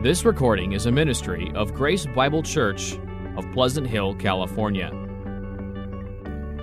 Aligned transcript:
This 0.00 0.24
recording 0.24 0.74
is 0.74 0.86
a 0.86 0.92
ministry 0.92 1.50
of 1.56 1.74
Grace 1.74 2.06
Bible 2.06 2.40
Church 2.40 2.96
of 3.36 3.44
Pleasant 3.50 3.84
Hill, 3.84 4.14
California. 4.14 4.92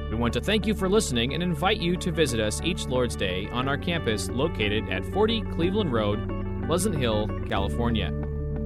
We 0.10 0.16
want 0.16 0.34
to 0.36 0.40
thank 0.40 0.66
you 0.66 0.74
for 0.74 0.88
listening 0.88 1.34
and 1.34 1.44
invite 1.44 1.82
you 1.82 1.98
to 1.98 2.14
visit 2.14 2.40
us 2.40 2.62
each 2.62 2.86
Lord's 2.86 3.14
Day 3.14 3.50
on 3.52 3.68
our 3.68 3.78
campus 3.78 4.30
located 4.30 4.88
at 4.88 5.04
40 5.12 5.42
Cleveland 5.52 5.92
Road, 5.92 6.66
Pleasant 6.66 6.96
Hill, 6.96 7.28
California, 7.46 8.14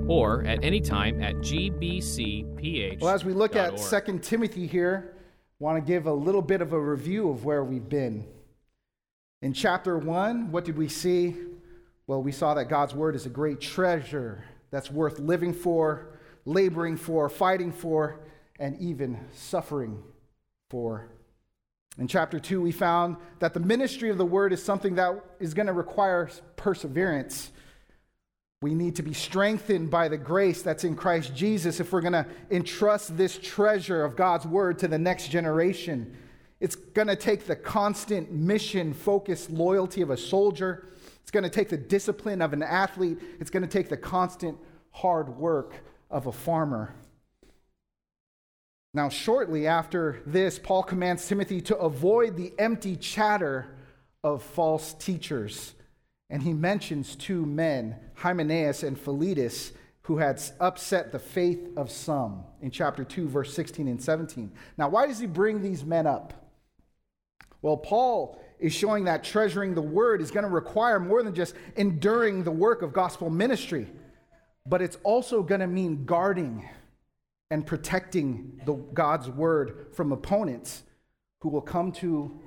or 0.07 0.43
at 0.45 0.63
any 0.63 0.81
time 0.81 1.19
at 1.19 1.37
gbcph. 1.37 3.01
Well, 3.01 3.15
as 3.15 3.25
we 3.25 3.33
look 3.33 3.55
at 3.55 3.75
2 3.75 4.19
Timothy 4.19 4.67
here, 4.67 5.15
want 5.57 5.83
to 5.83 5.91
give 5.91 6.05
a 6.05 6.13
little 6.13 6.43
bit 6.43 6.61
of 6.61 6.73
a 6.73 6.79
review 6.79 7.31
of 7.31 7.43
where 7.43 7.63
we've 7.63 7.89
been. 7.89 8.23
In 9.41 9.51
chapter 9.51 9.97
1, 9.97 10.51
what 10.51 10.63
did 10.63 10.77
we 10.77 10.89
see? 10.89 11.35
Well, 12.05 12.21
we 12.21 12.31
saw 12.31 12.53
that 12.53 12.65
God's 12.65 12.93
word 12.93 13.15
is 13.15 13.25
a 13.25 13.29
great 13.29 13.61
treasure 13.61 14.43
that's 14.71 14.91
worth 14.91 15.19
living 15.19 15.53
for, 15.53 16.19
laboring 16.45 16.97
for, 16.97 17.29
fighting 17.29 17.71
for, 17.71 18.19
and 18.59 18.79
even 18.79 19.19
suffering 19.33 20.03
for. 20.69 21.09
In 21.97 22.07
chapter 22.07 22.39
2, 22.39 22.61
we 22.61 22.71
found 22.71 23.17
that 23.39 23.53
the 23.53 23.59
ministry 23.59 24.09
of 24.09 24.17
the 24.17 24.25
word 24.25 24.53
is 24.53 24.63
something 24.63 24.95
that 24.95 25.21
is 25.39 25.53
going 25.53 25.67
to 25.67 25.73
require 25.73 26.29
perseverance. 26.55 27.51
We 28.61 28.73
need 28.73 28.95
to 28.97 29.03
be 29.03 29.13
strengthened 29.13 29.89
by 29.89 30.07
the 30.07 30.17
grace 30.17 30.61
that's 30.61 30.83
in 30.83 30.95
Christ 30.95 31.35
Jesus 31.35 31.79
if 31.79 31.91
we're 31.91 32.01
going 32.01 32.13
to 32.13 32.25
entrust 32.51 33.17
this 33.17 33.37
treasure 33.37 34.03
of 34.03 34.15
God's 34.15 34.45
word 34.45 34.79
to 34.79 34.87
the 34.87 34.97
next 34.97 35.29
generation. 35.29 36.15
It's 36.59 36.75
going 36.75 37.07
to 37.07 37.15
take 37.15 37.47
the 37.47 37.55
constant 37.55 38.31
mission 38.31 38.93
focused 38.93 39.49
loyalty 39.49 40.01
of 40.01 40.09
a 40.09 40.17
soldier. 40.17 40.89
It's 41.21 41.31
going 41.31 41.43
to 41.43 41.49
take 41.49 41.69
the 41.69 41.77
discipline 41.77 42.41
of 42.41 42.53
an 42.53 42.63
athlete. 42.63 43.19
It's 43.39 43.49
going 43.49 43.63
to 43.63 43.69
take 43.69 43.87
the 43.87 43.97
constant 43.97 44.57
hard 44.91 45.37
work 45.37 45.73
of 46.09 46.27
a 46.27 46.31
farmer. 46.31 46.93
Now, 48.93 49.09
shortly 49.09 49.67
after 49.67 50.21
this, 50.25 50.57
Paul 50.57 50.83
commands 50.83 51.27
Timothy 51.27 51.61
to 51.61 51.77
avoid 51.77 52.35
the 52.35 52.53
empty 52.57 52.95
chatter 52.95 53.75
of 54.23 54.41
false 54.41 54.93
teachers. 54.93 55.73
And 56.29 56.41
he 56.41 56.53
mentions 56.53 57.15
two 57.15 57.45
men, 57.45 57.95
Hymenaeus 58.15 58.83
and 58.83 58.99
Philetus, 58.99 59.73
who 60.03 60.17
had 60.17 60.41
upset 60.59 61.11
the 61.11 61.19
faith 61.19 61.69
of 61.77 61.91
some 61.91 62.43
in 62.61 62.71
chapter 62.71 63.03
2, 63.03 63.27
verse 63.27 63.53
16 63.53 63.87
and 63.87 64.01
17. 64.01 64.51
Now, 64.77 64.89
why 64.89 65.05
does 65.05 65.19
he 65.19 65.27
bring 65.27 65.61
these 65.61 65.85
men 65.85 66.07
up? 66.07 66.33
Well, 67.61 67.77
Paul 67.77 68.41
is 68.59 68.73
showing 68.73 69.03
that 69.03 69.23
treasuring 69.23 69.75
the 69.75 69.81
word 69.81 70.21
is 70.21 70.31
going 70.31 70.45
to 70.45 70.49
require 70.49 70.99
more 70.99 71.21
than 71.21 71.35
just 71.35 71.53
enduring 71.75 72.43
the 72.43 72.51
work 72.51 72.81
of 72.81 72.91
gospel 72.91 73.29
ministry, 73.29 73.87
but 74.65 74.81
it's 74.81 74.97
also 75.03 75.41
going 75.43 75.61
to 75.61 75.67
mean 75.67 76.05
guarding 76.05 76.67
and 77.51 77.65
protecting 77.65 78.61
the, 78.65 78.73
God's 78.73 79.29
word 79.29 79.87
from 79.93 80.11
opponents 80.11 80.83
who 81.41 81.49
will 81.49 81.61
come 81.61 81.91
to 81.93 82.39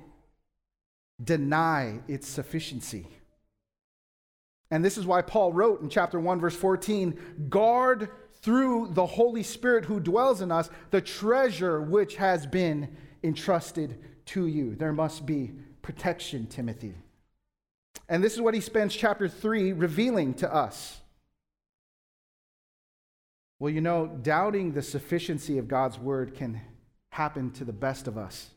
deny 1.23 2.01
its 2.09 2.29
sufficiency. 2.29 3.07
And 4.71 4.85
this 4.85 4.97
is 4.97 5.07
why 5.07 5.23
Paul 5.23 5.53
wrote 5.53 5.83
in 5.83 5.91
chapter 5.91 6.19
1, 6.19 6.41
verse 6.41 6.57
14 6.57 7.47
guard 7.51 8.09
through 8.41 8.89
the 8.93 9.07
Holy 9.07 9.43
Spirit 9.43 9.85
who 9.85 10.01
dwells 10.01 10.41
in 10.41 10.51
us 10.51 10.71
the 10.91 11.01
treasure 11.01 11.83
which 11.83 12.17
has 12.17 12.47
been 12.47 12.97
entrusted 13.23 13.99
to 14.27 14.47
you. 14.47 14.75
There 14.75 14.93
must 14.93 15.27
be 15.27 15.53
protection, 15.83 16.47
Timothy. 16.47 16.95
And 18.09 18.25
this 18.25 18.35
is 18.35 18.41
what 18.41 18.55
he 18.55 18.61
spends 18.61 18.95
chapter 18.95 19.29
3 19.29 19.73
revealing 19.75 20.35
to 20.35 20.53
us. 20.53 21.02
Well, 23.63 23.73
you 23.73 23.81
know, 23.81 24.09
doubting 24.09 24.73
the 24.73 24.83
sufficiency 24.83 25.57
of 25.57 25.69
God's 25.69 25.97
word 25.97 26.35
can 26.35 26.61
happen 27.11 27.53
to 27.53 27.65
the 27.65 27.73
best 27.73 28.09
of 28.09 28.19
us. 28.19 28.51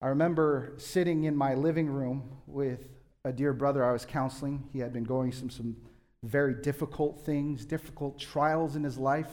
I 0.00 0.06
remember 0.06 0.72
sitting 0.78 1.24
in 1.24 1.36
my 1.36 1.52
living 1.52 1.90
room 1.90 2.38
with 2.46 2.88
a 3.22 3.34
dear 3.34 3.52
brother 3.52 3.84
I 3.84 3.92
was 3.92 4.06
counseling. 4.06 4.66
He 4.72 4.78
had 4.78 4.94
been 4.94 5.04
going 5.04 5.30
some, 5.30 5.50
some 5.50 5.76
very 6.22 6.54
difficult 6.54 7.20
things, 7.20 7.66
difficult 7.66 8.18
trials 8.18 8.76
in 8.76 8.82
his 8.82 8.96
life. 8.96 9.28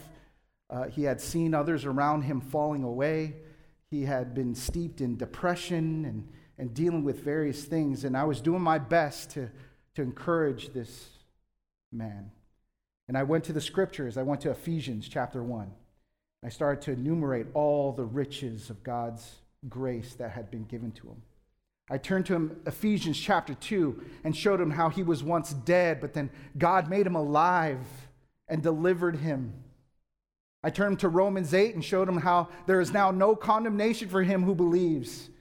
Uh, 0.70 0.88
he 0.88 1.04
had 1.04 1.22
seen 1.22 1.54
others 1.54 1.86
around 1.86 2.24
him 2.24 2.42
falling 2.42 2.84
away. 2.84 3.36
He 3.90 4.04
had 4.04 4.34
been 4.34 4.54
steeped 4.54 5.00
in 5.00 5.16
depression 5.16 6.04
and 6.04 6.28
and 6.58 6.74
dealing 6.74 7.06
with 7.06 7.24
various 7.24 7.64
things. 7.64 8.04
And 8.04 8.18
I 8.18 8.26
was 8.26 8.42
doing 8.42 8.62
my 8.62 8.78
best 8.78 9.30
to, 9.30 9.50
to 9.96 10.02
encourage 10.02 10.74
this 10.74 11.12
man. 11.94 12.32
And 13.10 13.18
I 13.18 13.24
went 13.24 13.44
to 13.46 13.54
the 13.54 13.60
scriptures. 13.60 14.18
I 14.18 14.22
went 14.22 14.40
to 14.42 14.52
Ephesians 14.52 15.10
chapter 15.10 15.44
1. 15.44 15.72
I 16.46 16.50
started 16.50 16.84
to 16.84 16.92
enumerate 16.92 17.48
all 17.56 17.92
the 17.92 18.06
riches 18.06 18.70
of 18.70 18.84
God's 18.84 19.38
grace 19.68 20.14
that 20.14 20.30
had 20.30 20.52
been 20.52 20.66
given 20.66 20.92
to 20.92 21.08
him. 21.08 21.24
I 21.90 21.98
turned 21.98 22.28
to 22.28 22.36
him, 22.36 22.62
Ephesians 22.68 23.20
chapter 23.20 23.56
2, 23.56 24.06
and 24.24 24.38
showed 24.38 24.62
him 24.62 24.70
how 24.70 24.90
he 24.90 25.02
was 25.02 25.24
once 25.24 25.54
dead, 25.54 26.02
but 26.02 26.14
then 26.14 26.30
God 26.56 26.88
made 26.88 27.08
him 27.08 27.16
alive 27.16 27.80
and 28.48 28.62
delivered 28.62 29.16
him. 29.16 29.56
I 30.64 30.70
turned 30.70 31.00
to 31.00 31.10
Romans 31.10 31.52
8 31.52 31.74
and 31.74 31.84
showed 31.84 32.08
him 32.08 32.18
how 32.18 32.50
there 32.68 32.80
is 32.80 32.94
now 32.94 33.10
no 33.10 33.36
condemnation 33.36 34.08
for 34.08 34.22
him 34.22 34.44
who 34.44 34.54
believes 34.54 35.32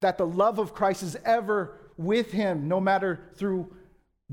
that 0.00 0.16
the 0.16 0.26
love 0.26 0.58
of 0.58 0.72
Christ 0.72 1.02
is 1.02 1.18
ever 1.26 1.76
with 1.98 2.32
him, 2.32 2.66
no 2.66 2.80
matter 2.80 3.20
through 3.34 3.74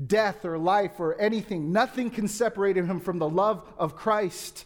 death 0.06 0.44
or 0.44 0.58
life 0.58 1.00
or 1.00 1.20
anything. 1.20 1.72
Nothing 1.72 2.10
can 2.10 2.28
separate 2.28 2.76
him 2.76 3.00
from 3.00 3.18
the 3.18 3.28
love 3.28 3.66
of 3.78 3.96
Christ. 3.96 4.64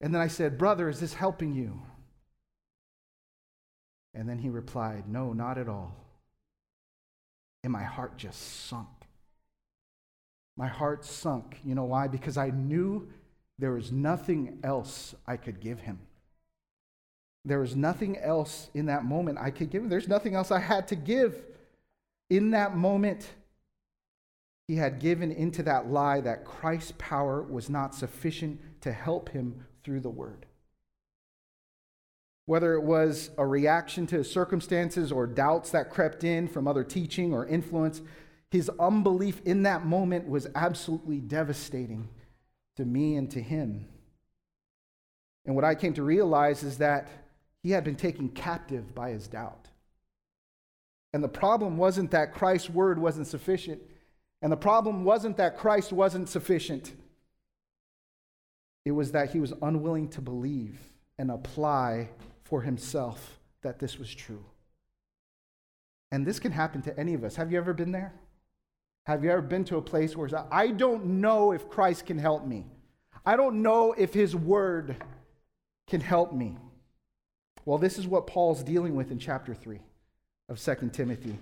And 0.00 0.14
then 0.14 0.20
I 0.20 0.28
said, 0.28 0.58
Brother, 0.58 0.88
is 0.88 1.00
this 1.00 1.14
helping 1.14 1.54
you? 1.54 1.80
And 4.14 4.28
then 4.28 4.38
he 4.38 4.48
replied, 4.48 5.08
No, 5.08 5.32
not 5.32 5.58
at 5.58 5.68
all. 5.68 5.96
And 7.62 7.72
my 7.72 7.84
heart 7.84 8.16
just 8.16 8.66
sunk. 8.66 8.88
My 10.56 10.68
heart 10.68 11.04
sunk. 11.04 11.58
You 11.64 11.74
know 11.74 11.84
why? 11.84 12.08
Because 12.08 12.36
I 12.36 12.50
knew 12.50 13.08
there 13.58 13.72
was 13.72 13.92
nothing 13.92 14.58
else 14.62 15.14
I 15.26 15.36
could 15.36 15.60
give 15.60 15.80
him. 15.80 15.98
There 17.44 17.60
was 17.60 17.76
nothing 17.76 18.18
else 18.18 18.70
in 18.74 18.86
that 18.86 19.04
moment 19.04 19.38
I 19.38 19.50
could 19.50 19.70
give 19.70 19.82
him. 19.82 19.88
There's 19.88 20.08
nothing 20.08 20.34
else 20.34 20.50
I 20.50 20.58
had 20.58 20.88
to 20.88 20.96
give. 20.96 21.44
In 22.28 22.50
that 22.50 22.76
moment, 22.76 23.28
he 24.68 24.76
had 24.76 24.98
given 24.98 25.30
into 25.30 25.62
that 25.62 25.88
lie 25.88 26.20
that 26.20 26.44
Christ's 26.44 26.92
power 26.98 27.42
was 27.42 27.70
not 27.70 27.94
sufficient 27.94 28.60
to 28.82 28.92
help 28.92 29.28
him 29.28 29.64
through 29.84 30.00
the 30.00 30.10
word. 30.10 30.46
Whether 32.46 32.74
it 32.74 32.82
was 32.82 33.30
a 33.38 33.46
reaction 33.46 34.06
to 34.08 34.24
circumstances 34.24 35.10
or 35.12 35.26
doubts 35.26 35.70
that 35.70 35.90
crept 35.90 36.24
in 36.24 36.48
from 36.48 36.68
other 36.68 36.84
teaching 36.84 37.32
or 37.32 37.46
influence, 37.46 38.02
his 38.50 38.70
unbelief 38.78 39.40
in 39.44 39.62
that 39.64 39.84
moment 39.84 40.28
was 40.28 40.46
absolutely 40.54 41.20
devastating 41.20 42.08
to 42.76 42.84
me 42.84 43.16
and 43.16 43.30
to 43.32 43.40
him. 43.40 43.88
And 45.44 45.54
what 45.54 45.64
I 45.64 45.74
came 45.74 45.94
to 45.94 46.02
realize 46.02 46.62
is 46.62 46.78
that 46.78 47.08
he 47.62 47.70
had 47.70 47.84
been 47.84 47.96
taken 47.96 48.28
captive 48.28 48.94
by 48.94 49.10
his 49.10 49.26
doubt. 49.26 49.68
And 51.12 51.22
the 51.22 51.28
problem 51.28 51.76
wasn't 51.76 52.10
that 52.10 52.34
Christ's 52.34 52.70
word 52.70 52.98
wasn't 52.98 53.26
sufficient. 53.26 53.80
And 54.42 54.52
the 54.52 54.56
problem 54.56 55.04
wasn't 55.04 55.36
that 55.38 55.58
Christ 55.58 55.92
wasn't 55.92 56.28
sufficient. 56.28 56.92
It 58.84 58.92
was 58.92 59.12
that 59.12 59.30
he 59.30 59.40
was 59.40 59.52
unwilling 59.62 60.08
to 60.10 60.20
believe 60.20 60.78
and 61.18 61.30
apply 61.30 62.10
for 62.44 62.62
himself 62.62 63.40
that 63.62 63.78
this 63.78 63.98
was 63.98 64.14
true. 64.14 64.44
And 66.12 66.24
this 66.24 66.38
can 66.38 66.52
happen 66.52 66.82
to 66.82 66.98
any 66.98 67.14
of 67.14 67.24
us. 67.24 67.36
Have 67.36 67.50
you 67.50 67.58
ever 67.58 67.72
been 67.72 67.92
there? 67.92 68.12
Have 69.06 69.24
you 69.24 69.30
ever 69.30 69.42
been 69.42 69.64
to 69.64 69.76
a 69.76 69.82
place 69.82 70.16
where 70.16 70.28
I 70.52 70.68
don't 70.68 71.04
know 71.20 71.52
if 71.52 71.68
Christ 71.68 72.06
can 72.06 72.18
help 72.18 72.46
me? 72.46 72.66
I 73.24 73.36
don't 73.36 73.62
know 73.62 73.92
if 73.92 74.14
his 74.14 74.36
word 74.36 74.96
can 75.88 76.00
help 76.00 76.32
me. 76.32 76.56
Well, 77.64 77.78
this 77.78 77.98
is 77.98 78.06
what 78.06 78.28
Paul's 78.28 78.62
dealing 78.62 78.94
with 78.94 79.10
in 79.10 79.18
chapter 79.18 79.54
3 79.54 79.80
of 80.48 80.62
2 80.62 80.90
Timothy. 80.92 81.38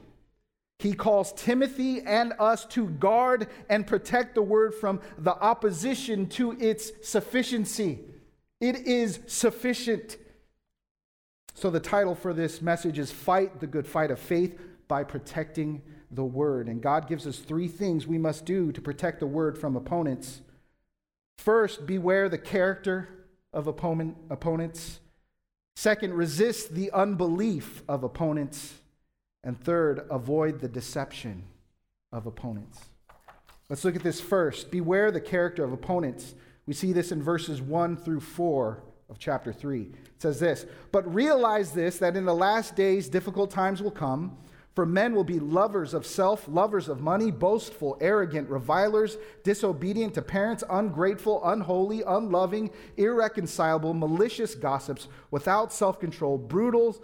He 0.78 0.92
calls 0.92 1.32
Timothy 1.32 2.00
and 2.02 2.32
us 2.38 2.64
to 2.66 2.88
guard 2.88 3.48
and 3.70 3.86
protect 3.86 4.34
the 4.34 4.42
word 4.42 4.74
from 4.74 5.00
the 5.16 5.34
opposition 5.34 6.28
to 6.30 6.52
its 6.52 6.92
sufficiency. 7.02 8.00
It 8.60 8.76
is 8.86 9.20
sufficient. 9.26 10.16
So, 11.54 11.70
the 11.70 11.80
title 11.80 12.14
for 12.14 12.32
this 12.32 12.60
message 12.60 12.98
is 12.98 13.12
Fight 13.12 13.60
the 13.60 13.66
Good 13.66 13.86
Fight 13.86 14.10
of 14.10 14.18
Faith 14.18 14.60
by 14.88 15.04
Protecting 15.04 15.82
the 16.10 16.24
Word. 16.24 16.68
And 16.68 16.82
God 16.82 17.08
gives 17.08 17.26
us 17.26 17.38
three 17.38 17.68
things 17.68 18.06
we 18.06 18.18
must 18.18 18.44
do 18.44 18.72
to 18.72 18.80
protect 18.80 19.20
the 19.20 19.26
Word 19.26 19.56
from 19.56 19.76
opponents. 19.76 20.40
First, 21.38 21.86
beware 21.86 22.28
the 22.28 22.38
character 22.38 23.08
of 23.52 23.66
opponent, 23.66 24.16
opponents. 24.30 25.00
Second, 25.76 26.14
resist 26.14 26.74
the 26.74 26.90
unbelief 26.92 27.82
of 27.88 28.04
opponents. 28.04 28.74
And 29.44 29.62
third, 29.62 30.06
avoid 30.10 30.60
the 30.60 30.68
deception 30.68 31.44
of 32.10 32.26
opponents. 32.26 32.80
Let's 33.68 33.84
look 33.84 33.94
at 33.94 34.02
this 34.02 34.20
first. 34.20 34.70
Beware 34.70 35.10
the 35.10 35.20
character 35.20 35.62
of 35.62 35.72
opponents. 35.72 36.34
We 36.66 36.74
see 36.74 36.92
this 36.92 37.12
in 37.12 37.22
verses 37.22 37.60
1 37.60 37.98
through 37.98 38.20
4 38.20 38.82
of 39.10 39.18
chapter 39.18 39.52
3. 39.52 39.82
It 39.82 39.92
says 40.18 40.40
this 40.40 40.66
But 40.92 41.12
realize 41.14 41.72
this, 41.72 41.98
that 41.98 42.16
in 42.16 42.24
the 42.24 42.34
last 42.34 42.74
days 42.74 43.08
difficult 43.08 43.50
times 43.50 43.82
will 43.82 43.90
come. 43.90 44.38
For 44.74 44.84
men 44.84 45.14
will 45.14 45.24
be 45.24 45.38
lovers 45.38 45.94
of 45.94 46.04
self, 46.04 46.48
lovers 46.48 46.88
of 46.88 47.00
money, 47.00 47.30
boastful, 47.30 47.96
arrogant, 48.00 48.48
revilers, 48.48 49.18
disobedient 49.44 50.14
to 50.14 50.22
parents, 50.22 50.64
ungrateful, 50.68 51.40
unholy, 51.44 52.02
unloving, 52.02 52.70
irreconcilable, 52.96 53.94
malicious 53.94 54.56
gossips, 54.56 55.06
without 55.30 55.72
self 55.72 56.00
control, 56.00 56.38
brutal, 56.38 57.00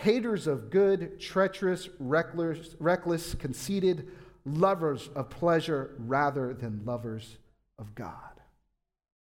haters 0.00 0.46
of 0.46 0.70
good, 0.70 1.20
treacherous, 1.20 1.88
reckless, 1.98 2.74
reckless, 2.78 3.34
conceited, 3.34 4.08
lovers 4.44 5.08
of 5.14 5.30
pleasure 5.30 5.94
rather 5.98 6.54
than 6.54 6.84
lovers 6.84 7.36
of 7.78 7.94
God. 7.94 8.14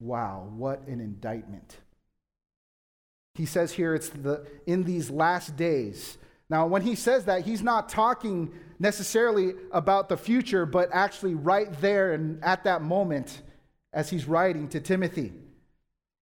Wow, 0.01 0.51
what 0.55 0.87
an 0.87 1.01
indictment. 1.01 1.77
He 3.35 3.47
says 3.47 3.73
here 3.73 3.95
it's 3.95 4.09
the 4.09 4.47
in 4.67 4.85
these 4.85 5.11
last 5.11 5.57
days 5.57 6.19
now, 6.49 6.67
when 6.67 6.83
he 6.83 6.95
says 6.95 7.25
that, 7.25 7.45
he's 7.45 7.63
not 7.63 7.89
talking 7.89 8.53
necessarily 8.79 9.55
about 9.73 10.09
the 10.09 10.17
future, 10.17 10.65
but 10.65 10.91
actually 10.93 11.35
right 11.35 11.73
there 11.81 12.13
and 12.13 12.43
at 12.45 12.65
that 12.65 12.83
moment 12.83 13.43
as 13.93 14.11
he's 14.11 14.27
writing 14.27 14.69
to 14.69 14.81
Timothy. 14.81 15.33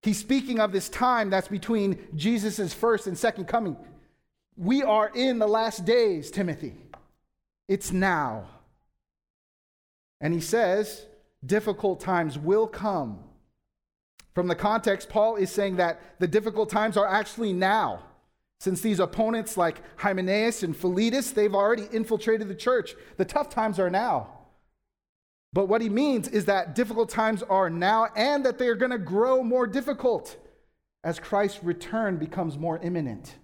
He's 0.02 0.20
speaking 0.20 0.60
of 0.60 0.72
this 0.72 0.90
time 0.90 1.30
that's 1.30 1.48
between 1.48 2.08
Jesus' 2.16 2.74
first 2.74 3.08
and 3.08 3.18
second 3.18 3.46
coming. 3.48 3.76
We 4.56 4.84
are 4.84 5.10
in 5.14 5.40
the 5.40 5.48
last 5.48 5.86
days, 5.86 6.30
Timothy. 6.30 6.76
It's 7.68 7.92
now. 7.92 8.46
And 10.22 10.34
he 10.34 10.42
says, 10.42 11.06
difficult 11.46 12.00
times 12.00 12.38
will 12.38 12.68
come. 12.68 13.20
From 14.34 14.48
the 14.48 14.56
context, 14.56 15.10
Paul 15.10 15.36
is 15.36 15.52
saying 15.52 15.78
that 15.78 16.00
the 16.20 16.28
difficult 16.28 16.70
times 16.70 16.98
are 16.98 17.08
actually 17.08 17.54
now. 17.54 18.04
Since 18.60 18.82
these 18.82 19.00
opponents 19.00 19.58
like 19.58 19.82
Hymenaeus 19.98 20.64
and 20.64 20.76
Philetus, 20.76 21.32
they've 21.32 21.54
already 21.54 21.88
infiltrated 21.92 22.48
the 22.48 22.56
church. 22.56 22.96
The 23.18 23.26
tough 23.26 23.50
times 23.50 23.80
are 23.80 23.90
now. 23.90 24.30
But 25.52 25.68
what 25.68 25.82
he 25.82 25.90
means 25.90 26.28
is 26.28 26.46
that 26.46 26.74
difficult 26.74 27.10
times 27.10 27.44
are 27.44 27.70
now 27.70 28.08
and 28.16 28.46
that 28.46 28.58
they 28.58 28.68
are 28.68 28.76
going 28.76 28.92
to 28.92 28.98
grow 28.98 29.44
more 29.44 29.68
difficult 29.68 30.38
as 31.04 31.20
Christ's 31.20 31.64
return 31.64 32.18
becomes 32.18 32.58
more 32.58 32.80
imminent. 32.80 33.36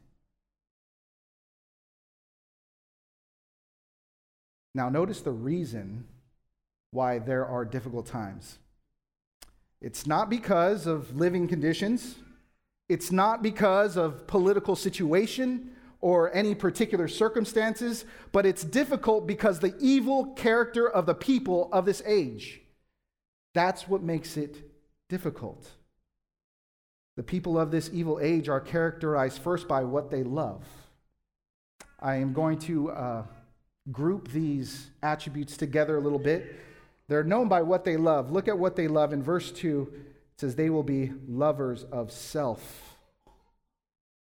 Now, 4.75 4.89
notice 4.89 5.21
the 5.21 5.31
reason 5.31 6.06
why 6.92 7.19
there 7.19 7.45
are 7.45 7.66
difficult 7.66 8.06
times. 8.06 8.60
It's 9.81 10.06
not 10.06 10.30
because 10.30 10.88
of 10.88 11.16
living 11.16 11.48
conditions. 11.48 12.16
It's 12.88 13.12
not 13.12 13.42
because 13.42 13.98
of 13.98 14.27
political 14.27 14.75
situation 14.75 15.71
or 16.01 16.33
any 16.33 16.56
particular 16.56 17.07
circumstances, 17.07 18.06
but 18.31 18.45
it's 18.45 18.63
difficult 18.63 19.27
because 19.27 19.60
the 19.60 19.75
evil 19.80 20.27
character 20.33 20.89
of 20.89 21.06
the 21.06 21.13
people 21.13 21.69
of 21.71 21.86
this 21.86 22.01
age. 22.06 22.62
That's 23.54 23.88
what 23.88 24.01
makes 24.01 24.38
it 24.38 24.57
difficult. 25.10 25.68
The 27.18 27.24
people 27.24 27.60
of 27.60 27.69
this 27.69 27.89
evil 27.92 28.19
age 28.21 28.48
are 28.48 28.62
characterized 28.62 29.42
first 29.42 29.68
by 29.68 29.83
what 29.83 30.10
they 30.10 30.24
love. 30.24 30.63
I 32.00 32.16
am 32.16 32.31
going 32.31 32.60
to 32.60 32.92
uh, 32.92 33.24
group 33.91 34.30
these 34.30 34.89
attributes 35.01 35.57
together 35.57 35.97
a 35.97 36.01
little 36.01 36.19
bit. 36.19 36.56
They're 37.07 37.24
known 37.24 37.47
by 37.47 37.62
what 37.63 37.83
they 37.83 37.97
love. 37.97 38.31
Look 38.31 38.47
at 38.47 38.57
what 38.57 38.75
they 38.75 38.88
love 38.88 39.13
in 39.13 39.24
verse 39.24 39.51
2 39.51 39.91
it 39.91 40.41
says 40.41 40.56
they 40.56 40.69
will 40.69 40.83
be 40.83 41.12
lovers 41.27 41.83
of 41.91 42.12
self. 42.12 42.95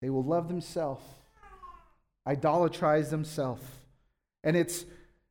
They 0.00 0.08
will 0.08 0.24
love 0.24 0.48
themselves, 0.48 1.04
idolatrize 2.26 3.10
themselves. 3.10 3.62
And 4.42 4.56
it's 4.56 4.86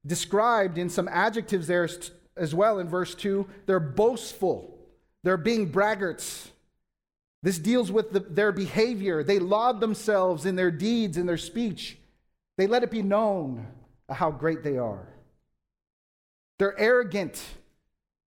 described 0.06 0.78
in 0.78 0.90
some 0.90 1.08
adjectives 1.08 1.66
there 1.66 1.90
as 2.38 2.54
well 2.54 2.78
in 2.78 2.88
verse 2.88 3.16
2. 3.16 3.48
They're 3.66 3.80
boastful, 3.80 4.78
they're 5.24 5.38
being 5.38 5.72
braggarts. 5.72 6.50
This 7.42 7.60
deals 7.60 7.92
with 7.92 8.12
the, 8.12 8.22
their 8.22 8.52
behavior. 8.52 9.24
They 9.24 9.38
laud 9.38 9.80
themselves 9.80 10.48
in 10.48 10.56
their 10.56 10.72
deeds, 10.72 11.16
in 11.16 11.28
their 11.28 11.38
speech. 11.38 11.98
They 12.58 12.66
let 12.66 12.82
it 12.82 12.90
be 12.90 13.04
known 13.04 13.68
how 14.10 14.32
great 14.32 14.64
they 14.64 14.78
are. 14.78 15.08
They're 16.58 16.80
arrogant. 16.80 17.44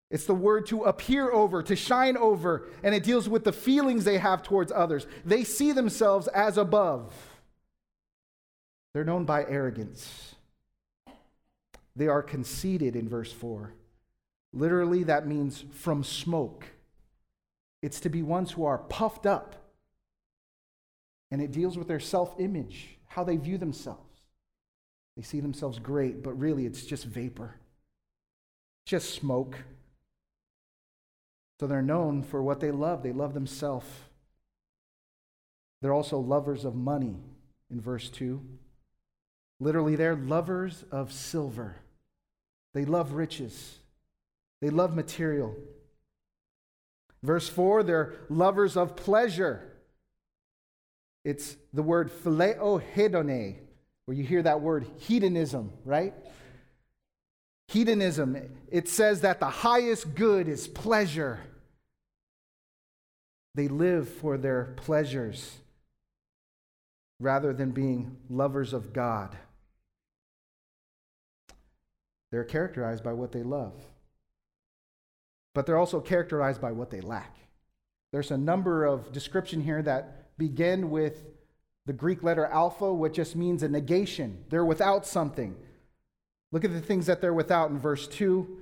It's 0.10 0.26
the 0.26 0.36
word 0.36 0.68
to 0.68 0.84
appear 0.84 1.32
over, 1.32 1.62
to 1.64 1.76
shine 1.76 2.16
over, 2.18 2.68
and 2.84 2.96
it 2.96 3.04
deals 3.04 3.28
with 3.28 3.44
the 3.44 3.52
feelings 3.52 4.04
they 4.04 4.18
have 4.18 4.44
towards 4.44 4.72
others. 4.72 5.08
They 5.26 5.44
see 5.44 5.72
themselves 5.72 6.28
as 6.28 6.58
above. 6.58 7.14
They're 8.94 9.04
known 9.04 9.26
by 9.26 9.44
arrogance. 9.46 10.36
They 11.96 12.08
are 12.08 12.22
conceited 12.22 12.96
in 12.96 13.10
verse 13.10 13.32
4. 13.32 13.74
Literally, 14.54 15.04
that 15.04 15.28
means 15.28 15.66
from 15.72 16.04
smoke. 16.04 16.66
It's 17.82 18.00
to 18.02 18.10
be 18.10 18.24
ones 18.24 18.52
who 18.52 18.66
are 18.66 18.78
puffed 18.78 19.26
up. 19.26 19.56
And 21.32 21.42
it 21.42 21.52
deals 21.52 21.78
with 21.78 21.88
their 21.88 22.00
self 22.00 22.40
image, 22.40 22.98
how 23.08 23.24
they 23.24 23.38
view 23.38 23.58
themselves. 23.58 24.05
They 25.16 25.24
see 25.24 25.40
themselves 25.40 25.80
great, 25.80 26.24
but 26.24 26.38
really 26.38 26.66
it's 26.66 26.86
just 26.86 27.06
vapor, 27.06 27.56
just 28.86 29.14
smoke. 29.14 29.58
So 31.60 31.68
they're 31.68 31.82
known 31.82 32.22
for 32.22 32.44
what 32.44 32.60
they 32.60 32.72
love. 32.72 33.02
They 33.02 33.14
love 33.14 33.34
themselves. 33.34 33.88
They're 35.82 35.94
also 35.94 36.20
lovers 36.20 36.66
of 36.66 36.76
money 36.76 37.18
in 37.72 37.80
verse 37.80 38.10
2. 38.10 38.42
Literally, 39.60 39.96
they're 39.96 40.16
lovers 40.16 40.84
of 40.92 41.14
silver. 41.14 41.78
They 42.74 42.84
love 42.84 43.14
riches. 43.14 43.80
They 44.62 44.70
love 44.70 44.96
material. 44.96 45.56
Verse 47.24 47.48
4, 47.48 47.84
they're 47.84 48.14
lovers 48.30 48.76
of 48.76 48.96
pleasure. 48.96 49.72
It's 51.24 51.56
the 51.74 51.84
word 51.84 52.12
phileo 52.12 52.82
hedone, 52.94 53.56
where 54.06 54.16
you 54.16 54.24
hear 54.24 54.44
that 54.44 54.62
word 54.62 54.86
hedonism, 55.00 55.72
right? 55.84 56.14
Hedonism, 57.68 58.38
it 58.72 58.88
says 58.88 59.22
that 59.22 59.40
the 59.40 59.50
highest 59.50 60.14
good 60.14 60.48
is 60.48 60.68
pleasure. 60.68 61.40
They 63.56 63.68
live 63.68 64.08
for 64.08 64.38
their 64.38 64.74
pleasures 64.78 65.58
rather 67.20 67.54
than 67.54 67.72
being 67.72 68.18
lovers 68.30 68.74
of 68.74 68.94
God. 68.94 69.36
They're 72.32 72.44
characterized 72.44 73.04
by 73.04 73.14
what 73.14 73.32
they 73.32 73.44
love, 73.44 73.74
but 75.54 75.66
they're 75.66 75.78
also 75.78 76.02
characterized 76.02 76.62
by 76.62 76.74
what 76.74 76.92
they 76.92 77.02
lack. 77.02 77.38
There's 78.12 78.32
a 78.32 78.38
number 78.38 78.86
of 78.86 79.12
description 79.12 79.62
here 79.62 79.82
that 79.82 80.38
begin 80.38 80.90
with 80.90 81.24
the 81.86 81.94
Greek 81.94 82.24
letter 82.24 82.46
alpha, 82.46 82.92
which 82.94 83.14
just 83.14 83.36
means 83.36 83.64
a 83.64 83.70
negation. 83.70 84.44
They're 84.50 84.66
without 84.66 85.06
something. 85.06 85.56
Look 86.52 86.66
at 86.66 86.74
the 86.74 86.82
things 86.82 87.06
that 87.06 87.22
they're 87.22 87.34
without 87.34 87.70
in 87.70 87.78
verse 87.78 88.08
2 88.08 88.60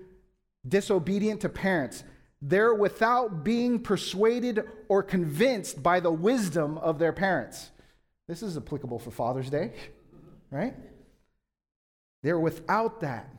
disobedient 0.68 1.42
to 1.42 1.50
parents. 1.50 2.04
They're 2.42 2.74
without 2.74 3.44
being 3.44 3.80
persuaded 3.80 4.64
or 4.90 5.04
convinced 5.04 5.82
by 5.82 6.00
the 6.00 6.12
wisdom 6.12 6.78
of 6.78 7.00
their 7.00 7.14
parents. 7.14 7.72
This 8.28 8.44
is 8.44 8.58
applicable 8.58 9.00
for 9.00 9.12
Father's 9.12 9.50
Day, 9.50 9.74
right? 10.52 10.76
They're 12.22 12.40
without 12.40 13.02
that. 13.02 13.30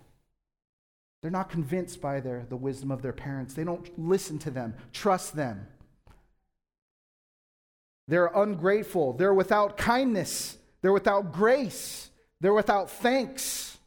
They're 1.23 1.31
not 1.31 1.49
convinced 1.49 2.01
by 2.03 2.21
their, 2.21 2.45
the 2.49 2.57
wisdom 2.57 2.91
of 2.91 3.01
their 3.01 3.13
parents. 3.13 3.55
They 3.55 3.65
don't 3.65 3.91
listen 3.99 4.39
to 4.41 4.51
them, 4.51 4.75
trust 4.93 5.35
them. 5.35 5.67
They're 8.09 8.31
ungrateful. 8.35 9.15
They're 9.15 9.35
without 9.35 9.77
kindness. 9.77 10.59
They're 10.83 10.93
without 10.93 11.33
grace. 11.33 12.11
They're 12.41 12.53
without 12.53 12.91
thanks. 12.91 13.79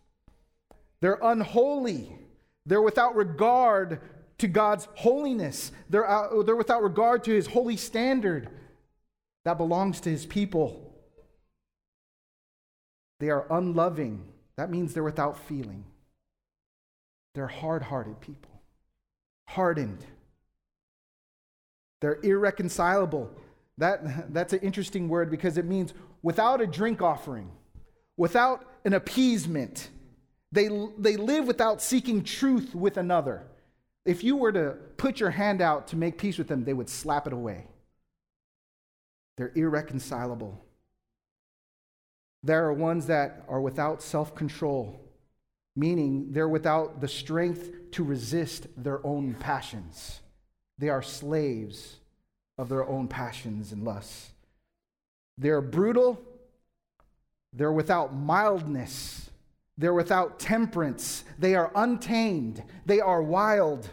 They're 1.02 1.20
unholy. 1.22 2.18
They're 2.66 2.82
without 2.82 3.16
regard 3.16 4.02
to 4.40 4.48
God's 4.48 4.88
holiness. 4.96 5.72
They're, 5.90 6.08
out, 6.08 6.46
they're 6.46 6.56
without 6.56 6.84
regard 6.84 7.24
to 7.26 7.32
his 7.32 7.48
holy 7.48 7.78
standard 7.78 8.50
that 9.46 9.58
belongs 9.58 10.02
to 10.02 10.10
his 10.10 10.26
people. 10.26 10.94
They 13.20 13.30
are 13.30 13.46
unloving. 13.50 14.24
That 14.58 14.70
means 14.70 14.94
they're 14.94 15.04
without 15.04 15.40
feeling. 15.40 15.86
They're 17.34 17.48
hard 17.48 17.84
hearted 17.84 18.20
people, 18.20 18.62
hardened. 19.48 20.04
They're 22.02 22.20
irreconcilable. 22.24 23.32
That, 23.78 24.34
that's 24.34 24.54
an 24.54 24.60
interesting 24.60 25.10
word 25.10 25.30
because 25.30 25.58
it 25.58 25.66
means 25.66 25.94
without 26.22 26.62
a 26.62 26.68
drink 26.68 27.02
offering, 27.02 27.52
without 28.16 28.66
an 28.86 28.94
appeasement 28.94 29.90
They, 30.52 30.70
they 30.98 31.18
live 31.18 31.46
without 31.46 31.82
seeking 31.82 32.24
truth 32.24 32.74
with 32.74 32.98
another. 32.98 33.44
If 34.06 34.24
you 34.24 34.38
were 34.38 34.54
to 34.54 34.78
put 34.96 35.20
your 35.20 35.32
hand 35.32 35.62
out 35.62 35.88
to 35.90 35.98
make 35.98 36.18
peace 36.18 36.38
with 36.38 36.48
them, 36.48 36.64
they 36.64 36.74
would 36.74 36.90
slap 36.90 37.28
it 37.28 37.34
away. 37.34 37.68
They're 39.36 39.52
irreconcilable. 39.56 40.64
There 42.44 42.66
are 42.66 42.74
ones 42.74 43.08
that 43.08 43.44
are 43.50 43.60
without 43.60 44.02
self 44.02 44.34
control, 44.36 45.02
meaning 45.76 46.32
they're 46.32 46.48
without 46.48 47.02
the 47.02 47.10
strength 47.10 47.92
to 47.92 48.04
resist 48.04 48.68
their 48.78 49.06
own 49.06 49.36
passions. 49.36 50.22
They 50.78 50.90
are 50.90 51.04
slaves 51.04 51.98
of 52.58 52.70
their 52.70 52.88
own 52.88 53.08
passions 53.08 53.72
and 53.72 53.84
lusts. 53.84 54.32
They're 55.38 55.62
brutal, 55.62 56.20
they're 57.54 57.72
without 57.72 58.16
mildness, 58.16 59.30
they're 59.78 59.94
without 59.94 60.40
temperance, 60.40 61.24
they 61.38 61.56
are 61.56 61.72
untamed, 61.76 62.64
they 62.86 63.00
are 63.00 63.22
wild, 63.22 63.90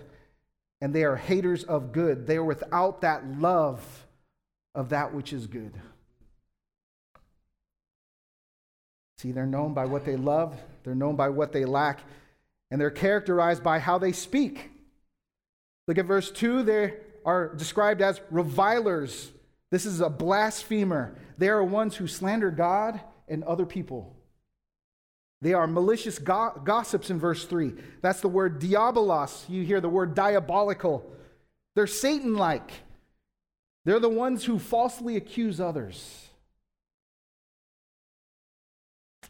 and 0.81 0.95
they 0.95 1.05
are 1.05 1.17
haters 1.17 1.65
of 1.65 1.93
good. 1.93 2.27
They 2.27 2.37
are 2.37 2.45
without 2.45 3.01
that 3.03 3.27
love 3.39 4.07
of 4.75 4.91
that 4.91 5.15
which 5.15 5.33
is 5.33 5.47
good. 5.47 5.73
See, 9.19 9.33
they're 9.33 9.47
known 9.47 9.73
by 9.73 9.87
what 9.87 10.05
they 10.05 10.17
love, 10.17 10.59
they're 10.83 10.95
known 10.95 11.17
by 11.17 11.29
what 11.29 11.53
they 11.53 11.65
lack, 11.65 12.01
and 12.71 12.81
they're 12.81 12.91
characterized 12.91 13.63
by 13.63 13.79
how 13.79 13.99
they 13.99 14.13
speak. 14.13 14.71
Look 15.87 15.99
at 15.99 16.07
verse 16.07 16.31
2. 16.31 16.63
They 16.63 16.95
are 17.25 17.55
described 17.55 18.03
as 18.03 18.21
revilers. 18.31 19.33
This 19.71 19.87
is 19.87 20.01
a 20.01 20.11
blasphemer. 20.11 21.17
They 21.39 21.49
are 21.49 21.65
ones 21.65 21.97
who 21.97 22.07
slander 22.07 22.51
God 22.51 23.01
and 23.29 23.43
other 23.45 23.67
people. 23.67 24.15
They 25.41 25.53
are 25.53 25.67
malicious 25.67 26.19
go- 26.19 26.61
gossips 26.65 27.11
in 27.11 27.19
verse 27.19 27.45
3. 27.45 27.75
That's 28.01 28.21
the 28.21 28.29
word 28.29 28.61
diabolos. 28.61 29.49
You 29.49 29.63
hear 29.63 29.81
the 29.81 29.89
word 29.89 30.15
diabolical. 30.15 31.11
They're 31.75 31.87
Satan 31.87 32.35
like. 32.35 32.71
They're 33.85 34.01
the 34.01 34.09
ones 34.09 34.45
who 34.45 34.59
falsely 34.59 35.17
accuse 35.17 35.61
others. 35.61 36.29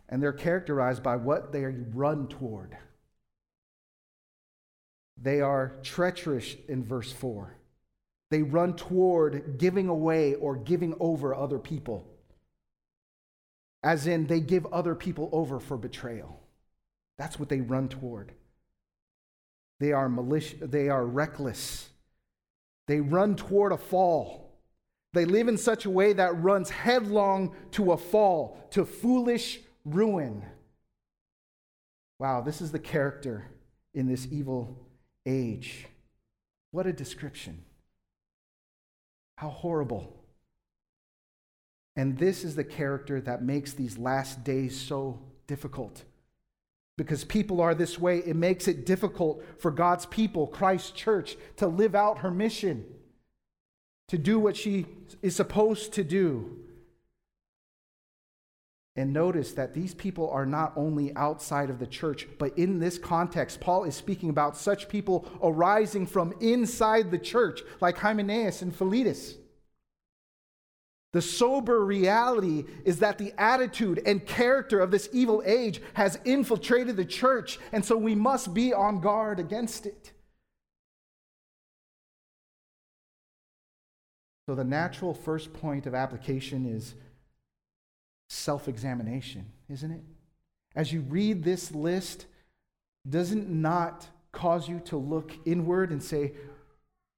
And 0.08 0.22
they're 0.22 0.32
characterized 0.32 1.02
by 1.02 1.16
what 1.16 1.52
they 1.52 1.64
run 1.64 2.28
toward. 2.28 2.76
They 5.20 5.40
are 5.40 5.76
treacherous 5.82 6.54
in 6.68 6.84
verse 6.84 7.10
4. 7.10 7.56
They 8.30 8.42
run 8.42 8.74
toward 8.74 9.58
giving 9.58 9.88
away 9.88 10.34
or 10.34 10.56
giving 10.56 10.94
over 10.98 11.34
other 11.34 11.58
people, 11.58 12.06
as 13.82 14.06
in 14.06 14.26
they 14.26 14.40
give 14.40 14.66
other 14.66 14.94
people 14.94 15.28
over 15.32 15.60
for 15.60 15.76
betrayal. 15.76 16.40
That's 17.18 17.38
what 17.38 17.48
they 17.48 17.60
run 17.60 17.88
toward. 17.88 18.32
They 19.80 19.92
are 19.92 20.08
malicious, 20.08 20.58
they 20.62 20.88
are 20.88 21.04
reckless. 21.04 21.90
They 22.86 23.00
run 23.00 23.36
toward 23.36 23.72
a 23.72 23.78
fall. 23.78 24.60
They 25.12 25.24
live 25.24 25.48
in 25.48 25.56
such 25.56 25.86
a 25.86 25.90
way 25.90 26.12
that 26.12 26.42
runs 26.42 26.70
headlong 26.70 27.54
to 27.72 27.92
a 27.92 27.96
fall, 27.96 28.58
to 28.70 28.84
foolish 28.84 29.60
ruin. 29.84 30.44
Wow, 32.18 32.40
this 32.40 32.60
is 32.60 32.72
the 32.72 32.78
character 32.78 33.50
in 33.94 34.08
this 34.08 34.26
evil 34.30 34.88
age. 35.24 35.86
What 36.72 36.86
a 36.86 36.92
description. 36.92 37.64
How 39.36 39.48
horrible. 39.48 40.24
And 41.96 42.18
this 42.18 42.44
is 42.44 42.56
the 42.56 42.64
character 42.64 43.20
that 43.20 43.42
makes 43.42 43.72
these 43.72 43.98
last 43.98 44.44
days 44.44 44.80
so 44.80 45.20
difficult. 45.46 46.04
Because 46.96 47.24
people 47.24 47.60
are 47.60 47.74
this 47.74 47.98
way, 47.98 48.18
it 48.18 48.36
makes 48.36 48.68
it 48.68 48.86
difficult 48.86 49.44
for 49.58 49.70
God's 49.70 50.06
people, 50.06 50.46
Christ's 50.46 50.92
church, 50.92 51.36
to 51.56 51.66
live 51.66 51.94
out 51.94 52.18
her 52.18 52.30
mission, 52.30 52.84
to 54.08 54.18
do 54.18 54.38
what 54.38 54.56
she 54.56 54.86
is 55.22 55.34
supposed 55.34 55.92
to 55.94 56.04
do. 56.04 56.58
And 58.96 59.12
notice 59.12 59.52
that 59.52 59.74
these 59.74 59.92
people 59.92 60.30
are 60.30 60.46
not 60.46 60.72
only 60.76 61.14
outside 61.16 61.68
of 61.68 61.80
the 61.80 61.86
church, 61.86 62.28
but 62.38 62.56
in 62.56 62.78
this 62.78 62.96
context, 62.96 63.60
Paul 63.60 63.84
is 63.84 63.96
speaking 63.96 64.30
about 64.30 64.56
such 64.56 64.88
people 64.88 65.28
arising 65.42 66.06
from 66.06 66.32
inside 66.40 67.10
the 67.10 67.18
church, 67.18 67.62
like 67.80 67.98
Hymenaeus 67.98 68.62
and 68.62 68.74
Philetus. 68.74 69.34
The 71.12 71.22
sober 71.22 71.84
reality 71.84 72.64
is 72.84 72.98
that 72.98 73.18
the 73.18 73.32
attitude 73.38 74.00
and 74.04 74.24
character 74.24 74.80
of 74.80 74.90
this 74.90 75.08
evil 75.12 75.42
age 75.44 75.80
has 75.94 76.18
infiltrated 76.24 76.96
the 76.96 77.04
church, 77.04 77.58
and 77.72 77.84
so 77.84 77.96
we 77.96 78.14
must 78.14 78.54
be 78.54 78.72
on 78.72 79.00
guard 79.00 79.40
against 79.40 79.86
it. 79.86 80.12
So, 84.46 84.54
the 84.54 84.64
natural 84.64 85.14
first 85.14 85.52
point 85.52 85.86
of 85.86 85.94
application 85.94 86.66
is 86.66 86.94
self 88.28 88.68
examination, 88.68 89.46
isn't 89.68 89.90
it? 89.90 90.02
As 90.74 90.92
you 90.92 91.00
read 91.02 91.44
this 91.44 91.72
list, 91.72 92.26
doesn't 93.08 93.48
not 93.48 94.08
cause 94.32 94.68
you 94.68 94.80
to 94.80 94.96
look 94.96 95.32
inward 95.44 95.90
and 95.90 96.02
say, 96.02 96.32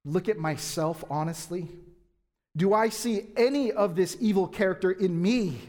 Look 0.07 0.29
at 0.29 0.37
myself 0.37 1.03
honestly? 1.09 1.67
Do 2.55 2.73
I 2.73 2.87
see 2.87 3.27
any 3.35 3.73
of 3.73 3.97
this 3.97 4.15
evil 4.21 4.47
character 4.47 4.89
in 4.89 5.21
me? 5.21 5.59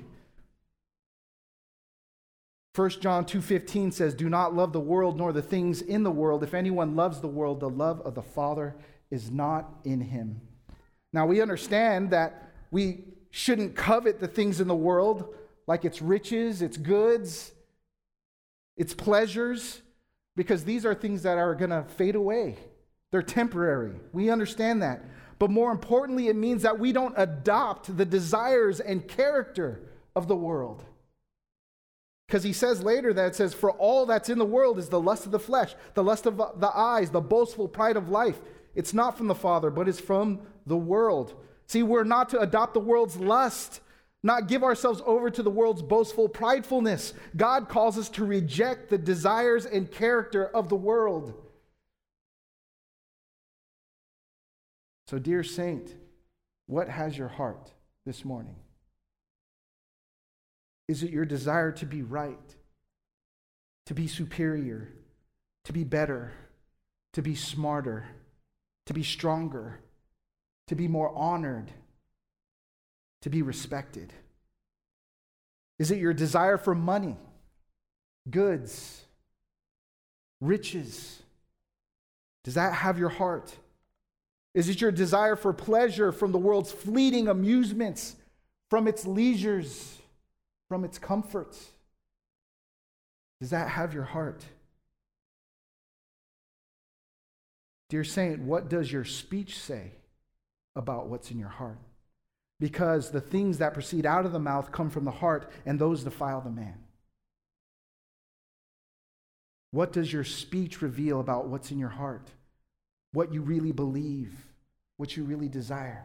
1 2.75 3.01
John 3.01 3.25
2:15 3.25 3.91
says, 3.91 4.15
"Do 4.15 4.29
not 4.29 4.55
love 4.55 4.73
the 4.73 4.81
world 4.81 5.17
nor 5.17 5.33
the 5.33 5.43
things 5.43 5.83
in 5.83 6.05
the 6.05 6.13
world. 6.13 6.45
If 6.45 6.55
anyone 6.55 6.95
loves 6.95 7.21
the 7.21 7.27
world, 7.27 7.59
the 7.59 7.69
love 7.69 8.01
of 8.03 8.15
the 8.15 8.23
Father 8.23 8.77
is 9.11 9.29
not 9.29 9.81
in 9.83 10.01
him." 10.01 10.41
Now 11.13 11.27
we 11.27 11.43
understand 11.43 12.11
that 12.11 12.53
we 12.71 13.05
shouldn't 13.31 13.77
covet 13.77 14.21
the 14.21 14.29
things 14.29 14.61
in 14.61 14.69
the 14.69 14.75
world 14.75 15.35
like 15.67 15.85
its 15.85 16.01
riches, 16.01 16.63
its 16.63 16.77
goods, 16.77 17.53
its 18.77 18.95
pleasures, 18.95 19.83
because 20.35 20.65
these 20.65 20.87
are 20.87 20.95
things 20.95 21.23
that 21.23 21.37
are 21.37 21.55
going 21.55 21.71
to 21.71 21.85
fade 21.97 22.15
away. 22.15 22.57
They're 23.11 23.23
temporary. 23.23 23.95
We 24.13 24.31
understand 24.31 24.83
that. 24.83 25.05
But 25.39 25.51
more 25.51 25.71
importantly, 25.71 26.29
it 26.29 26.37
means 26.37 26.63
that 26.63 26.79
we 26.79 26.93
don't 26.93 27.15
adopt 27.17 27.97
the 27.97 28.05
desires 28.05 28.81
and 28.81 29.07
character 29.07 29.81
of 30.17 30.27
the 30.27 30.37
world. 30.37 30.85
Because 32.27 32.43
he 32.43 32.53
says 32.53 32.83
later 32.83 33.13
that 33.15 33.29
it 33.29 33.35
says, 33.35 33.55
For 33.55 33.71
all 33.73 34.05
that's 34.05 34.29
in 34.29 34.39
the 34.39 34.45
world 34.45 34.79
is 34.79 34.89
the 34.89 35.01
lust 35.01 35.27
of 35.27 35.33
the 35.33 35.39
flesh, 35.39 35.75
the 35.95 36.05
lust 36.05 36.27
of 36.27 36.37
the 36.37 36.71
eyes, 36.75 37.11
the 37.11 37.21
boastful 37.21 37.69
pride 37.69 37.97
of 37.97 38.11
life. 38.11 38.39
It's 38.75 38.93
not 38.93 39.17
from 39.17 39.29
the 39.29 39.35
Father, 39.35 39.71
but 39.71 39.89
it's 39.89 40.01
from 40.01 40.41
the 40.67 40.77
world. 40.77 41.35
See, 41.69 41.83
we're 41.83 42.05
not 42.05 42.31
to 42.31 42.41
adopt 42.41 42.75
the 42.75 42.81
world's 42.81 43.17
lust, 43.17 43.81
not 44.23 44.49
give 44.49 44.65
ourselves 44.65 45.03
over 45.05 45.31
to 45.31 45.43
the 45.43 45.51
world's 45.51 45.83
boastful 45.83 46.29
pridefulness. 46.29 47.13
God 47.37 47.69
calls 47.69 47.99
us 47.99 48.09
to 48.11 48.25
reject 48.25 48.89
the 48.89 48.99
desires 48.99 49.67
and 49.67 49.91
character 49.91 50.47
of 50.47 50.71
the 50.71 50.77
world. 50.77 51.35
So, 55.09 55.19
dear 55.19 55.43
saint, 55.43 55.95
what 56.67 56.89
has 56.89 57.17
your 57.17 57.29
heart 57.29 57.71
this 58.05 58.25
morning? 58.25 58.57
Is 60.89 61.03
it 61.03 61.11
your 61.11 61.27
desire 61.27 61.73
to 61.73 61.87
be 61.87 62.03
right, 62.03 62.57
to 63.87 63.95
be 63.95 64.07
superior, 64.07 64.93
to 65.65 65.73
be 65.73 65.85
better, 65.85 66.33
to 67.13 67.21
be 67.21 67.35
smarter, 67.35 68.07
to 68.87 68.95
be 68.95 69.03
stronger? 69.03 69.81
To 70.69 70.75
be 70.75 70.89
more 70.89 71.13
honored, 71.15 71.71
to 73.23 73.31
be 73.31 73.43
respected? 73.43 74.13
Is 75.79 75.91
it 75.91 75.99
your 75.99 76.15
desire 76.15 76.57
for 76.57 76.75
money, 76.75 77.17
goods, 78.31 79.03
riches? 80.41 81.23
Does 82.45 82.55
that 82.55 82.73
have 82.73 82.99
your 82.99 83.09
heart? 83.09 83.55
Is 84.55 84.69
it 84.69 84.81
your 84.81 84.93
desire 84.93 85.37
for 85.37 85.53
pleasure 85.53 86.13
from 86.13 86.33
the 86.33 86.39
world's 86.39 86.73
fleeting 86.73 87.29
amusements, 87.29 88.17
from 88.71 88.89
its 88.89 89.07
leisures, 89.07 89.99
from 90.69 90.85
its 90.85 90.99
comforts? 90.99 91.71
Does 93.41 93.51
that 93.51 93.69
have 93.69 93.95
your 93.95 94.05
heart? 94.05 94.45
Dear 97.89 98.05
Saint, 98.05 98.41
what 98.41 98.69
does 98.69 98.93
your 98.93 99.05
speech 99.05 99.59
say? 99.59 99.93
About 100.79 101.09
what's 101.09 101.31
in 101.31 101.39
your 101.39 101.49
heart. 101.49 101.79
Because 102.61 103.11
the 103.11 103.21
things 103.21 103.59
that 103.59 103.75
proceed 103.75 104.07
out 104.07 104.25
of 104.25 104.33
the 104.33 104.39
mouth 104.39 104.73
come 104.73 104.89
from 104.89 105.05
the 105.05 105.11
heart, 105.11 105.51
and 105.67 105.79
those 105.79 106.05
defile 106.05 106.41
the 106.41 106.51
man. 106.51 106.79
What 109.71 109.93
does 109.93 110.11
your 110.11 110.25
speech 110.25 110.81
reveal 110.81 111.21
about 111.21 111.49
what's 111.49 111.71
in 111.71 111.79
your 111.79 111.91
heart? 111.91 112.31
What 113.13 113.35
you 113.35 113.43
really 113.43 113.73
believe? 113.73 114.33
What 114.97 115.17
you 115.17 115.25
really 115.25 115.49
desire? 115.49 116.05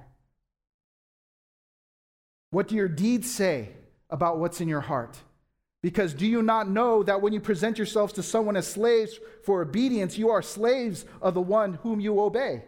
What 2.51 2.67
do 2.67 2.75
your 2.75 2.87
deeds 2.87 3.33
say 3.33 3.69
about 4.09 4.39
what's 4.39 4.59
in 4.59 4.67
your 4.67 4.81
heart? 4.81 5.17
Because 5.81 6.13
do 6.13 6.25
you 6.25 6.41
not 6.41 6.69
know 6.69 7.03
that 7.03 7.21
when 7.21 7.33
you 7.33 7.39
present 7.39 7.77
yourselves 7.77 8.13
to 8.13 8.23
someone 8.23 8.55
as 8.55 8.67
slaves 8.67 9.19
for 9.43 9.61
obedience, 9.61 10.17
you 10.17 10.29
are 10.29 10.41
slaves 10.41 11.05
of 11.21 11.33
the 11.33 11.41
one 11.41 11.75
whom 11.75 11.99
you 11.99 12.19
obey? 12.19 12.63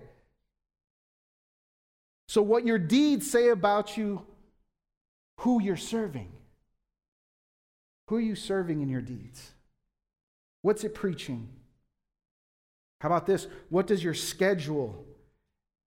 So, 2.27 2.41
what 2.41 2.65
your 2.65 2.79
deeds 2.79 3.29
say 3.29 3.49
about 3.49 3.97
you, 3.97 4.25
who 5.39 5.61
you're 5.61 5.77
serving. 5.77 6.31
Who 8.07 8.15
are 8.15 8.21
you 8.21 8.35
serving 8.35 8.81
in 8.81 8.89
your 8.89 9.01
deeds? 9.01 9.51
What's 10.61 10.83
it 10.83 10.95
preaching? 10.95 11.49
How 13.01 13.09
about 13.09 13.25
this? 13.25 13.47
What 13.69 13.87
does 13.87 14.03
your 14.03 14.13
schedule 14.13 15.05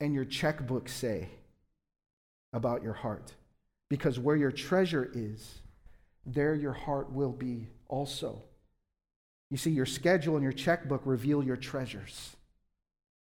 and 0.00 0.14
your 0.14 0.24
checkbook 0.24 0.88
say 0.88 1.28
about 2.52 2.82
your 2.82 2.92
heart? 2.92 3.34
Because 3.88 4.18
where 4.18 4.36
your 4.36 4.52
treasure 4.52 5.10
is, 5.14 5.60
there 6.26 6.54
your 6.54 6.72
heart 6.72 7.10
will 7.12 7.32
be 7.32 7.68
also. 7.88 8.42
You 9.50 9.56
see, 9.56 9.70
your 9.70 9.86
schedule 9.86 10.34
and 10.34 10.42
your 10.42 10.52
checkbook 10.52 11.02
reveal 11.04 11.42
your 11.42 11.56
treasures. 11.56 12.36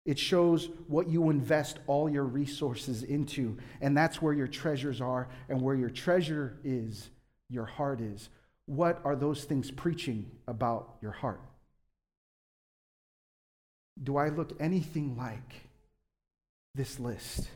It 0.08 0.18
shows 0.18 0.70
what 0.88 1.10
you 1.10 1.30
invest 1.30 1.80
all 1.86 2.10
your 2.10 2.24
resources 2.24 3.04
into, 3.04 3.58
and 3.82 3.96
that's 3.96 4.22
where 4.22 4.34
your 4.34 4.48
treasures 4.48 5.02
are, 5.02 5.28
and 5.50 5.62
where 5.62 5.76
your 5.76 5.90
treasure 5.90 6.58
is, 6.64 7.10
your 7.50 7.66
heart 7.66 8.00
is. 8.00 8.30
What 8.68 9.02
are 9.04 9.18
those 9.18 9.44
things 9.44 9.70
preaching 9.70 10.32
about 10.48 10.96
your 11.02 11.12
heart? 11.12 11.42
Do 14.02 14.16
I 14.16 14.30
look 14.30 14.54
anything 14.62 15.18
like 15.18 15.68
this 16.74 17.02
list? 17.02 17.50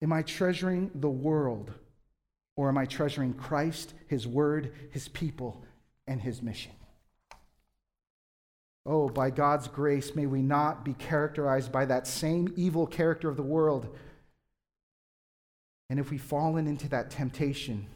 Am 0.00 0.12
I 0.12 0.22
treasuring 0.22 0.92
the 0.94 1.10
world 1.10 1.72
or 2.54 2.68
am 2.68 2.78
I 2.78 2.84
treasuring 2.84 3.34
Christ, 3.34 3.94
His 4.06 4.28
Word, 4.28 4.72
His 4.90 5.08
people, 5.08 5.64
and 6.06 6.20
His 6.20 6.40
mission? 6.40 6.72
Oh, 8.86 9.08
by 9.08 9.30
God's 9.30 9.66
grace, 9.66 10.14
may 10.14 10.26
we 10.26 10.42
not 10.42 10.84
be 10.84 10.94
characterized 10.94 11.72
by 11.72 11.86
that 11.86 12.06
same 12.06 12.52
evil 12.56 12.86
character 12.86 13.28
of 13.28 13.36
the 13.36 13.42
world. 13.42 13.94
And 15.90 15.98
if 15.98 16.10
we've 16.10 16.22
fallen 16.22 16.68
into 16.68 16.88
that 16.90 17.10
temptation, 17.10 17.86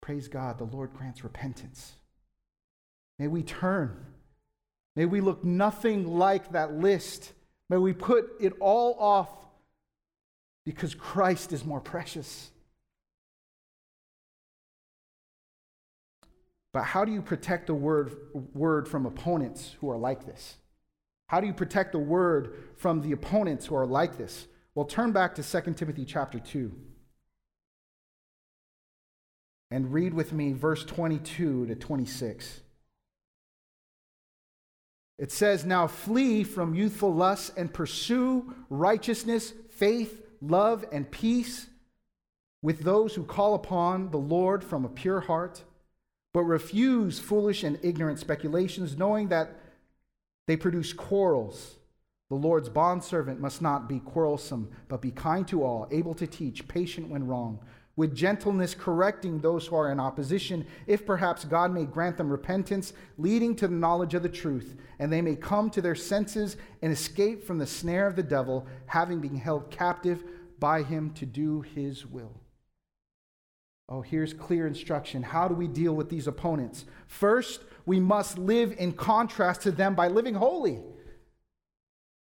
praise 0.00 0.26
God, 0.26 0.58
the 0.58 0.64
Lord 0.64 0.92
grants 0.94 1.22
repentance. 1.22 1.92
May 3.18 3.28
we 3.28 3.44
turn. 3.44 4.04
May 4.96 5.06
we 5.06 5.20
look 5.20 5.44
nothing 5.44 6.18
like 6.18 6.52
that 6.52 6.74
list. 6.74 7.32
May 7.70 7.76
we 7.76 7.92
put 7.92 8.32
it 8.40 8.52
all 8.60 8.96
off 8.98 9.30
because 10.64 10.94
Christ 10.94 11.52
is 11.52 11.64
more 11.64 11.80
precious. 11.80 12.50
But 16.74 16.82
how 16.82 17.04
do 17.04 17.12
you 17.12 17.22
protect 17.22 17.68
the 17.68 17.74
word, 17.74 18.16
word 18.52 18.88
from 18.88 19.06
opponents 19.06 19.76
who 19.80 19.88
are 19.90 19.96
like 19.96 20.26
this? 20.26 20.56
How 21.28 21.40
do 21.40 21.46
you 21.46 21.52
protect 21.52 21.92
the 21.92 22.00
word 22.00 22.64
from 22.76 23.00
the 23.00 23.12
opponents 23.12 23.66
who 23.66 23.76
are 23.76 23.86
like 23.86 24.18
this? 24.18 24.48
Well, 24.74 24.84
turn 24.84 25.12
back 25.12 25.36
to 25.36 25.42
2 25.44 25.74
Timothy 25.74 26.04
chapter 26.04 26.40
2 26.40 26.72
and 29.70 29.92
read 29.92 30.14
with 30.14 30.32
me 30.32 30.52
verse 30.52 30.84
22 30.84 31.66
to 31.66 31.76
26. 31.76 32.60
It 35.16 35.30
says, 35.30 35.64
Now 35.64 35.86
flee 35.86 36.42
from 36.42 36.74
youthful 36.74 37.14
lusts 37.14 37.52
and 37.56 37.72
pursue 37.72 38.52
righteousness, 38.68 39.52
faith, 39.70 40.26
love, 40.42 40.84
and 40.90 41.08
peace 41.08 41.68
with 42.62 42.80
those 42.80 43.14
who 43.14 43.22
call 43.22 43.54
upon 43.54 44.10
the 44.10 44.18
Lord 44.18 44.64
from 44.64 44.84
a 44.84 44.88
pure 44.88 45.20
heart 45.20 45.62
but 46.34 46.42
refuse 46.42 47.20
foolish 47.20 47.62
and 47.62 47.78
ignorant 47.82 48.18
speculations, 48.18 48.98
knowing 48.98 49.28
that 49.28 49.56
they 50.46 50.56
produce 50.56 50.92
quarrels. 50.92 51.76
The 52.28 52.34
Lord's 52.34 52.68
bondservant 52.68 53.40
must 53.40 53.62
not 53.62 53.88
be 53.88 54.00
quarrelsome, 54.00 54.70
but 54.88 55.00
be 55.00 55.12
kind 55.12 55.46
to 55.48 55.62
all, 55.62 55.86
able 55.92 56.12
to 56.14 56.26
teach, 56.26 56.66
patient 56.66 57.08
when 57.08 57.28
wrong, 57.28 57.60
with 57.96 58.16
gentleness 58.16 58.74
correcting 58.74 59.40
those 59.40 59.68
who 59.68 59.76
are 59.76 59.92
in 59.92 60.00
opposition, 60.00 60.66
if 60.88 61.06
perhaps 61.06 61.44
God 61.44 61.72
may 61.72 61.84
grant 61.84 62.16
them 62.16 62.30
repentance, 62.30 62.92
leading 63.16 63.54
to 63.54 63.68
the 63.68 63.74
knowledge 63.74 64.14
of 64.14 64.24
the 64.24 64.28
truth, 64.28 64.76
and 64.98 65.12
they 65.12 65.22
may 65.22 65.36
come 65.36 65.70
to 65.70 65.80
their 65.80 65.94
senses 65.94 66.56
and 66.82 66.92
escape 66.92 67.44
from 67.44 67.58
the 67.58 67.66
snare 67.66 68.08
of 68.08 68.16
the 68.16 68.24
devil, 68.24 68.66
having 68.86 69.20
been 69.20 69.36
held 69.36 69.70
captive 69.70 70.24
by 70.58 70.82
him 70.82 71.12
to 71.12 71.26
do 71.26 71.60
his 71.60 72.04
will. 72.04 72.40
Oh, 73.88 74.00
here's 74.00 74.32
clear 74.32 74.66
instruction. 74.66 75.22
How 75.22 75.46
do 75.46 75.54
we 75.54 75.68
deal 75.68 75.94
with 75.94 76.08
these 76.08 76.26
opponents? 76.26 76.86
First, 77.06 77.60
we 77.84 78.00
must 78.00 78.38
live 78.38 78.74
in 78.78 78.92
contrast 78.92 79.62
to 79.62 79.70
them 79.70 79.94
by 79.94 80.08
living 80.08 80.34
holy. 80.34 80.80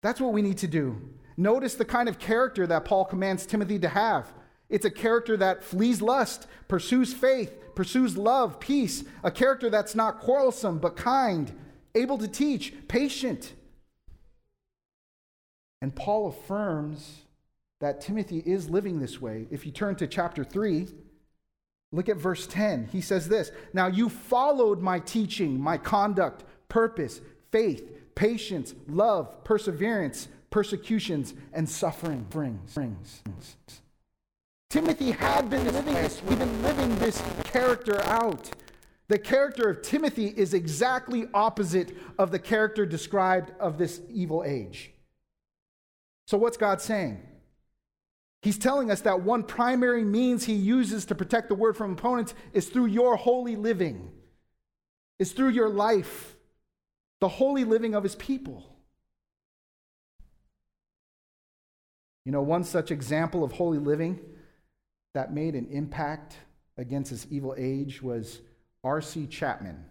That's 0.02 0.20
what 0.20 0.32
we 0.32 0.42
need 0.42 0.58
to 0.58 0.66
do. 0.66 1.00
Notice 1.36 1.74
the 1.74 1.84
kind 1.84 2.08
of 2.08 2.18
character 2.18 2.66
that 2.66 2.84
Paul 2.84 3.04
commands 3.04 3.46
Timothy 3.46 3.78
to 3.80 3.88
have. 3.88 4.32
It's 4.68 4.84
a 4.84 4.90
character 4.90 5.36
that 5.36 5.62
flees 5.62 6.02
lust, 6.02 6.48
pursues 6.66 7.12
faith, 7.14 7.52
pursues 7.76 8.16
love, 8.16 8.58
peace, 8.58 9.04
a 9.22 9.30
character 9.30 9.70
that's 9.70 9.94
not 9.94 10.18
quarrelsome, 10.18 10.78
but 10.78 10.96
kind, 10.96 11.52
able 11.94 12.18
to 12.18 12.26
teach, 12.26 12.74
patient. 12.88 13.52
And 15.80 15.94
Paul 15.94 16.28
affirms 16.28 17.22
that 17.80 18.00
Timothy 18.00 18.42
is 18.44 18.70
living 18.70 18.98
this 18.98 19.20
way. 19.20 19.46
If 19.50 19.66
you 19.66 19.70
turn 19.70 19.94
to 19.96 20.06
chapter 20.06 20.42
3, 20.42 20.88
Look 21.92 22.08
at 22.08 22.16
verse 22.16 22.46
10. 22.46 22.88
He 22.92 23.00
says 23.00 23.28
this 23.28 23.50
Now 23.72 23.86
you 23.86 24.08
followed 24.08 24.80
my 24.80 24.98
teaching, 24.98 25.60
my 25.60 25.78
conduct, 25.78 26.44
purpose, 26.68 27.20
faith, 27.50 28.14
patience, 28.14 28.74
love, 28.88 29.44
perseverance, 29.44 30.28
persecutions, 30.50 31.34
and 31.52 31.68
suffering. 31.68 32.26
Brings. 32.30 33.22
Timothy 34.68 35.12
had 35.12 35.48
been 35.48 35.64
living 35.64 35.94
this, 35.94 36.22
we've 36.24 36.38
been 36.38 36.62
living 36.62 36.98
this 36.98 37.22
character 37.44 38.02
out. 38.02 38.50
The 39.08 39.18
character 39.18 39.68
of 39.68 39.82
Timothy 39.82 40.26
is 40.26 40.52
exactly 40.52 41.28
opposite 41.32 41.96
of 42.18 42.32
the 42.32 42.40
character 42.40 42.84
described 42.84 43.52
of 43.60 43.78
this 43.78 44.00
evil 44.10 44.42
age. 44.44 44.90
So, 46.26 46.36
what's 46.36 46.56
God 46.56 46.80
saying? 46.80 47.22
He's 48.42 48.58
telling 48.58 48.90
us 48.90 49.00
that 49.02 49.22
one 49.22 49.42
primary 49.42 50.04
means 50.04 50.44
he 50.44 50.54
uses 50.54 51.06
to 51.06 51.14
protect 51.14 51.48
the 51.48 51.54
word 51.54 51.76
from 51.76 51.92
opponents 51.92 52.34
is 52.52 52.68
through 52.68 52.86
your 52.86 53.16
holy 53.16 53.56
living, 53.56 54.12
is 55.18 55.32
through 55.32 55.48
your 55.48 55.68
life, 55.68 56.36
the 57.20 57.28
holy 57.28 57.64
living 57.64 57.94
of 57.94 58.02
his 58.02 58.14
people. 58.14 58.64
You 62.24 62.32
know, 62.32 62.42
one 62.42 62.64
such 62.64 62.90
example 62.90 63.42
of 63.44 63.52
holy 63.52 63.78
living 63.78 64.20
that 65.14 65.32
made 65.32 65.54
an 65.54 65.68
impact 65.70 66.36
against 66.76 67.10
this 67.10 67.26
evil 67.30 67.54
age 67.56 68.02
was 68.02 68.40
R.C. 68.84 69.26
Chapman. 69.28 69.84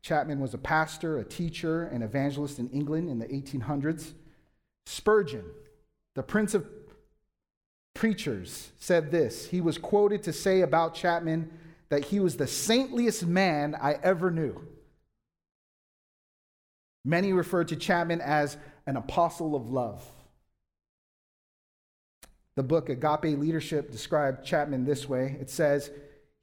Chapman 0.00 0.40
was 0.40 0.54
a 0.54 0.58
pastor, 0.58 1.18
a 1.18 1.24
teacher, 1.24 1.84
and 1.84 2.02
evangelist 2.02 2.58
in 2.58 2.68
England 2.70 3.08
in 3.08 3.18
the 3.18 3.26
1800s. 3.26 4.12
Spurgeon, 4.86 5.44
the 6.14 6.22
Prince 6.22 6.54
of 6.54 6.66
preachers 7.94 8.72
said 8.78 9.10
this. 9.10 9.46
He 9.46 9.60
was 9.60 9.78
quoted 9.78 10.24
to 10.24 10.32
say 10.32 10.62
about 10.62 10.94
Chapman 10.94 11.50
that 11.88 12.06
he 12.06 12.20
was 12.20 12.36
the 12.36 12.46
saintliest 12.46 13.26
man 13.26 13.76
I 13.80 13.98
ever 14.02 14.30
knew. 14.30 14.66
Many 17.04 17.32
referred 17.32 17.68
to 17.68 17.76
Chapman 17.76 18.20
as 18.20 18.56
an 18.86 18.96
apostle 18.96 19.54
of 19.54 19.70
love. 19.70 20.04
The 22.54 22.62
book 22.62 22.88
Agape 22.88 23.38
Leadership 23.38 23.90
described 23.90 24.44
Chapman 24.44 24.84
this 24.84 25.08
way 25.08 25.36
it 25.40 25.50
says, 25.50 25.90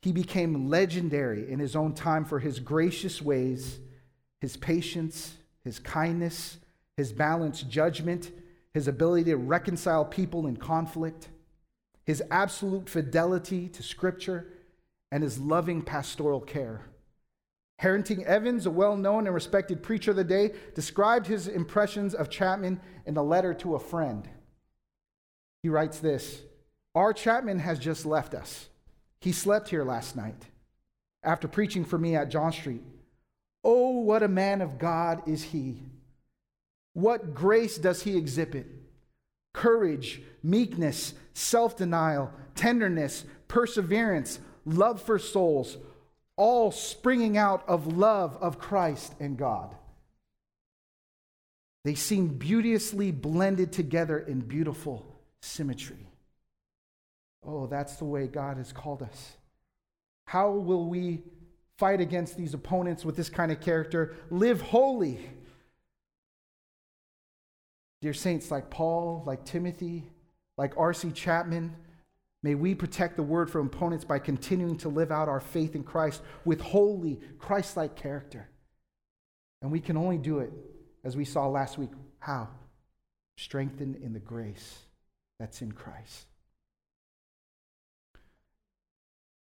He 0.02 0.12
became 0.12 0.70
legendary 0.70 1.52
in 1.52 1.60
his 1.60 1.76
own 1.76 1.94
time 1.94 2.26
for 2.26 2.40
his 2.40 2.60
gracious 2.60 3.22
ways, 3.22 3.80
his 4.40 4.56
patience, 4.56 5.34
his 5.64 5.80
kindness, 5.80 6.58
his 6.96 7.12
balanced 7.12 7.70
judgment, 7.70 8.32
his 8.74 8.88
ability 8.88 9.26
to 9.26 9.36
reconcile 9.36 10.06
people 10.06 10.48
in 10.48 10.56
conflict 10.56 11.28
his 12.10 12.24
absolute 12.32 12.90
fidelity 12.90 13.70
to 13.70 13.84
Scripture, 13.84 14.48
and 15.12 15.22
his 15.22 15.38
loving 15.38 15.80
pastoral 15.80 16.42
care. 16.42 16.82
Harrington 17.78 18.24
Evans, 18.26 18.66
a 18.66 18.72
well 18.72 18.98
known 18.98 19.28
and 19.28 19.36
respected 19.36 19.84
preacher 19.84 20.10
of 20.10 20.18
the 20.18 20.24
day, 20.24 20.54
described 20.74 21.28
his 21.28 21.48
impressions 21.48 22.16
of 22.16 22.32
Chapman 22.32 22.82
in 23.06 23.16
a 23.16 23.22
letter 23.22 23.54
to 23.54 23.76
a 23.76 23.80
friend. 23.80 24.28
He 25.62 25.70
writes 25.70 26.00
this 26.00 26.42
Our 26.96 27.14
Chapman 27.14 27.60
has 27.60 27.78
just 27.78 28.08
left 28.08 28.34
us. 28.34 28.70
He 29.22 29.32
slept 29.32 29.70
here 29.70 29.84
last 29.84 30.16
night 30.16 30.48
after 31.22 31.48
preaching 31.48 31.86
for 31.86 32.00
me 32.00 32.16
at 32.16 32.32
John 32.32 32.52
Street. 32.52 32.82
Oh, 33.64 34.00
what 34.00 34.24
a 34.24 34.28
man 34.28 34.62
of 34.62 34.80
God 34.80 35.28
is 35.28 35.44
he! 35.44 35.84
What 36.94 37.36
grace 37.36 37.78
does 37.78 38.02
he 38.02 38.18
exhibit? 38.18 38.79
Courage, 39.54 40.22
meekness, 40.44 41.14
self 41.34 41.78
denial, 41.78 42.32
tenderness, 42.56 43.26
perseverance, 43.48 44.40
love 44.66 45.02
for 45.02 45.20
souls, 45.20 45.78
all 46.36 46.72
springing 46.72 47.38
out 47.38 47.68
of 47.68 47.98
love 47.98 48.38
of 48.42 48.60
Christ 48.60 49.14
and 49.20 49.38
God. 49.38 49.76
They 51.86 51.96
seem 51.96 52.28
beauteously 52.28 53.12
blended 53.12 53.72
together 53.72 54.20
in 54.20 54.42
beautiful 54.42 55.06
symmetry. 55.42 56.08
Oh, 57.46 57.68
that's 57.68 57.96
the 57.96 58.06
way 58.06 58.28
God 58.28 58.58
has 58.58 58.74
called 58.74 59.02
us. 59.02 59.38
How 60.26 60.52
will 60.52 60.86
we 60.86 61.24
fight 61.78 62.02
against 62.02 62.38
these 62.38 62.54
opponents 62.54 63.06
with 63.06 63.16
this 63.16 63.30
kind 63.30 63.52
of 63.52 63.62
character? 63.62 64.16
Live 64.30 64.62
holy. 64.62 65.20
Dear 68.02 68.14
saints 68.14 68.50
like 68.50 68.70
Paul, 68.70 69.24
like 69.26 69.46
Timothy, 69.46 70.06
like 70.58 70.74
R.C. 70.78 71.12
Chapman, 71.12 71.76
may 72.44 72.56
we 72.56 72.74
protect 72.74 73.18
the 73.18 73.24
word 73.24 73.50
from 73.50 73.68
opponents 73.68 74.06
by 74.06 74.20
continuing 74.20 74.78
to 74.78 74.90
live 74.90 75.12
out 75.12 75.28
our 75.28 75.42
faith 75.42 75.76
in 75.76 75.84
Christ 75.84 76.22
with 76.46 76.62
holy, 76.62 77.20
Christ 77.40 77.76
like 77.76 77.96
character. 77.96 78.50
And 79.62 79.72
we 79.72 79.82
can 79.82 79.98
only 79.98 80.18
do 80.18 80.40
it, 80.40 80.54
as 81.04 81.18
we 81.18 81.26
saw 81.26 81.48
last 81.48 81.78
week. 81.78 81.92
How? 82.20 82.48
Strengthened 83.38 83.98
in 83.98 84.14
the 84.14 84.20
grace 84.20 84.80
that's 85.38 85.62
in 85.62 85.74
Christ. 85.74 86.28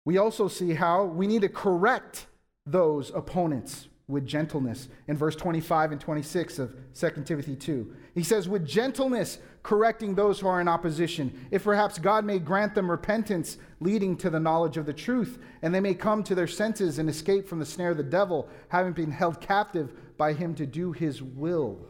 We 0.05 0.19
also 0.19 0.49
see 0.49 0.75
how 0.75 1.05
we 1.05 1.29
need 1.29 1.43
to 1.43 1.49
correct 1.49 2.27
those 2.67 3.11
opponents 3.11 3.87
with 4.13 4.27
gentleness 4.27 4.89
in 5.09 5.17
verse 5.17 5.35
25 5.35 5.93
and 5.93 6.01
26 6.01 6.59
of 6.61 6.77
2 6.95 7.11
Timothy 7.25 7.57
2. 7.57 7.95
He 8.15 8.23
says, 8.23 8.49
with 8.49 8.67
gentleness, 8.67 9.39
correcting 9.63 10.15
those 10.15 10.39
who 10.39 10.47
are 10.47 10.61
in 10.61 10.69
opposition, 10.69 11.49
if 11.51 11.65
perhaps 11.65 11.99
God 11.99 12.25
may 12.25 12.39
grant 12.39 12.75
them 12.75 12.91
repentance 12.91 13.57
leading 13.81 14.17
to 14.19 14.31
the 14.31 14.39
knowledge 14.39 14.77
of 14.77 14.87
the 14.87 14.93
truth, 14.93 15.39
and 15.63 15.75
they 15.75 15.81
may 15.81 15.95
come 15.95 16.23
to 16.25 16.35
their 16.35 16.47
senses 16.47 16.99
and 16.99 17.09
escape 17.09 17.49
from 17.49 17.59
the 17.59 17.67
snare 17.67 17.91
of 17.91 17.97
the 17.97 18.03
devil, 18.03 18.49
having 18.69 18.93
been 18.93 19.11
held 19.11 19.41
captive 19.41 19.93
by 20.17 20.33
him 20.33 20.55
to 20.55 20.67
do 20.67 20.93
his 20.93 21.23
will. 21.23 21.89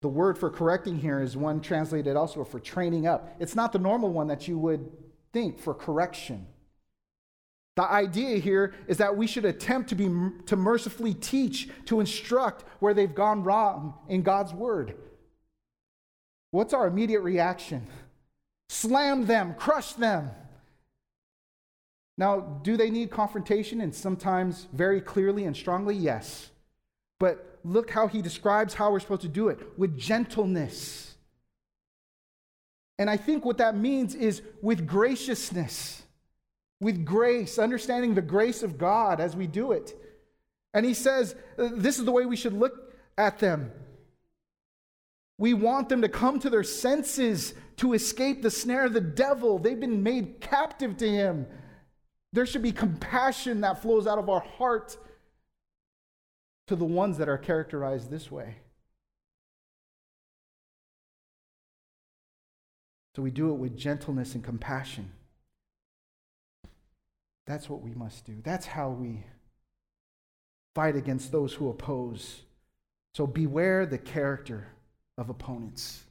The 0.00 0.08
word 0.08 0.38
for 0.38 0.50
correcting 0.50 0.98
here 0.98 1.20
is 1.20 1.36
one 1.36 1.60
translated 1.60 2.16
also 2.16 2.44
for 2.44 2.60
training 2.60 3.06
up. 3.06 3.34
It's 3.40 3.56
not 3.56 3.72
the 3.72 3.80
normal 3.80 4.12
one 4.12 4.28
that 4.28 4.46
you 4.46 4.58
would 4.58 4.88
think 5.32 5.58
for 5.58 5.74
correction. 5.74 6.46
The 7.78 7.88
idea 7.88 8.38
here 8.38 8.74
is 8.88 8.96
that 8.96 9.16
we 9.16 9.28
should 9.28 9.44
attempt 9.44 9.90
to 9.90 9.94
be 9.94 10.06
to 10.46 10.56
mercifully 10.56 11.14
teach, 11.14 11.68
to 11.84 12.00
instruct 12.00 12.64
where 12.80 12.92
they've 12.92 13.14
gone 13.14 13.44
wrong 13.44 13.94
in 14.08 14.22
God's 14.22 14.52
word. 14.52 14.96
What's 16.50 16.74
our 16.74 16.88
immediate 16.88 17.20
reaction? 17.20 17.86
Slam 18.68 19.26
them, 19.26 19.54
crush 19.54 19.92
them. 19.92 20.28
Now, 22.16 22.40
do 22.40 22.76
they 22.76 22.90
need 22.90 23.12
confrontation 23.12 23.80
and 23.80 23.94
sometimes 23.94 24.66
very 24.72 25.00
clearly 25.00 25.44
and 25.44 25.56
strongly? 25.56 25.94
Yes. 25.94 26.50
But 27.20 27.60
look 27.62 27.90
how 27.90 28.08
he 28.08 28.22
describes 28.22 28.74
how 28.74 28.90
we're 28.90 28.98
supposed 28.98 29.22
to 29.22 29.28
do 29.28 29.50
it 29.50 29.60
with 29.78 29.96
gentleness. 29.96 31.14
And 32.98 33.08
I 33.08 33.16
think 33.16 33.44
what 33.44 33.58
that 33.58 33.76
means 33.76 34.16
is 34.16 34.42
with 34.62 34.84
graciousness 34.84 36.02
with 36.80 37.04
grace, 37.04 37.58
understanding 37.58 38.14
the 38.14 38.22
grace 38.22 38.62
of 38.62 38.78
God 38.78 39.20
as 39.20 39.34
we 39.34 39.46
do 39.46 39.72
it. 39.72 39.94
And 40.74 40.86
he 40.86 40.94
says, 40.94 41.34
this 41.56 41.98
is 41.98 42.04
the 42.04 42.12
way 42.12 42.26
we 42.26 42.36
should 42.36 42.52
look 42.52 42.94
at 43.16 43.38
them. 43.38 43.72
We 45.38 45.54
want 45.54 45.88
them 45.88 46.02
to 46.02 46.08
come 46.08 46.40
to 46.40 46.50
their 46.50 46.64
senses 46.64 47.54
to 47.76 47.94
escape 47.94 48.42
the 48.42 48.50
snare 48.50 48.86
of 48.86 48.92
the 48.92 49.00
devil. 49.00 49.58
They've 49.58 49.78
been 49.78 50.02
made 50.02 50.40
captive 50.40 50.96
to 50.98 51.08
him. 51.08 51.46
There 52.32 52.46
should 52.46 52.62
be 52.62 52.72
compassion 52.72 53.60
that 53.62 53.82
flows 53.82 54.06
out 54.06 54.18
of 54.18 54.28
our 54.28 54.40
heart 54.40 54.96
to 56.66 56.76
the 56.76 56.84
ones 56.84 57.18
that 57.18 57.28
are 57.28 57.38
characterized 57.38 58.10
this 58.10 58.30
way. 58.30 58.56
So 63.16 63.22
we 63.22 63.30
do 63.30 63.50
it 63.50 63.56
with 63.56 63.76
gentleness 63.76 64.34
and 64.34 64.44
compassion. 64.44 65.10
That's 67.48 67.70
what 67.70 67.80
we 67.80 67.94
must 67.94 68.26
do. 68.26 68.34
That's 68.44 68.66
how 68.66 68.90
we 68.90 69.24
fight 70.74 70.96
against 70.96 71.32
those 71.32 71.54
who 71.54 71.70
oppose. 71.70 72.42
So 73.14 73.26
beware 73.26 73.86
the 73.86 73.96
character 73.96 74.68
of 75.16 75.30
opponents. 75.30 76.04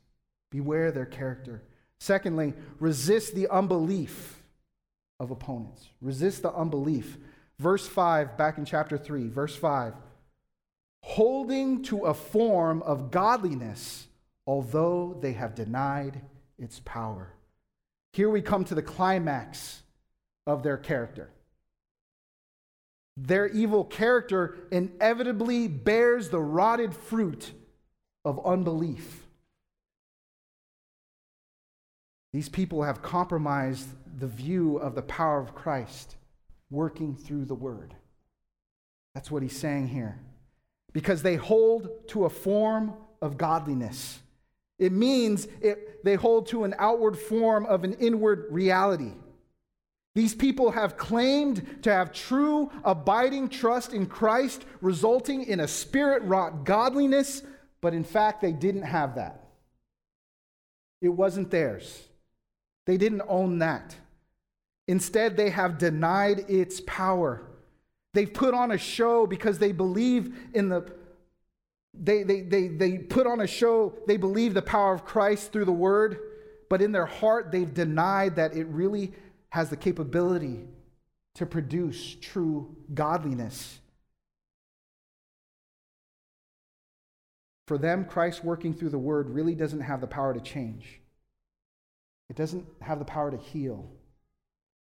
Beware 0.50 0.91
their 0.91 1.06
character. 1.06 1.62
Secondly, 2.00 2.56
resist 2.80 3.36
the 3.36 3.47
unbelief 3.50 4.41
of 5.19 5.30
opponents. 5.30 5.88
Resist 6.02 6.41
the 6.41 6.52
unbelief. 6.52 7.17
Verse 7.60 7.88
5, 7.88 8.36
back 8.36 8.58
in 8.58 8.65
chapter 8.65 8.97
3, 8.97 9.30
verse 9.30 9.56
5. 9.56 9.93
Holding 11.04 11.84
to 11.84 12.06
a 12.06 12.15
form 12.15 12.82
of 12.82 13.12
godliness, 13.12 14.08
although 14.47 15.15
they 15.21 15.34
have 15.34 15.54
denied 15.54 16.19
its 16.58 16.82
power. 16.84 17.32
Here 18.13 18.30
we 18.32 18.41
come 18.41 18.65
to 18.65 18.76
the 18.76 18.82
climax 18.82 19.84
of 20.48 20.64
their 20.64 20.78
character. 20.78 21.30
Their 23.16 23.48
evil 23.48 23.84
character 23.84 24.56
inevitably 24.72 25.68
bears 25.68 26.30
the 26.30 26.40
rotted 26.40 26.96
fruit 26.96 27.52
of 28.24 28.44
unbelief. 28.46 29.26
These 32.34 32.50
people 32.50 32.84
have 32.84 33.02
compromised 33.02 33.88
the 34.20 34.28
view 34.28 34.78
of 34.78 34.96
the 34.96 35.02
power 35.02 35.40
of 35.40 35.56
Christ 35.56 36.16
working 36.70 37.16
through 37.16 37.46
the 37.46 37.56
word. 37.56 37.96
That's 39.16 39.32
what 39.32 39.42
he's 39.42 39.58
saying 39.58 39.88
here. 39.88 40.20
Because 40.94 41.24
they 41.24 41.36
hold 41.36 41.90
to 42.10 42.26
a 42.26 42.30
form 42.30 42.94
of 43.22 43.38
godliness. 43.38 44.20
It 44.78 44.92
means 44.92 45.48
it, 45.62 46.04
they 46.04 46.16
hold 46.16 46.48
to 46.48 46.64
an 46.64 46.76
outward 46.78 47.18
form 47.18 47.66
of 47.66 47.84
an 47.84 47.94
inward 47.94 48.46
reality. 48.52 49.14
These 50.18 50.34
people 50.34 50.72
have 50.72 50.98
claimed 50.98 51.84
to 51.84 51.94
have 51.94 52.12
true, 52.12 52.72
abiding 52.84 53.50
trust 53.50 53.94
in 53.94 54.08
Christ, 54.08 54.66
resulting 54.82 55.44
in 55.44 55.60
a 55.60 55.68
spirit 55.68 56.24
wrought 56.24 56.64
godliness, 56.64 57.44
but 57.82 57.94
in 57.94 58.04
fact, 58.04 58.42
they 58.42 58.52
didn't 58.52 58.82
have 58.82 59.14
that. 59.14 59.46
It 61.04 61.10
wasn't 61.10 61.52
theirs. 61.52 62.02
They 62.88 62.98
didn't 62.98 63.22
own 63.28 63.60
that. 63.60 63.96
Instead, 64.88 65.38
they 65.38 65.52
have 65.52 65.78
denied 65.78 66.50
its 66.50 66.82
power. 66.88 67.44
They've 68.16 68.34
put 68.34 68.56
on 68.56 68.72
a 68.72 68.78
show 68.80 69.28
because 69.28 69.60
they 69.60 69.72
believe 69.72 70.36
in 70.56 70.70
the 70.70 70.92
they, 71.94 72.24
they, 72.24 72.42
they, 72.42 72.70
they 72.70 72.98
put 72.98 73.28
on 73.28 73.42
a 73.42 73.48
show, 73.48 73.94
they 74.08 74.18
believe 74.18 74.56
the 74.56 74.64
power 74.64 74.96
of 74.96 75.06
Christ 75.06 75.52
through 75.52 75.66
the 75.66 75.72
word, 75.72 76.18
but 76.70 76.82
in 76.82 76.92
their 76.92 77.06
heart, 77.06 77.52
they've 77.52 77.72
denied 77.72 78.38
that 78.38 78.56
it 78.56 78.66
really 78.66 79.14
has 79.50 79.70
the 79.70 79.78
capability 79.78 80.66
to 81.36 81.46
produce 81.46 82.16
true 82.16 82.76
godliness. 82.94 83.80
For 87.68 87.78
them, 87.78 88.06
Christ 88.06 88.44
working 88.44 88.74
through 88.74 88.90
the 88.90 88.98
word 88.98 89.30
really 89.30 89.54
doesn't 89.54 89.82
have 89.82 90.02
the 90.02 90.08
power 90.08 90.34
to 90.34 90.40
change. 90.40 91.02
It 92.30 92.36
doesn't 92.36 92.66
have 92.82 93.00
the 93.00 93.06
power 93.06 93.30
to 93.30 93.38
heal. 93.38 93.90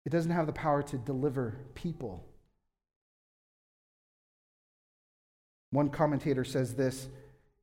It 0.04 0.10
doesn't 0.10 0.32
have 0.32 0.46
the 0.46 0.52
power 0.52 0.82
to 0.82 0.98
deliver 0.98 1.58
people. 1.74 2.24
One 5.70 5.88
commentator 5.88 6.44
says 6.44 6.74
this 6.74 7.08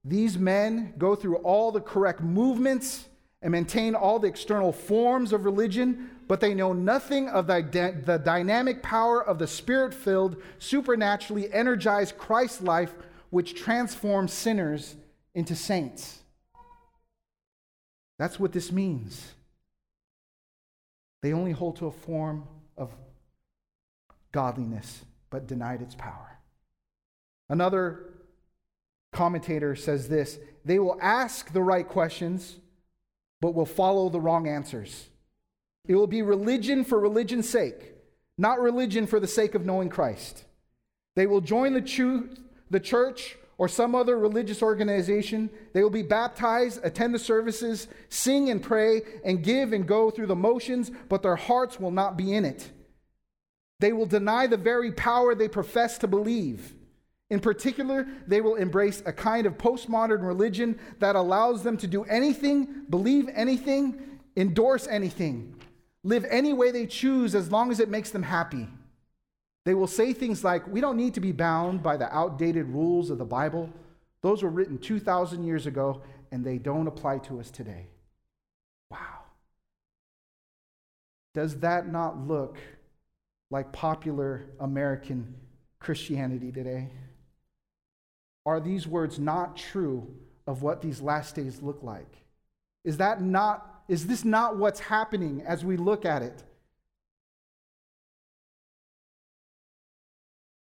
These 0.04 0.38
men 0.38 0.94
go 0.98 1.16
through 1.16 1.38
all 1.38 1.72
the 1.72 1.82
correct 1.82 2.22
movements 2.22 3.08
and 3.42 3.52
maintain 3.52 3.96
all 3.96 4.20
the 4.20 4.28
external 4.28 4.72
forms 4.72 5.32
of 5.32 5.46
religion, 5.46 6.10
but 6.28 6.42
they 6.42 6.54
know 6.54 6.74
nothing 6.74 7.30
of 7.30 7.48
the, 7.48 8.02
the 8.06 8.18
dynamic 8.18 8.84
power 8.84 9.24
of 9.24 9.40
the 9.40 9.48
spirit 9.48 9.94
filled, 9.94 10.42
supernaturally 10.60 11.52
energized 11.54 12.18
Christ 12.18 12.62
life, 12.62 12.94
which 13.30 13.56
transforms 13.56 14.34
sinners 14.34 14.96
into 15.34 15.56
saints. 15.56 16.20
That's 18.18 18.40
what 18.40 18.52
this 18.52 18.72
means. 18.72 19.34
They 21.22 21.32
only 21.32 21.54
hold 21.54 21.78
to 21.78 21.88
a 21.88 21.92
form 21.92 22.46
of 22.78 22.92
godliness, 24.32 25.04
but 25.30 25.48
denied 25.48 25.82
its 25.82 25.96
power. 25.96 26.40
Another 27.48 28.06
commentator 29.12 29.76
says 29.76 30.10
this 30.10 30.38
they 30.66 30.78
will 30.78 31.00
ask 31.02 31.52
the 31.52 31.64
right 31.64 31.88
questions 31.88 32.58
but 33.42 33.54
will 33.54 33.66
follow 33.66 34.10
the 34.10 34.20
wrong 34.20 34.48
answers. 34.48 35.10
It 35.88 35.96
will 35.96 36.08
be 36.08 36.22
religion 36.22 36.84
for 36.84 37.00
religion's 37.00 37.50
sake, 37.50 37.96
not 38.38 38.60
religion 38.60 39.08
for 39.08 39.20
the 39.20 39.28
sake 39.28 39.56
of 39.56 39.66
knowing 39.66 39.90
Christ. 39.90 40.46
They 41.16 41.26
will 41.26 41.42
join 41.42 41.74
the, 41.74 41.82
truth, 41.82 42.40
the 42.70 42.80
church 42.80 43.38
or 43.58 43.68
some 43.68 43.94
other 43.94 44.18
religious 44.18 44.62
organization. 44.62 45.50
They 45.74 45.84
will 45.84 45.90
be 45.90 46.02
baptized, 46.02 46.80
attend 46.84 47.14
the 47.14 47.20
services, 47.20 47.88
sing 48.08 48.50
and 48.50 48.62
pray, 48.64 49.02
and 49.26 49.44
give 49.44 49.74
and 49.74 49.88
go 49.88 50.10
through 50.10 50.28
the 50.28 50.36
motions, 50.36 50.92
but 51.10 51.22
their 51.24 51.36
hearts 51.36 51.80
will 51.80 51.92
not 51.92 52.18
be 52.18 52.34
in 52.34 52.46
it. 52.46 52.72
They 53.80 53.94
will 53.94 54.06
deny 54.06 54.48
the 54.48 54.58
very 54.58 54.92
power 54.92 55.36
they 55.36 55.50
profess 55.50 55.98
to 56.00 56.08
believe. 56.08 56.74
In 57.30 57.40
particular, 57.40 58.08
they 58.28 58.42
will 58.42 58.56
embrace 58.56 59.04
a 59.06 59.14
kind 59.14 59.46
of 59.46 59.58
postmodern 59.58 60.26
religion 60.26 60.80
that 61.00 61.16
allows 61.16 61.64
them 61.64 61.78
to 61.78 61.88
do 61.88 62.04
anything, 62.06 62.86
believe 62.90 63.30
anything, 63.34 64.20
endorse 64.36 64.88
anything, 64.88 65.56
live 66.04 66.26
any 66.30 66.54
way 66.54 66.72
they 66.72 66.88
choose 66.88 67.36
as 67.36 67.52
long 67.52 67.72
as 67.72 67.80
it 67.80 67.90
makes 67.90 68.10
them 68.10 68.24
happy. 68.24 68.68
They 69.66 69.76
will 69.76 69.88
say 69.88 70.14
things 70.14 70.44
like, 70.44 70.68
We 70.68 70.82
don't 70.82 70.98
need 70.98 71.14
to 71.16 71.20
be 71.20 71.32
bound 71.32 71.84
by 71.84 71.98
the 71.98 72.12
outdated 72.16 72.68
rules 72.68 73.12
of 73.12 73.20
the 73.20 73.26
Bible. 73.26 73.70
Those 74.22 74.42
were 74.42 74.50
written 74.50 74.80
2,000 74.80 75.44
years 75.44 75.68
ago, 75.68 76.02
and 76.32 76.44
they 76.44 76.58
don't 76.58 76.88
apply 76.88 77.20
to 77.20 77.40
us 77.40 77.52
today. 77.52 77.88
Wow. 78.90 78.98
Does 81.36 81.60
that 81.60 81.88
not 81.88 82.28
look 82.28 82.58
like 83.52 83.72
popular 83.72 84.46
American 84.60 85.36
Christianity 85.80 86.52
today? 86.52 86.90
Are 88.46 88.60
these 88.60 88.88
words 88.88 89.20
not 89.20 89.58
true 89.58 90.16
of 90.48 90.62
what 90.62 90.82
these 90.82 91.02
last 91.02 91.36
days 91.36 91.62
look 91.62 91.84
like? 91.84 92.18
Is 92.84 92.98
that 92.98 93.22
not 93.22 93.84
is 93.88 94.06
this 94.06 94.24
not 94.24 94.58
what's 94.58 94.80
happening 94.80 95.42
as 95.46 95.66
we 95.66 95.76
look 95.76 96.06
at 96.06 96.22
it? 96.22 96.44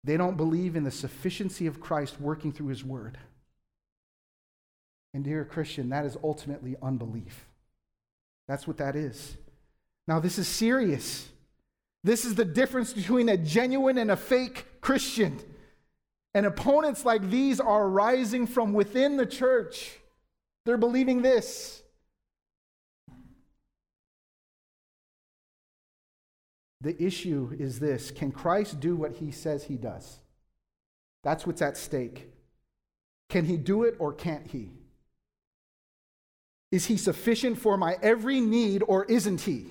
They 0.03 0.17
don't 0.17 0.37
believe 0.37 0.75
in 0.75 0.83
the 0.83 0.91
sufficiency 0.91 1.65
of 1.65 1.79
Christ 1.79 2.21
working 2.21 2.51
through 2.51 2.67
his 2.67 2.83
word. 2.83 3.17
And, 5.13 5.23
dear 5.23 5.45
Christian, 5.45 5.89
that 5.89 6.05
is 6.05 6.17
ultimately 6.23 6.75
unbelief. 6.81 7.47
That's 8.47 8.67
what 8.67 8.77
that 8.77 8.95
is. 8.95 9.35
Now, 10.07 10.19
this 10.19 10.37
is 10.37 10.47
serious. 10.47 11.27
This 12.03 12.25
is 12.25 12.35
the 12.35 12.45
difference 12.45 12.93
between 12.93 13.29
a 13.29 13.37
genuine 13.37 13.97
and 13.97 14.11
a 14.11 14.17
fake 14.17 14.65
Christian. 14.81 15.39
And 16.35 16.45
opponents 16.45 17.05
like 17.05 17.29
these 17.29 17.61
are 17.61 17.89
rising 17.89 18.45
from 18.45 18.73
within 18.73 19.15
the 19.15 19.25
church. 19.25 19.97
They're 20.65 20.75
believing 20.75 21.21
this. 21.21 21.81
The 26.81 27.01
issue 27.01 27.55
is 27.57 27.79
this 27.79 28.11
can 28.11 28.33
Christ 28.33 28.81
do 28.81 28.97
what 28.97 29.13
he 29.13 29.31
says 29.31 29.63
he 29.63 29.77
does? 29.77 30.19
That's 31.23 31.47
what's 31.47 31.61
at 31.61 31.77
stake. 31.77 32.29
Can 33.29 33.45
he 33.45 33.55
do 33.55 33.83
it 33.83 33.95
or 33.97 34.11
can't 34.11 34.45
he? 34.45 34.71
Is 36.69 36.87
he 36.87 36.97
sufficient 36.97 37.57
for 37.57 37.77
my 37.77 37.97
every 38.01 38.41
need 38.41 38.83
or 38.85 39.05
isn't 39.05 39.41
he? 39.41 39.67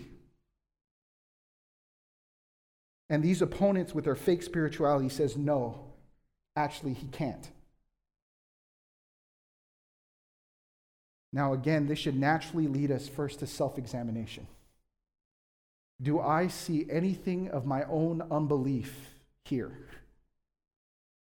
And 3.11 3.23
these 3.23 3.43
opponents 3.43 3.95
with 3.95 4.07
their 4.07 4.17
fake 4.17 4.43
spirituality 4.43 5.11
says 5.11 5.37
no, 5.37 5.94
actually 6.57 6.95
he 6.95 7.07
can't. 7.09 7.49
Now 11.33 11.53
again, 11.53 11.89
this 11.89 11.99
should 11.99 12.17
naturally 12.17 12.69
lead 12.69 12.91
us 12.91 13.09
first 13.09 13.41
to 13.41 13.47
self-examination. 13.47 14.47
Do 16.01 16.21
I 16.21 16.49
see 16.49 16.87
anything 16.91 17.51
of 17.51 17.67
my 17.67 17.85
own 17.85 18.23
unbelief 18.31 18.95
here? 19.45 19.73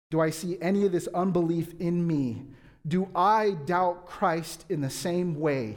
Do 0.09 0.21
I 0.21 0.29
see 0.29 0.57
any 0.61 0.85
of 0.85 0.91
this 0.91 1.07
unbelief 1.07 1.73
in 1.79 2.05
me? 2.05 2.45
Do 2.87 3.09
I 3.15 3.51
doubt 3.65 4.05
Christ 4.05 4.65
in 4.69 4.81
the 4.81 4.89
same 4.89 5.39
way? 5.39 5.75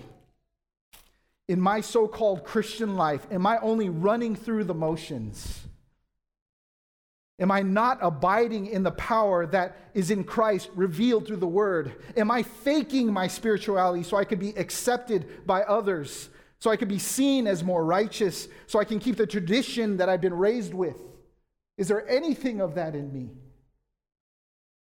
In 1.49 1.61
my 1.61 1.81
so 1.81 2.07
called 2.07 2.45
Christian 2.45 2.97
life, 2.97 3.27
am 3.31 3.47
I 3.47 3.59
only 3.59 3.89
running 3.89 4.37
through 4.37 4.65
the 4.65 4.75
motions? 4.75 5.63
Am 7.41 7.51
I 7.51 7.63
not 7.63 7.99
abiding 8.03 8.67
in 8.67 8.83
the 8.83 8.91
power 8.93 9.47
that 9.47 9.77
is 9.95 10.11
in 10.11 10.25
Christ 10.25 10.69
revealed 10.75 11.27
through 11.27 11.39
the 11.39 11.47
Word? 11.47 11.95
Am 12.17 12.31
I 12.31 12.43
faking 12.43 13.13
my 13.13 13.27
spirituality 13.27 14.03
so 14.03 14.17
I 14.17 14.25
could 14.25 14.39
be 14.39 14.51
accepted 14.51 15.47
by 15.47 15.63
others? 15.63 16.29
so 16.61 16.71
I 16.71 16.77
could 16.77 16.89
be 16.89 16.99
seen 16.99 17.47
as 17.47 17.65
more 17.65 17.85
righteous, 17.85 18.47
so 18.67 18.79
I 18.79 18.85
can 18.85 19.01
keep 19.01 19.17
the 19.17 19.27
tradition 19.27 19.97
that 19.97 20.09
I've 20.09 20.21
been 20.21 20.35
raised 20.35 20.75
with? 20.75 21.03
Is 21.79 21.89
there 21.89 22.07
anything 22.09 22.61
of 22.61 22.75
that 22.75 22.95
in 22.95 23.11
me? 23.13 23.31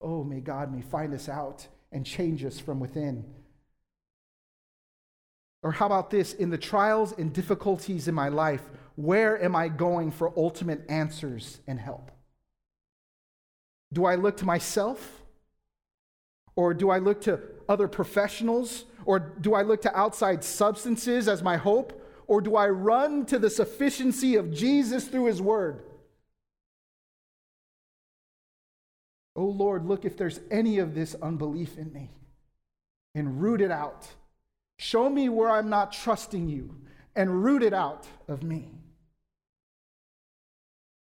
Oh, 0.00 0.22
may 0.22 0.38
God 0.38 0.72
may 0.72 0.82
find 0.82 1.12
us 1.12 1.28
out 1.28 1.66
and 1.90 2.06
change 2.06 2.44
us 2.44 2.60
from 2.60 2.78
within. 2.78 3.24
Or 5.64 5.72
how 5.72 5.86
about 5.86 6.10
this? 6.10 6.32
In 6.32 6.50
the 6.50 6.58
trials 6.58 7.12
and 7.12 7.32
difficulties 7.32 8.06
in 8.06 8.14
my 8.14 8.28
life, 8.28 8.62
where 8.94 9.42
am 9.42 9.56
I 9.56 9.68
going 9.68 10.12
for 10.12 10.32
ultimate 10.36 10.82
answers 10.88 11.58
and 11.66 11.80
help? 11.80 12.12
Do 13.94 14.04
I 14.04 14.16
look 14.16 14.36
to 14.38 14.44
myself? 14.44 15.22
Or 16.56 16.74
do 16.74 16.90
I 16.90 16.98
look 16.98 17.22
to 17.22 17.40
other 17.68 17.88
professionals? 17.88 18.84
Or 19.06 19.18
do 19.18 19.54
I 19.54 19.62
look 19.62 19.82
to 19.82 19.96
outside 19.96 20.44
substances 20.44 21.28
as 21.28 21.42
my 21.42 21.56
hope? 21.56 22.00
Or 22.26 22.40
do 22.40 22.56
I 22.56 22.68
run 22.68 23.24
to 23.26 23.38
the 23.38 23.50
sufficiency 23.50 24.36
of 24.36 24.52
Jesus 24.52 25.06
through 25.06 25.26
his 25.26 25.40
word? 25.40 25.82
Oh 29.36 29.46
Lord, 29.46 29.86
look 29.86 30.04
if 30.04 30.16
there's 30.16 30.40
any 30.50 30.78
of 30.78 30.94
this 30.94 31.14
unbelief 31.20 31.76
in 31.78 31.92
me 31.92 32.10
and 33.14 33.40
root 33.40 33.60
it 33.60 33.70
out. 33.70 34.08
Show 34.78 35.08
me 35.08 35.28
where 35.28 35.50
I'm 35.50 35.68
not 35.68 35.92
trusting 35.92 36.48
you 36.48 36.76
and 37.14 37.44
root 37.44 37.62
it 37.62 37.74
out 37.74 38.06
of 38.28 38.42
me. 38.42 38.72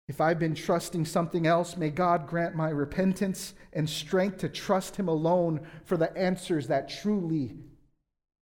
If 0.09 0.21
I've 0.21 0.39
been 0.39 0.55
trusting 0.55 1.05
something 1.05 1.47
else, 1.47 1.77
may 1.77 1.91
God 1.91 2.29
grant 2.29 2.55
my 2.55 2.71
repentance 2.71 3.55
and 3.73 3.91
strength 3.91 4.39
to 4.39 4.49
trust 4.49 4.97
Him 4.97 5.09
alone 5.09 5.67
for 5.85 5.97
the 5.97 6.17
answers 6.17 6.69
that 6.69 6.89
truly 6.89 7.57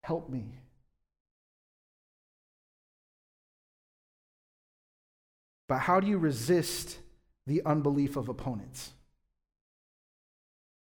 help 0.04 0.30
me. 0.30 0.58
But 5.68 5.80
how 5.80 6.00
do 6.00 6.08
you 6.08 6.18
resist 6.18 6.98
the 7.46 7.62
unbelief 7.66 8.18
of 8.18 8.28
opponents? 8.28 8.92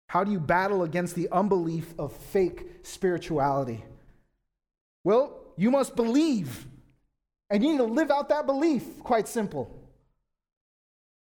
How 0.08 0.24
do 0.24 0.32
you 0.32 0.40
battle 0.40 0.82
against 0.82 1.14
the 1.14 1.28
unbelief 1.30 1.94
of 1.98 2.12
fake 2.12 2.80
spirituality? 2.82 3.84
Well, 5.04 5.40
you 5.56 5.70
must 5.70 5.96
believe, 5.96 6.66
and 7.48 7.62
you 7.62 7.72
need 7.72 7.78
to 7.78 7.84
live 7.84 8.10
out 8.10 8.28
that 8.28 8.46
belief. 8.46 9.00
Quite 9.02 9.28
simple. 9.28 9.83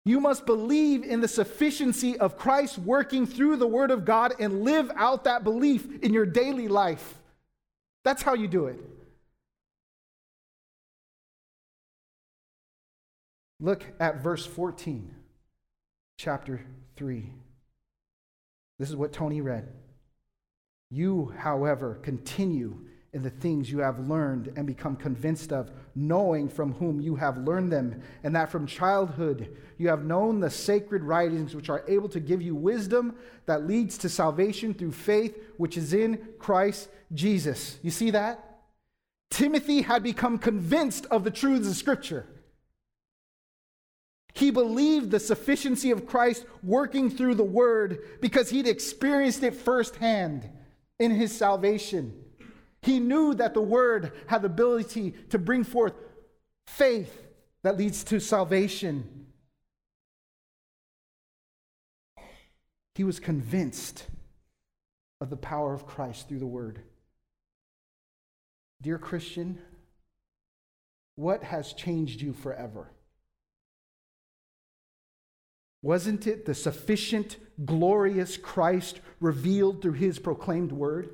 You 0.05 0.19
must 0.19 0.45
believe 0.45 1.03
in 1.03 1.19
the 1.19 1.27
sufficiency 1.27 2.17
of 2.19 2.37
Christ 2.37 2.77
working 2.77 3.25
through 3.25 3.57
the 3.57 3.67
Word 3.67 3.89
of 3.89 4.05
God 4.05 4.35
and 4.39 4.61
live 4.61 4.91
out 4.95 5.23
that 5.23 5.43
belief 5.43 5.87
in 6.03 6.13
your 6.13 6.27
daily 6.27 6.67
life. 6.67 7.15
That's 8.03 8.21
how 8.21 8.35
you 8.35 8.47
do 8.47 8.67
it. 8.67 8.79
Look 13.59 13.83
at 13.99 14.21
verse 14.21 14.45
14, 14.45 15.15
chapter 16.19 16.63
3. 16.97 17.31
This 18.77 18.89
is 18.89 18.95
what 18.95 19.11
Tony 19.11 19.41
read. 19.41 19.69
You, 20.91 21.33
however, 21.39 21.95
continue 22.03 22.81
in 23.15 23.23
the 23.23 23.29
things 23.29 23.71
you 23.71 23.79
have 23.79 24.09
learned 24.09 24.51
and 24.57 24.67
become 24.67 24.97
convinced 24.97 25.53
of, 25.53 25.71
knowing 25.95 26.49
from 26.49 26.73
whom 26.73 26.99
you 26.99 27.15
have 27.15 27.37
learned 27.37 27.71
them, 27.71 28.01
and 28.23 28.35
that 28.35 28.51
from 28.51 28.67
childhood 28.67 29.55
you 29.77 29.87
have 29.87 30.03
known 30.03 30.41
the 30.41 30.49
sacred 30.49 31.01
writings 31.01 31.55
which 31.55 31.69
are 31.69 31.85
able 31.87 32.09
to 32.09 32.19
give 32.19 32.41
you 32.41 32.53
wisdom 32.53 33.15
that 33.45 33.65
leads 33.65 33.97
to 33.97 34.09
salvation 34.09 34.73
through 34.73 34.91
faith 34.91 35.33
which 35.55 35.77
is 35.77 35.93
in 35.93 36.27
Christ 36.39 36.89
Jesus. 37.13 37.77
You 37.81 37.89
see 37.89 38.11
that? 38.11 38.57
Timothy 39.29 39.81
had 39.81 40.03
become 40.03 40.37
convinced 40.37 41.05
of 41.05 41.23
the 41.23 41.31
truths 41.31 41.69
of 41.69 41.75
Scripture. 41.77 42.25
He 44.33 44.51
believed 44.51 45.09
the 45.09 45.21
sufficiency 45.21 45.91
of 45.91 46.05
Christ 46.05 46.45
working 46.61 47.09
through 47.09 47.35
the 47.35 47.45
Word 47.45 48.19
because 48.19 48.49
he'd 48.49 48.67
experienced 48.67 49.41
it 49.41 49.55
firsthand 49.55 50.49
in 50.99 51.11
his 51.11 51.33
salvation. 51.35 52.24
He 52.85 52.99
knew 52.99 53.33
that 53.33 53.55
the 53.55 53.61
word 53.61 54.11
had 54.27 54.43
the 54.43 54.45
ability 54.45 55.15
to 55.31 55.39
bring 55.39 55.63
forth 55.63 55.93
faith 56.67 57.19
that 57.63 57.77
leads 57.77 58.03
to 58.03 58.19
salvation. 58.19 59.25
He 62.93 63.03
was 63.03 63.19
convinced 63.19 64.05
of 65.19 65.31
the 65.31 65.35
power 65.35 65.73
of 65.73 65.87
Christ 65.87 66.29
through 66.29 66.37
the 66.37 66.45
word. 66.45 66.79
Dear 68.83 68.99
Christian, 68.99 69.57
what 71.15 71.41
has 71.41 71.73
changed 71.73 72.21
you 72.21 72.33
forever? 72.33 72.91
Wasn't 75.81 76.27
it 76.27 76.45
the 76.45 76.53
sufficient, 76.53 77.37
glorious 77.65 78.37
Christ 78.37 79.01
revealed 79.19 79.81
through 79.81 79.93
his 79.93 80.19
proclaimed 80.19 80.71
word? 80.71 81.09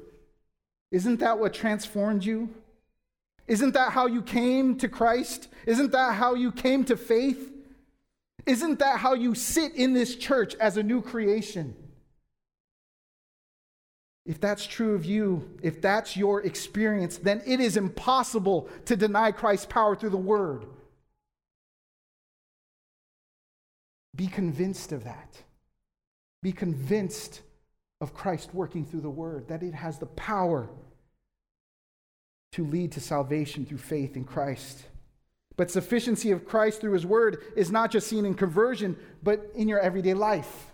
Isn't 0.92 1.22
that 1.22 1.40
what 1.40 1.54
transformed 1.54 2.24
you? 2.24 2.50
Isn't 3.48 3.74
that 3.74 3.92
how 3.92 4.08
you 4.08 4.22
came 4.22 4.78
to 4.78 4.88
Christ? 4.88 5.48
Isn't 5.66 5.92
that 5.92 6.16
how 6.16 6.36
you 6.36 6.52
came 6.52 6.84
to 6.86 6.98
faith? 6.98 7.52
Isn't 8.46 8.80
that 8.80 9.00
how 9.00 9.14
you 9.14 9.36
sit 9.36 9.76
in 9.76 9.94
this 9.94 10.16
church 10.16 10.56
as 10.56 10.78
a 10.78 10.84
new 10.84 11.02
creation? 11.02 11.76
If 14.26 14.40
that's 14.40 14.66
true 14.66 14.94
of 14.94 15.06
you, 15.06 15.58
if 15.64 15.82
that's 15.82 16.16
your 16.16 16.42
experience, 16.42 17.18
then 17.18 17.42
it 17.46 17.60
is 17.60 17.76
impossible 17.76 18.70
to 18.86 18.96
deny 18.96 19.32
Christ's 19.32 19.66
power 19.66 19.96
through 19.96 20.12
the 20.12 20.18
word. 20.18 20.66
Be 24.16 24.28
convinced 24.28 24.92
of 24.92 25.06
that. 25.06 25.42
Be 26.44 26.52
convinced 26.52 27.42
of 28.02 28.14
Christ 28.14 28.50
working 28.54 28.86
through 28.86 29.02
the 29.02 29.10
word, 29.10 29.48
that 29.48 29.64
it 29.64 29.74
has 29.74 30.00
the 30.00 30.08
power 30.08 30.68
to 32.52 32.66
lead 32.66 32.92
to 32.94 33.00
salvation 33.00 33.66
through 33.66 33.78
faith 33.78 34.18
in 34.18 34.26
Christ. 34.26 34.84
But 35.56 35.72
sufficiency 35.72 36.32
of 36.32 36.46
Christ 36.46 36.82
through 36.82 36.94
his 36.94 37.06
word 37.06 37.44
is 37.56 37.72
not 37.72 37.92
just 37.92 38.08
seen 38.08 38.26
in 38.26 38.34
conversion, 38.34 38.98
but 39.22 39.52
in 39.56 39.68
your 39.68 39.80
everyday 39.80 40.16
life. 40.16 40.72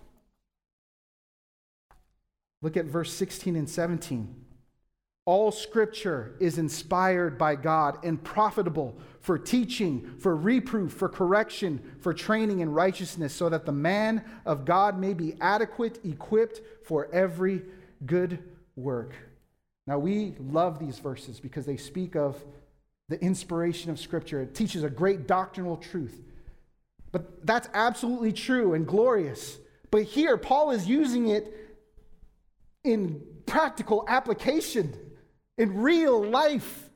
Look 2.62 2.76
at 2.76 2.86
verse 2.86 3.12
16 3.12 3.54
and 3.54 3.68
17. 3.68 4.34
All 5.26 5.52
scripture 5.52 6.34
is 6.40 6.58
inspired 6.58 7.36
by 7.36 7.54
God 7.54 8.02
and 8.02 8.22
profitable 8.24 8.96
for 9.20 9.38
teaching, 9.38 10.14
for 10.18 10.34
reproof, 10.34 10.92
for 10.92 11.08
correction, 11.08 11.80
for 12.00 12.14
training 12.14 12.60
in 12.60 12.70
righteousness, 12.70 13.34
so 13.34 13.48
that 13.48 13.66
the 13.66 13.72
man 13.72 14.24
of 14.46 14.64
God 14.64 14.98
may 14.98 15.14
be 15.14 15.34
adequate, 15.40 15.98
equipped 16.04 16.60
for 16.84 17.08
every 17.12 17.62
good 18.06 18.38
work. 18.76 19.14
Now, 19.86 19.98
we 19.98 20.34
love 20.38 20.78
these 20.78 20.98
verses 20.98 21.40
because 21.40 21.66
they 21.66 21.76
speak 21.76 22.14
of 22.14 22.36
the 23.08 23.20
inspiration 23.22 23.90
of 23.90 23.98
Scripture. 23.98 24.42
It 24.42 24.54
teaches 24.54 24.82
a 24.84 24.90
great 24.90 25.26
doctrinal 25.26 25.76
truth. 25.76 26.22
But 27.10 27.46
that's 27.46 27.68
absolutely 27.72 28.32
true 28.32 28.74
and 28.74 28.86
glorious. 28.86 29.58
But 29.90 30.02
here, 30.02 30.36
Paul 30.36 30.72
is 30.72 30.86
using 30.86 31.28
it 31.28 31.54
in 32.84 33.22
practical 33.46 34.04
application, 34.08 34.94
in 35.56 35.78
real 35.78 36.22
life. 36.22 36.87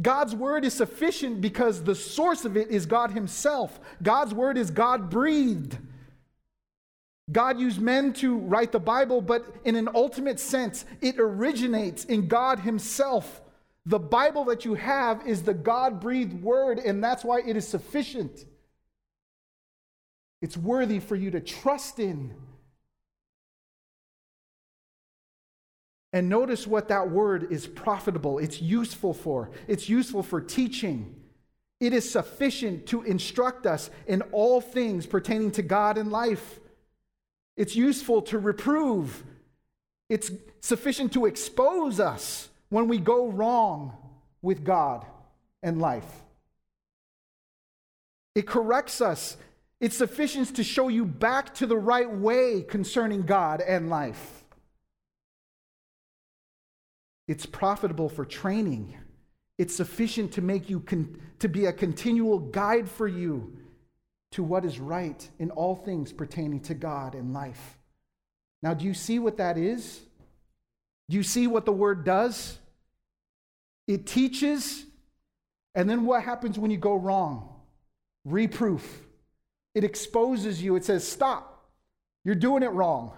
God's 0.00 0.34
word 0.34 0.64
is 0.64 0.74
sufficient 0.74 1.40
because 1.40 1.82
the 1.82 1.94
source 1.94 2.44
of 2.44 2.56
it 2.56 2.68
is 2.70 2.86
God 2.86 3.10
Himself. 3.10 3.80
God's 4.02 4.32
word 4.32 4.56
is 4.56 4.70
God 4.70 5.10
breathed. 5.10 5.76
God 7.30 7.60
used 7.60 7.80
men 7.80 8.12
to 8.14 8.36
write 8.38 8.72
the 8.72 8.80
Bible, 8.80 9.20
but 9.20 9.44
in 9.64 9.76
an 9.76 9.88
ultimate 9.94 10.40
sense, 10.40 10.84
it 11.00 11.16
originates 11.18 12.04
in 12.04 12.28
God 12.28 12.60
Himself. 12.60 13.40
The 13.86 13.98
Bible 13.98 14.44
that 14.46 14.64
you 14.64 14.74
have 14.74 15.26
is 15.26 15.42
the 15.42 15.54
God 15.54 16.00
breathed 16.00 16.42
word, 16.42 16.78
and 16.78 17.02
that's 17.02 17.24
why 17.24 17.40
it 17.40 17.56
is 17.56 17.66
sufficient. 17.66 18.44
It's 20.42 20.56
worthy 20.56 20.98
for 20.98 21.16
you 21.16 21.30
to 21.32 21.40
trust 21.40 21.98
in. 21.98 22.34
And 26.12 26.28
notice 26.28 26.66
what 26.66 26.88
that 26.88 27.10
word 27.10 27.52
is 27.52 27.66
profitable, 27.66 28.38
it's 28.38 28.60
useful 28.60 29.14
for. 29.14 29.50
It's 29.68 29.88
useful 29.88 30.22
for 30.22 30.40
teaching. 30.40 31.14
It 31.78 31.92
is 31.92 32.10
sufficient 32.10 32.86
to 32.86 33.02
instruct 33.02 33.64
us 33.66 33.90
in 34.06 34.22
all 34.32 34.60
things 34.60 35.06
pertaining 35.06 35.52
to 35.52 35.62
God 35.62 35.96
and 35.96 36.10
life. 36.10 36.60
It's 37.56 37.74
useful 37.74 38.22
to 38.22 38.38
reprove. 38.38 39.24
It's 40.08 40.30
sufficient 40.60 41.12
to 41.12 41.26
expose 41.26 42.00
us 42.00 42.48
when 42.68 42.88
we 42.88 42.98
go 42.98 43.28
wrong 43.28 43.96
with 44.42 44.64
God 44.64 45.06
and 45.62 45.80
life. 45.80 46.10
It 48.34 48.46
corrects 48.46 49.00
us. 49.00 49.36
It's 49.80 49.96
sufficient 49.96 50.56
to 50.56 50.64
show 50.64 50.88
you 50.88 51.04
back 51.04 51.54
to 51.56 51.66
the 51.66 51.76
right 51.76 52.10
way 52.10 52.62
concerning 52.62 53.22
God 53.22 53.60
and 53.60 53.88
life. 53.88 54.39
It's 57.30 57.46
profitable 57.46 58.08
for 58.08 58.24
training. 58.24 58.96
It's 59.56 59.76
sufficient 59.76 60.32
to 60.32 60.42
make 60.42 60.68
you 60.68 60.80
con- 60.80 61.16
to 61.38 61.48
be 61.48 61.66
a 61.66 61.72
continual 61.72 62.40
guide 62.40 62.90
for 62.90 63.06
you 63.06 63.56
to 64.32 64.42
what 64.42 64.64
is 64.64 64.80
right 64.80 65.28
in 65.38 65.52
all 65.52 65.76
things 65.76 66.12
pertaining 66.12 66.58
to 66.62 66.74
God 66.74 67.14
and 67.14 67.32
life. 67.32 67.78
Now, 68.64 68.74
do 68.74 68.84
you 68.84 68.94
see 68.94 69.20
what 69.20 69.36
that 69.36 69.56
is? 69.56 70.00
Do 71.08 71.16
you 71.16 71.22
see 71.22 71.46
what 71.46 71.66
the 71.66 71.72
word 71.72 72.04
does? 72.04 72.58
It 73.86 74.08
teaches, 74.08 74.84
and 75.76 75.88
then 75.88 76.04
what 76.04 76.24
happens 76.24 76.58
when 76.58 76.72
you 76.72 76.78
go 76.78 76.96
wrong? 76.96 77.48
Reproof. 78.24 79.06
It 79.76 79.84
exposes 79.84 80.60
you. 80.60 80.74
It 80.74 80.84
says, 80.84 81.06
Stop. 81.06 81.70
You're 82.24 82.34
doing 82.34 82.64
it 82.64 82.72
wrong. 82.72 83.12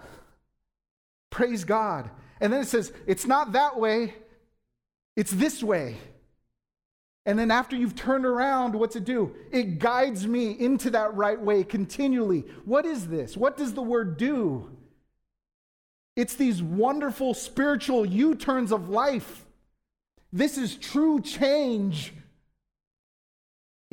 Praise 1.31 1.65
God. 1.65 2.11
And 2.43 2.53
then 2.53 2.61
it 2.61 2.67
says, 2.67 2.93
it's 3.07 3.25
not 3.25 3.53
that 3.53 3.79
way, 3.79 4.15
it's 5.17 5.31
this 5.31 5.63
way. 5.63 5.97
And 7.25 7.39
then 7.39 7.53
after 7.53 7.77
you've 7.77 7.95
turned 7.95 8.27
around, 8.27 8.75
what's 8.75 8.97
it 8.97 9.05
do? 9.05 9.37
It 9.53 9.79
guides 9.79 10.27
me 10.27 10.51
into 10.51 10.91
that 10.91 11.15
right 11.15 11.41
way 11.41 11.63
continually. 11.63 12.41
What 12.65 12.85
is 12.85 13.07
this? 13.07 13.37
What 13.37 13.57
does 13.57 13.75
the 13.75 13.83
word 13.83 14.17
do? 14.17 14.77
It's 16.17 16.35
these 16.35 16.61
wonderful 16.61 17.33
spiritual 17.33 18.05
U 18.05 18.35
turns 18.35 18.73
of 18.73 18.89
life. 18.89 19.47
This 20.33 20.59
is 20.59 20.75
true 20.75 21.21
change 21.21 22.13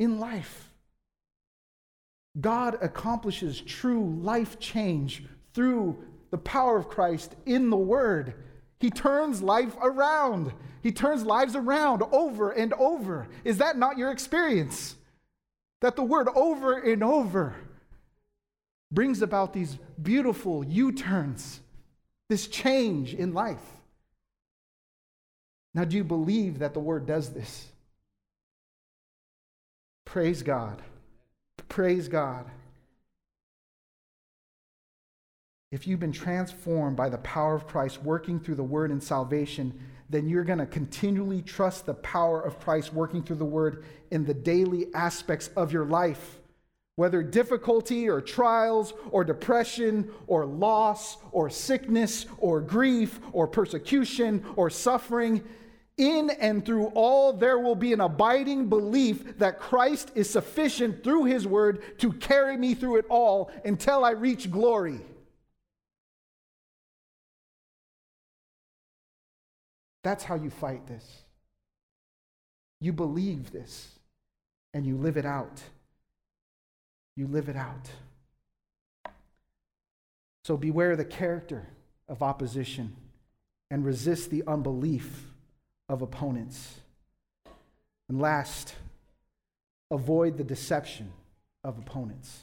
in 0.00 0.18
life. 0.18 0.72
God 2.40 2.78
accomplishes 2.82 3.60
true 3.60 4.18
life 4.20 4.58
change 4.58 5.24
through 5.54 6.04
the 6.30 6.38
power 6.38 6.76
of 6.76 6.88
Christ 6.88 7.34
in 7.46 7.70
the 7.70 7.76
Word. 7.76 8.34
He 8.78 8.90
turns 8.90 9.42
life 9.42 9.76
around. 9.82 10.52
He 10.82 10.92
turns 10.92 11.24
lives 11.24 11.54
around 11.54 12.02
over 12.12 12.50
and 12.50 12.72
over. 12.74 13.28
Is 13.44 13.58
that 13.58 13.76
not 13.76 13.98
your 13.98 14.10
experience? 14.10 14.96
That 15.80 15.96
the 15.96 16.02
Word 16.02 16.28
over 16.34 16.78
and 16.78 17.02
over 17.02 17.54
brings 18.90 19.22
about 19.22 19.52
these 19.52 19.78
beautiful 20.00 20.64
U 20.64 20.92
turns, 20.92 21.60
this 22.28 22.48
change 22.48 23.14
in 23.14 23.34
life. 23.34 23.62
Now, 25.74 25.84
do 25.84 25.96
you 25.96 26.04
believe 26.04 26.58
that 26.60 26.74
the 26.74 26.80
Word 26.80 27.06
does 27.06 27.30
this? 27.30 27.68
Praise 30.04 30.42
God. 30.42 30.82
Praise 31.68 32.08
God. 32.08 32.46
If 35.70 35.86
you've 35.86 36.00
been 36.00 36.10
transformed 36.10 36.96
by 36.96 37.08
the 37.08 37.18
power 37.18 37.54
of 37.54 37.66
Christ 37.66 38.02
working 38.02 38.40
through 38.40 38.56
the 38.56 38.62
word 38.62 38.90
and 38.90 39.00
salvation, 39.00 39.72
then 40.08 40.28
you're 40.28 40.42
going 40.42 40.58
to 40.58 40.66
continually 40.66 41.42
trust 41.42 41.86
the 41.86 41.94
power 41.94 42.40
of 42.40 42.58
Christ 42.58 42.92
working 42.92 43.22
through 43.22 43.36
the 43.36 43.44
word 43.44 43.84
in 44.10 44.24
the 44.24 44.34
daily 44.34 44.92
aspects 44.94 45.48
of 45.56 45.72
your 45.72 45.84
life. 45.84 46.40
Whether 46.96 47.22
difficulty 47.22 48.08
or 48.08 48.20
trials 48.20 48.92
or 49.12 49.22
depression 49.22 50.10
or 50.26 50.44
loss 50.44 51.18
or 51.30 51.48
sickness 51.48 52.26
or 52.38 52.60
grief 52.60 53.20
or 53.32 53.46
persecution 53.46 54.44
or 54.56 54.70
suffering, 54.70 55.44
in 55.96 56.30
and 56.30 56.64
through 56.64 56.86
all, 56.94 57.32
there 57.32 57.60
will 57.60 57.76
be 57.76 57.92
an 57.92 58.00
abiding 58.00 58.68
belief 58.68 59.38
that 59.38 59.60
Christ 59.60 60.10
is 60.16 60.28
sufficient 60.28 61.04
through 61.04 61.26
his 61.26 61.46
word 61.46 61.98
to 61.98 62.12
carry 62.14 62.56
me 62.56 62.74
through 62.74 62.96
it 62.96 63.06
all 63.08 63.52
until 63.64 64.04
I 64.04 64.10
reach 64.12 64.50
glory. 64.50 65.00
That's 70.02 70.24
how 70.24 70.34
you 70.34 70.50
fight 70.50 70.86
this. 70.86 71.22
You 72.80 72.92
believe 72.92 73.52
this 73.52 73.88
and 74.72 74.86
you 74.86 74.96
live 74.96 75.16
it 75.16 75.26
out. 75.26 75.60
You 77.16 77.26
live 77.26 77.48
it 77.48 77.56
out. 77.56 77.90
So 80.44 80.56
beware 80.56 80.96
the 80.96 81.04
character 81.04 81.68
of 82.08 82.22
opposition 82.22 82.96
and 83.70 83.84
resist 83.84 84.30
the 84.30 84.42
unbelief 84.46 85.26
of 85.88 86.02
opponents. 86.02 86.76
And 88.08 88.20
last, 88.20 88.74
avoid 89.90 90.38
the 90.38 90.44
deception 90.44 91.12
of 91.62 91.78
opponents. 91.78 92.40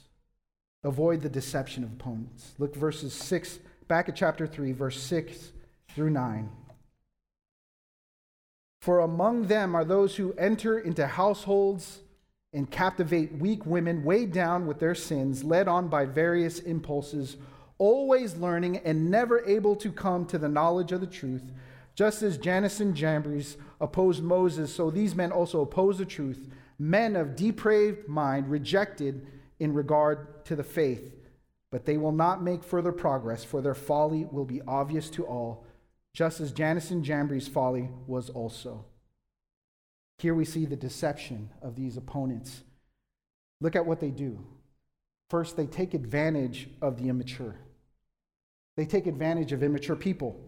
Avoid 0.83 1.21
the 1.21 1.29
deception 1.29 1.83
of 1.83 1.91
opponents. 1.91 2.53
Look 2.59 2.75
verses 2.75 3.13
6, 3.13 3.59
back 3.87 4.07
at 4.07 4.15
chapter 4.15 4.45
3, 4.45 4.71
verse 4.71 5.01
6 5.01 5.51
through 5.89 6.11
9. 6.11 6.49
For 8.87 9.01
among 9.01 9.47
them 9.47 9.75
are 9.75 9.83
those 9.83 10.15
who 10.15 10.31
enter 10.35 10.79
into 10.79 11.05
households 11.05 11.99
and 12.53 12.71
captivate 12.71 13.37
weak 13.37 13.65
women 13.65 14.05
weighed 14.05 14.31
down 14.31 14.65
with 14.65 14.79
their 14.79 14.95
sins, 14.95 15.43
led 15.43 15.67
on 15.67 15.89
by 15.89 16.05
various 16.05 16.59
impulses, 16.59 17.35
always 17.79 18.37
learning 18.37 18.77
and 18.77 19.11
never 19.11 19.45
able 19.45 19.75
to 19.75 19.91
come 19.91 20.25
to 20.27 20.37
the 20.37 20.47
knowledge 20.47 20.93
of 20.93 21.01
the 21.01 21.05
truth. 21.05 21.51
Just 21.95 22.23
as 22.23 22.37
Jannes 22.37 22.79
and 22.79 22.95
Jambres 22.95 23.57
opposed 23.81 24.23
Moses, 24.23 24.73
so 24.73 24.89
these 24.89 25.15
men 25.15 25.33
also 25.33 25.59
oppose 25.59 25.97
the 25.97 26.05
truth. 26.05 26.47
Men 26.79 27.17
of 27.17 27.35
depraved 27.35 28.07
mind, 28.07 28.49
rejected 28.49 29.27
in 29.59 29.73
regard 29.73 30.45
to 30.45 30.55
the 30.55 30.63
faith. 30.63 31.13
But 31.71 31.85
they 31.85 31.97
will 31.97 32.13
not 32.13 32.41
make 32.41 32.63
further 32.63 32.93
progress, 32.93 33.43
for 33.43 33.61
their 33.61 33.75
folly 33.75 34.29
will 34.31 34.45
be 34.45 34.61
obvious 34.65 35.09
to 35.09 35.25
all, 35.25 35.65
just 36.17 36.39
as 36.39 36.51
Jannes 36.51 36.89
and 36.89 37.47
folly 37.47 37.89
was 38.07 38.31
also. 38.31 38.83
Here 40.17 40.33
we 40.33 40.45
see 40.45 40.65
the 40.65 40.75
deception 40.75 41.51
of 41.61 41.75
these 41.75 41.95
opponents. 41.95 42.63
Look 43.61 43.75
at 43.75 43.85
what 43.85 43.99
they 43.99 44.09
do. 44.09 44.43
First, 45.29 45.55
they 45.55 45.67
take 45.67 45.93
advantage 45.93 46.69
of 46.81 46.97
the 46.97 47.09
immature. 47.09 47.53
They 48.77 48.85
take 48.85 49.05
advantage 49.05 49.51
of 49.51 49.61
immature 49.61 49.95
people. 49.95 50.41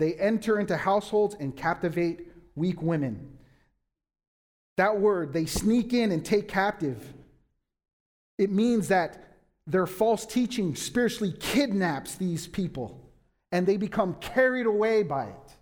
They 0.00 0.14
enter 0.14 0.58
into 0.58 0.76
households 0.76 1.36
and 1.38 1.56
captivate 1.56 2.26
weak 2.56 2.82
women. 2.82 3.38
That 4.78 4.98
word, 4.98 5.32
they 5.32 5.46
sneak 5.46 5.92
in 5.92 6.10
and 6.10 6.24
take 6.24 6.48
captive. 6.48 7.14
It 8.36 8.50
means 8.50 8.88
that 8.88 9.36
their 9.68 9.86
false 9.86 10.26
teaching 10.26 10.74
spiritually 10.74 11.36
kidnaps 11.38 12.16
these 12.16 12.48
people 12.48 12.99
and 13.52 13.66
they 13.66 13.76
become 13.76 14.14
carried 14.14 14.66
away 14.66 15.02
by 15.02 15.24
it. 15.24 15.56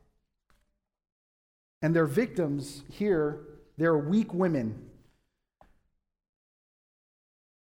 And 1.80 1.94
their 1.94 2.06
victims 2.06 2.82
here, 2.90 3.40
they're 3.76 3.96
weak 3.96 4.34
women. 4.34 4.84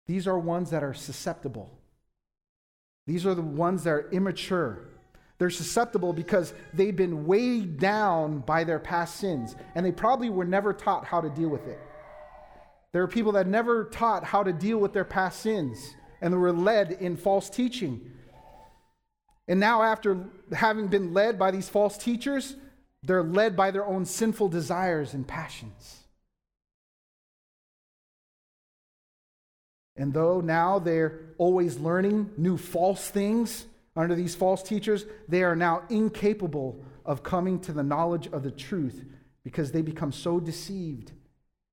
These 0.08 0.28
are 0.28 0.38
ones 0.38 0.70
that 0.70 0.84
are 0.84 0.94
susceptible. 0.94 1.72
These 3.08 3.26
are 3.26 3.34
the 3.34 3.42
ones 3.42 3.84
that 3.84 3.92
are 3.92 4.10
immature. 4.12 4.90
They're 5.38 5.50
susceptible 5.50 6.14
because 6.14 6.54
they've 6.74 6.96
been 6.96 7.26
weighed 7.26 7.80
down 7.80 8.40
by 8.40 8.64
their 8.64 8.80
past 8.80 9.18
sins, 9.18 9.56
and 9.74 9.86
they 9.86 9.92
probably 9.92 10.30
were 10.30 10.46
never 10.46 10.74
taught 10.74 11.06
how 11.06 11.20
to 11.22 11.30
deal 11.30 11.50
with 11.50 11.68
it. 11.68 11.80
There 12.94 13.04
are 13.04 13.08
people 13.08 13.34
that 13.34 13.48
never 13.48 13.86
taught 13.86 14.24
how 14.24 14.44
to 14.44 14.54
deal 14.54 14.78
with 14.78 14.94
their 14.94 15.04
past 15.04 15.42
sins, 15.42 15.96
and 16.22 16.32
they 16.34 16.38
were 16.38 16.54
led 16.54 16.94
in 16.94 17.18
false 17.18 17.50
teaching. 17.50 18.12
And 19.48 19.60
now, 19.60 19.84
after 19.84 20.26
having 20.52 20.88
been 20.88 21.14
led 21.14 21.38
by 21.38 21.52
these 21.52 21.70
false 21.70 21.98
teachers, 21.98 22.56
they're 23.04 23.24
led 23.24 23.56
by 23.56 23.72
their 23.72 23.86
own 23.86 24.06
sinful 24.06 24.50
desires 24.50 25.14
and 25.14 25.28
passions. 25.28 26.02
And 29.96 30.14
though 30.14 30.42
now 30.42 30.80
they're 30.80 31.20
always 31.38 31.80
learning 31.80 32.32
new 32.38 32.58
false 32.58 33.08
things 33.10 33.66
under 33.96 34.16
these 34.16 34.36
false 34.36 34.62
teachers, 34.62 35.06
they 35.28 35.44
are 35.44 35.56
now 35.56 35.84
incapable 35.90 36.84
of 37.06 37.24
coming 37.24 37.60
to 37.62 37.72
the 37.72 37.84
knowledge 37.84 38.28
of 38.28 38.44
the 38.44 38.52
truth 38.52 39.06
because 39.44 39.72
they 39.72 39.82
become 39.82 40.12
so 40.12 40.40
deceived 40.40 41.12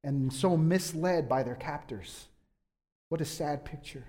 and 0.05 0.33
so 0.33 0.57
misled 0.57 1.29
by 1.29 1.43
their 1.43 1.55
captors. 1.55 2.27
What 3.09 3.20
a 3.20 3.25
sad 3.25 3.64
picture. 3.64 4.05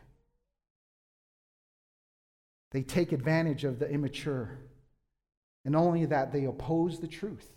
They 2.73 2.81
take 2.81 3.11
advantage 3.11 3.63
of 3.63 3.79
the 3.79 3.89
immature. 3.89 4.57
And 5.63 5.75
only 5.75 6.05
that, 6.07 6.33
they 6.33 6.45
oppose 6.45 6.99
the 6.99 7.07
truth. 7.07 7.49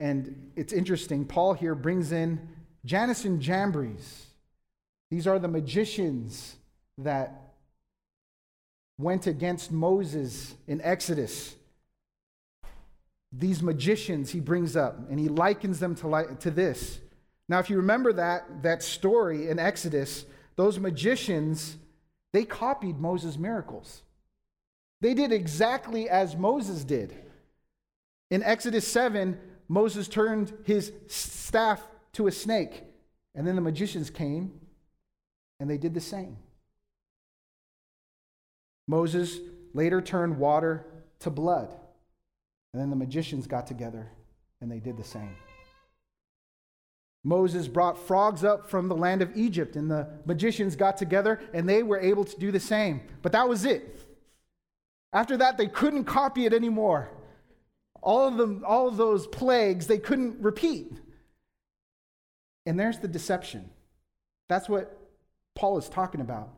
And 0.00 0.50
it's 0.56 0.72
interesting, 0.72 1.24
Paul 1.24 1.52
here 1.52 1.76
brings 1.76 2.10
in 2.10 2.48
Jannes 2.84 3.24
and 3.24 3.40
Jambres. 3.40 4.26
These 5.10 5.28
are 5.28 5.38
the 5.38 5.46
magicians 5.46 6.56
that 6.98 7.54
went 8.98 9.26
against 9.26 9.70
Moses 9.70 10.54
in 10.66 10.80
Exodus. 10.80 11.54
These 13.32 13.62
magicians 13.62 14.30
he 14.30 14.40
brings 14.40 14.74
up, 14.74 14.98
and 15.08 15.20
he 15.20 15.28
likens 15.28 15.78
them 15.78 15.94
to, 15.96 16.36
to 16.40 16.50
this. 16.50 16.98
Now, 17.48 17.58
if 17.58 17.70
you 17.70 17.76
remember 17.76 18.12
that, 18.14 18.62
that 18.62 18.82
story 18.82 19.48
in 19.48 19.58
Exodus, 19.58 20.24
those 20.56 20.78
magicians, 20.78 21.76
they 22.32 22.44
copied 22.44 22.98
Moses' 22.98 23.38
miracles. 23.38 24.02
They 25.00 25.14
did 25.14 25.32
exactly 25.32 26.08
as 26.08 26.36
Moses 26.36 26.84
did. 26.84 27.14
In 28.30 28.42
Exodus 28.42 28.86
7, 28.86 29.38
Moses 29.68 30.08
turned 30.08 30.52
his 30.64 30.92
staff 31.08 31.82
to 32.12 32.26
a 32.26 32.32
snake, 32.32 32.84
and 33.34 33.46
then 33.46 33.56
the 33.56 33.62
magicians 33.62 34.10
came 34.10 34.52
and 35.60 35.68
they 35.68 35.78
did 35.78 35.94
the 35.94 36.00
same. 36.00 36.36
Moses 38.88 39.38
later 39.74 40.00
turned 40.00 40.38
water 40.38 40.86
to 41.20 41.30
blood, 41.30 41.72
and 42.72 42.82
then 42.82 42.90
the 42.90 42.96
magicians 42.96 43.46
got 43.46 43.66
together 43.66 44.10
and 44.60 44.70
they 44.70 44.80
did 44.80 44.96
the 44.96 45.04
same. 45.04 45.36
Moses 47.24 47.68
brought 47.68 47.98
frogs 47.98 48.42
up 48.42 48.68
from 48.68 48.88
the 48.88 48.96
land 48.96 49.22
of 49.22 49.36
Egypt, 49.36 49.76
and 49.76 49.90
the 49.90 50.08
magicians 50.24 50.74
got 50.74 50.96
together 50.96 51.40
and 51.52 51.68
they 51.68 51.82
were 51.82 52.00
able 52.00 52.24
to 52.24 52.38
do 52.38 52.50
the 52.50 52.60
same. 52.60 53.00
But 53.22 53.32
that 53.32 53.48
was 53.48 53.64
it. 53.64 54.00
After 55.12 55.36
that, 55.36 55.56
they 55.56 55.68
couldn't 55.68 56.04
copy 56.04 56.46
it 56.46 56.52
anymore. 56.52 57.10
All 58.02 58.26
of 58.26 58.36
them, 58.36 58.64
all 58.66 58.88
of 58.88 58.96
those 58.96 59.26
plagues, 59.28 59.86
they 59.86 59.98
couldn't 59.98 60.40
repeat. 60.40 60.92
And 62.66 62.78
there's 62.78 62.98
the 62.98 63.08
deception. 63.08 63.70
That's 64.48 64.68
what 64.68 64.98
Paul 65.54 65.78
is 65.78 65.88
talking 65.88 66.20
about. 66.20 66.50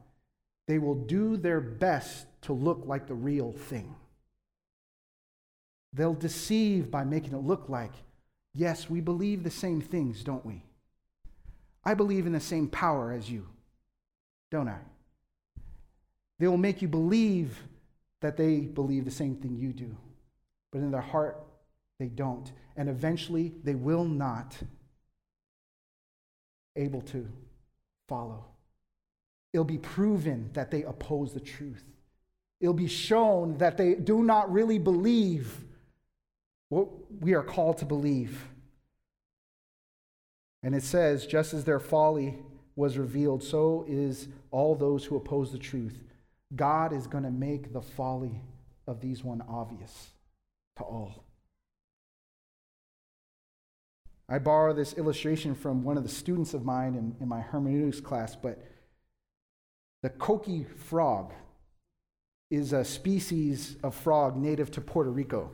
They 0.67 0.79
will 0.79 0.95
do 0.95 1.37
their 1.37 1.61
best 1.61 2.27
to 2.43 2.55
look 2.55 2.85
like 2.87 3.07
the 3.07 3.15
real 3.15 3.53
thing. 3.53 3.95
They'll 5.93 6.15
deceive 6.15 6.91
by 6.91 7.05
making 7.05 7.35
it 7.35 7.43
look 7.43 7.69
like, 7.69 7.93
yes, 8.55 8.89
we 8.89 9.01
believe 9.01 9.43
the 9.43 9.51
same 9.51 9.81
things, 9.81 10.23
don't 10.23 10.45
we? 10.45 10.63
I 11.85 11.95
believe 11.95 12.27
in 12.27 12.33
the 12.33 12.41
same 12.41 12.69
power 12.69 13.13
as 13.13 13.31
you, 13.31 13.47
don't 14.51 14.69
I? 14.69 14.79
They 16.39 16.49
will 16.49 16.57
make 16.57 16.83
you 16.83 16.89
believe 16.89 17.59
that 18.21 18.37
they 18.37 18.61
believe 18.61 19.05
the 19.05 19.11
same 19.11 19.37
thing 19.37 19.57
you 19.57 19.73
do. 19.73 19.97
But 20.73 20.79
in 20.79 20.91
their 20.91 21.01
heart, 21.01 21.45
they 21.99 22.07
don't. 22.07 22.51
And 22.77 22.89
eventually, 22.89 23.53
they 23.63 23.75
will 23.75 24.05
not 24.05 24.57
able 26.75 27.03
to 27.03 27.29
follow. 28.09 28.45
It'll 29.53 29.65
be 29.65 29.79
proven 29.79 30.51
that 30.55 30.71
they 30.71 30.83
oppose 30.83 31.33
the 31.33 31.41
truth. 31.41 31.85
It'll 32.61 32.75
be 32.75 32.89
shown 32.89 33.59
that 33.59 33.77
they 33.77 33.95
do 33.95 34.23
not 34.23 34.51
really 34.51 34.79
believe 34.79 35.65
what 36.69 36.89
we 37.21 37.35
are 37.35 37.43
called 37.43 37.79
to 37.79 37.85
believe. 37.85 38.47
And 40.63 40.75
it 40.75 40.83
says, 40.83 41.27
just 41.27 41.53
as 41.55 41.65
their 41.65 41.81
folly 41.81 42.39
was 42.77 42.99
revealed, 42.99 43.43
so 43.43 43.85
is 43.89 44.29
all 44.51 44.75
those 44.75 45.05
who 45.05 45.17
oppose 45.17 45.53
the 45.53 45.59
truth. 45.59 46.03
God 46.57 46.93
is 46.93 47.07
going 47.07 47.25
to 47.25 47.31
make 47.31 47.73
the 47.73 47.83
folly 47.83 48.41
of 48.87 49.01
these 49.01 49.23
one 49.23 49.43
obvious 49.49 50.11
to 50.77 50.83
all. 50.83 51.25
I 54.29 54.39
borrow 54.39 54.73
this 54.73 54.95
illustration 54.95 55.55
from 55.55 55.85
one 55.85 55.99
of 55.99 56.03
the 56.03 56.09
students 56.09 56.55
of 56.55 56.65
mine 56.65 56.95
in, 56.95 57.15
in 57.21 57.29
my 57.29 57.41
hermeneutics 57.41 58.01
class, 58.01 58.35
but 58.35 58.59
the 60.03 60.11
coqui 60.11 60.67
frog 60.79 61.33
is 62.51 62.73
a 62.73 62.85
species 62.85 63.77
of 63.83 63.95
frog 63.95 64.37
native 64.37 64.71
to 64.73 64.81
Puerto 64.81 65.11
Rico. 65.11 65.51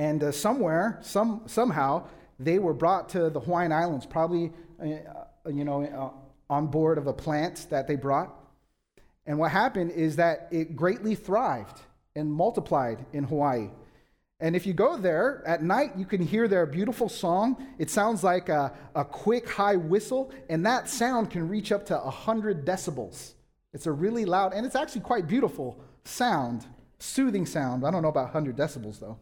And 0.00 0.24
uh, 0.24 0.32
somewhere, 0.32 0.98
some, 1.02 1.42
somehow, 1.44 2.06
they 2.38 2.58
were 2.58 2.72
brought 2.72 3.10
to 3.10 3.28
the 3.28 3.38
Hawaiian 3.38 3.70
Islands, 3.70 4.06
probably, 4.06 4.50
uh, 4.82 4.86
you 5.46 5.62
know, 5.62 5.84
uh, 5.84 6.08
on 6.50 6.68
board 6.68 6.96
of 6.96 7.06
a 7.06 7.12
plant 7.12 7.66
that 7.68 7.86
they 7.86 7.96
brought. 7.96 8.34
And 9.26 9.38
what 9.38 9.50
happened 9.50 9.90
is 9.90 10.16
that 10.16 10.48
it 10.50 10.74
greatly 10.74 11.14
thrived 11.14 11.82
and 12.16 12.32
multiplied 12.32 13.04
in 13.12 13.24
Hawaii. 13.24 13.68
And 14.40 14.56
if 14.56 14.66
you 14.66 14.72
go 14.72 14.96
there 14.96 15.42
at 15.46 15.62
night, 15.62 15.90
you 15.98 16.06
can 16.06 16.22
hear 16.22 16.48
their 16.48 16.64
beautiful 16.64 17.10
song. 17.10 17.62
It 17.78 17.90
sounds 17.90 18.24
like 18.24 18.48
a, 18.48 18.72
a 18.94 19.04
quick 19.04 19.50
high 19.50 19.76
whistle, 19.76 20.32
and 20.48 20.64
that 20.64 20.88
sound 20.88 21.28
can 21.30 21.46
reach 21.46 21.72
up 21.72 21.84
to 21.86 21.98
100 21.98 22.64
decibels. 22.64 23.34
It's 23.74 23.84
a 23.84 23.92
really 23.92 24.24
loud, 24.24 24.54
and 24.54 24.64
it's 24.64 24.76
actually 24.76 25.02
quite 25.02 25.28
beautiful 25.28 25.78
sound, 26.04 26.64
soothing 26.98 27.44
sound. 27.44 27.84
I 27.84 27.90
don't 27.90 28.00
know 28.00 28.08
about 28.08 28.32
100 28.32 28.56
decibels, 28.56 28.98
though. 28.98 29.18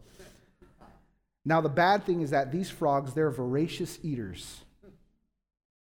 Now, 1.45 1.61
the 1.61 1.69
bad 1.69 2.05
thing 2.05 2.21
is 2.21 2.31
that 2.31 2.53
these 2.53 2.71
frogs, 2.71 3.15
they're 3.15 3.31
voracious 3.31 3.99
eaters. 4.03 4.61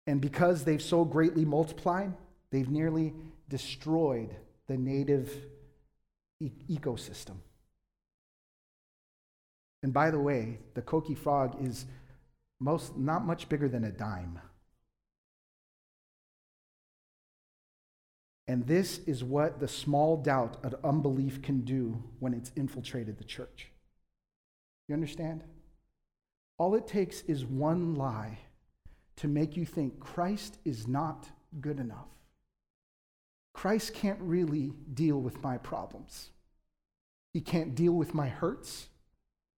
And 0.05 0.21
because 0.21 0.63
they've 0.63 0.81
so 0.81 1.03
greatly 1.03 1.45
multiplied, 1.45 2.13
they've 2.51 2.69
nearly 2.69 3.13
destroyed 3.49 4.35
the 4.67 4.77
native 4.77 5.33
e- 6.39 6.51
ecosystem. 6.69 7.37
And 9.83 9.93
by 9.93 10.11
the 10.11 10.19
way, 10.19 10.59
the 10.73 10.81
coqui 10.81 11.17
frog 11.17 11.61
is 11.63 11.85
most 12.59 12.97
not 12.97 13.25
much 13.25 13.49
bigger 13.49 13.69
than 13.69 13.83
a 13.83 13.91
dime. 13.91 14.39
And 18.47 18.65
this 18.65 18.99
is 18.99 19.23
what 19.23 19.59
the 19.59 19.67
small 19.67 20.17
doubt 20.17 20.57
of 20.63 20.75
unbelief 20.83 21.41
can 21.41 21.61
do 21.61 22.01
when 22.19 22.33
it's 22.33 22.51
infiltrated 22.55 23.17
the 23.17 23.25
church. 23.25 23.69
You 24.87 24.95
understand? 24.95 25.43
All 26.57 26.75
it 26.75 26.87
takes 26.87 27.21
is 27.23 27.45
one 27.45 27.95
lie 27.95 28.39
to 29.17 29.27
make 29.27 29.57
you 29.57 29.65
think 29.65 29.99
Christ 29.99 30.57
is 30.65 30.87
not 30.87 31.27
good 31.59 31.79
enough. 31.79 32.07
Christ 33.53 33.93
can't 33.93 34.19
really 34.21 34.73
deal 34.93 35.19
with 35.19 35.41
my 35.41 35.57
problems. 35.57 36.29
He 37.33 37.41
can't 37.41 37.75
deal 37.75 37.93
with 37.93 38.13
my 38.13 38.27
hurts. 38.27 38.87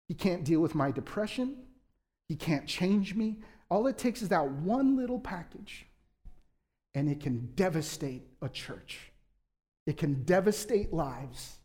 He 0.07 0.13
can't 0.13 0.43
deal 0.43 0.59
with 0.59 0.75
my 0.75 0.91
depression. 0.91 1.57
He 2.29 2.35
can't 2.35 2.67
change 2.67 3.15
me. 3.15 3.39
All 3.69 3.87
it 3.87 3.97
takes 3.97 4.21
is 4.21 4.29
that 4.29 4.49
one 4.49 4.95
little 4.95 5.19
package, 5.19 5.87
and 6.93 7.09
it 7.09 7.19
can 7.19 7.51
devastate 7.55 8.23
a 8.41 8.49
church. 8.49 9.11
It 9.85 9.97
can 9.97 10.23
devastate 10.23 10.93
lives. 10.93 11.57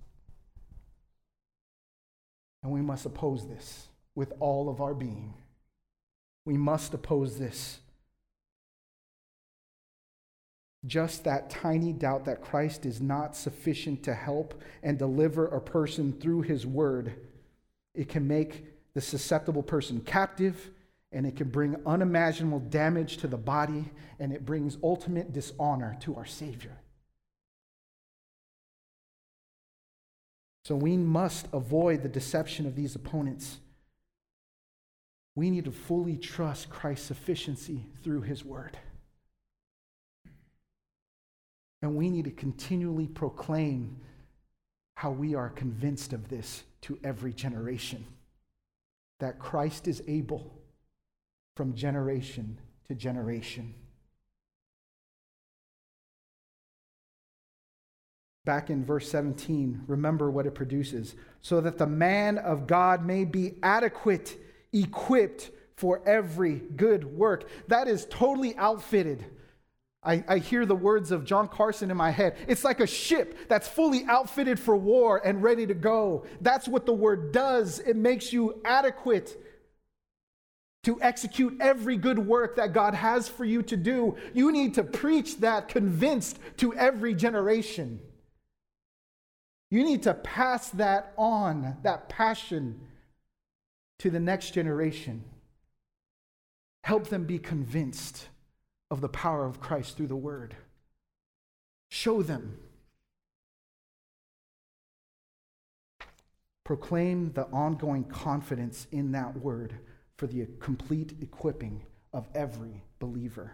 And 2.62 2.72
we 2.72 2.80
must 2.80 3.06
oppose 3.06 3.46
this 3.46 3.88
with 4.14 4.32
all 4.40 4.68
of 4.68 4.80
our 4.80 4.94
being. 4.94 5.34
We 6.44 6.56
must 6.56 6.94
oppose 6.94 7.38
this. 7.38 7.78
Just 10.84 11.24
that 11.24 11.50
tiny 11.50 11.92
doubt 11.92 12.24
that 12.24 12.42
Christ 12.42 12.84
is 12.84 13.00
not 13.00 13.36
sufficient 13.36 14.02
to 14.04 14.14
help 14.14 14.60
and 14.82 14.98
deliver 14.98 15.46
a 15.46 15.60
person 15.60 16.12
through 16.20 16.42
his 16.42 16.66
word, 16.66 17.14
it 17.94 18.08
can 18.08 18.26
make 18.26 18.66
the 18.94 19.00
susceptible 19.00 19.62
person 19.62 20.00
captive 20.00 20.70
and 21.12 21.26
it 21.26 21.36
can 21.36 21.48
bring 21.48 21.76
unimaginable 21.86 22.58
damage 22.58 23.18
to 23.18 23.28
the 23.28 23.36
body 23.36 23.90
and 24.18 24.32
it 24.32 24.44
brings 24.44 24.78
ultimate 24.82 25.32
dishonor 25.32 25.96
to 26.00 26.16
our 26.16 26.26
Savior. 26.26 26.76
So 30.64 30.76
we 30.76 30.96
must 30.96 31.46
avoid 31.52 32.02
the 32.02 32.08
deception 32.08 32.66
of 32.66 32.76
these 32.76 32.94
opponents. 32.94 33.58
We 35.34 35.50
need 35.50 35.64
to 35.64 35.72
fully 35.72 36.16
trust 36.16 36.70
Christ's 36.70 37.06
sufficiency 37.06 37.86
through 38.02 38.22
his 38.22 38.44
word. 38.44 38.78
And 41.80 41.96
we 41.96 42.10
need 42.10 42.26
to 42.26 42.30
continually 42.30 43.08
proclaim 43.08 43.96
how 44.94 45.10
we 45.10 45.34
are 45.34 45.48
convinced 45.48 46.12
of 46.12 46.28
this 46.28 46.62
to 46.82 46.98
every 47.02 47.32
generation 47.32 48.04
that 49.18 49.38
Christ 49.38 49.88
is 49.88 50.02
able 50.06 50.52
from 51.56 51.74
generation 51.74 52.58
to 52.86 52.94
generation. 52.94 53.74
Back 58.44 58.70
in 58.70 58.84
verse 58.84 59.08
17, 59.10 59.82
remember 59.86 60.30
what 60.30 60.46
it 60.46 60.54
produces 60.54 61.14
so 61.42 61.60
that 61.60 61.78
the 61.78 61.86
man 61.86 62.38
of 62.38 62.66
God 62.66 63.04
may 63.04 63.24
be 63.24 63.54
adequate, 63.62 64.36
equipped 64.72 65.50
for 65.76 66.02
every 66.06 66.54
good 66.54 67.04
work. 67.04 67.48
That 67.68 67.86
is 67.86 68.06
totally 68.10 68.56
outfitted 68.56 69.24
I, 70.04 70.24
I, 70.26 70.38
hear 70.38 70.66
the 70.66 70.74
words 70.74 71.12
of 71.12 71.24
John 71.24 71.46
Carson 71.46 71.90
in 71.90 71.96
my 71.96 72.10
head. 72.10 72.36
It's 72.48 72.64
like 72.64 72.80
a 72.80 72.86
ship 72.86 73.48
that's 73.48 73.68
fully 73.68 74.04
outfitted 74.08 74.58
for 74.58 74.76
war 74.76 75.24
and 75.24 75.42
ready 75.42 75.64
to 75.66 75.74
go. 75.74 76.26
That's 76.40 76.66
what 76.66 76.86
the 76.86 76.92
word 76.92 77.30
does. 77.30 77.78
It 77.78 77.94
makes 77.94 78.32
you 78.32 78.60
adequate 78.64 79.40
to 80.82 81.00
execute 81.00 81.56
every 81.60 81.96
good 81.96 82.18
work 82.18 82.56
that 82.56 82.72
God 82.72 82.94
has 82.94 83.28
for 83.28 83.44
you 83.44 83.62
to 83.62 83.76
do. 83.76 84.16
You 84.34 84.50
need 84.50 84.74
to 84.74 84.82
preach 84.82 85.38
that 85.38 85.68
convinced 85.68 86.40
to 86.56 86.74
every 86.74 87.14
generation. 87.14 88.00
You 89.72 89.84
need 89.84 90.02
to 90.02 90.12
pass 90.12 90.68
that 90.68 91.14
on, 91.16 91.78
that 91.82 92.10
passion, 92.10 92.78
to 94.00 94.10
the 94.10 94.20
next 94.20 94.50
generation. 94.50 95.24
Help 96.84 97.06
them 97.06 97.24
be 97.24 97.38
convinced 97.38 98.28
of 98.90 99.00
the 99.00 99.08
power 99.08 99.46
of 99.46 99.60
Christ 99.60 99.96
through 99.96 100.08
the 100.08 100.14
word. 100.14 100.54
Show 101.88 102.22
them. 102.22 102.58
Proclaim 106.64 107.32
the 107.32 107.46
ongoing 107.46 108.04
confidence 108.04 108.86
in 108.92 109.12
that 109.12 109.38
word 109.38 109.78
for 110.18 110.26
the 110.26 110.48
complete 110.60 111.14
equipping 111.22 111.80
of 112.12 112.28
every 112.34 112.82
believer. 112.98 113.52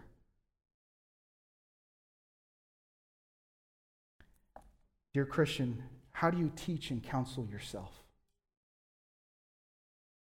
Dear 5.14 5.24
Christian, 5.24 5.84
how 6.18 6.30
do 6.30 6.38
you 6.38 6.50
teach 6.56 6.90
and 6.90 7.00
counsel 7.00 7.46
yourself? 7.46 7.92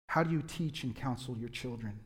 How 0.07 0.23
do 0.23 0.31
you 0.31 0.41
teach 0.41 0.83
and 0.83 0.97
counsel 0.97 1.37
your 1.37 1.51
children? 1.51 2.01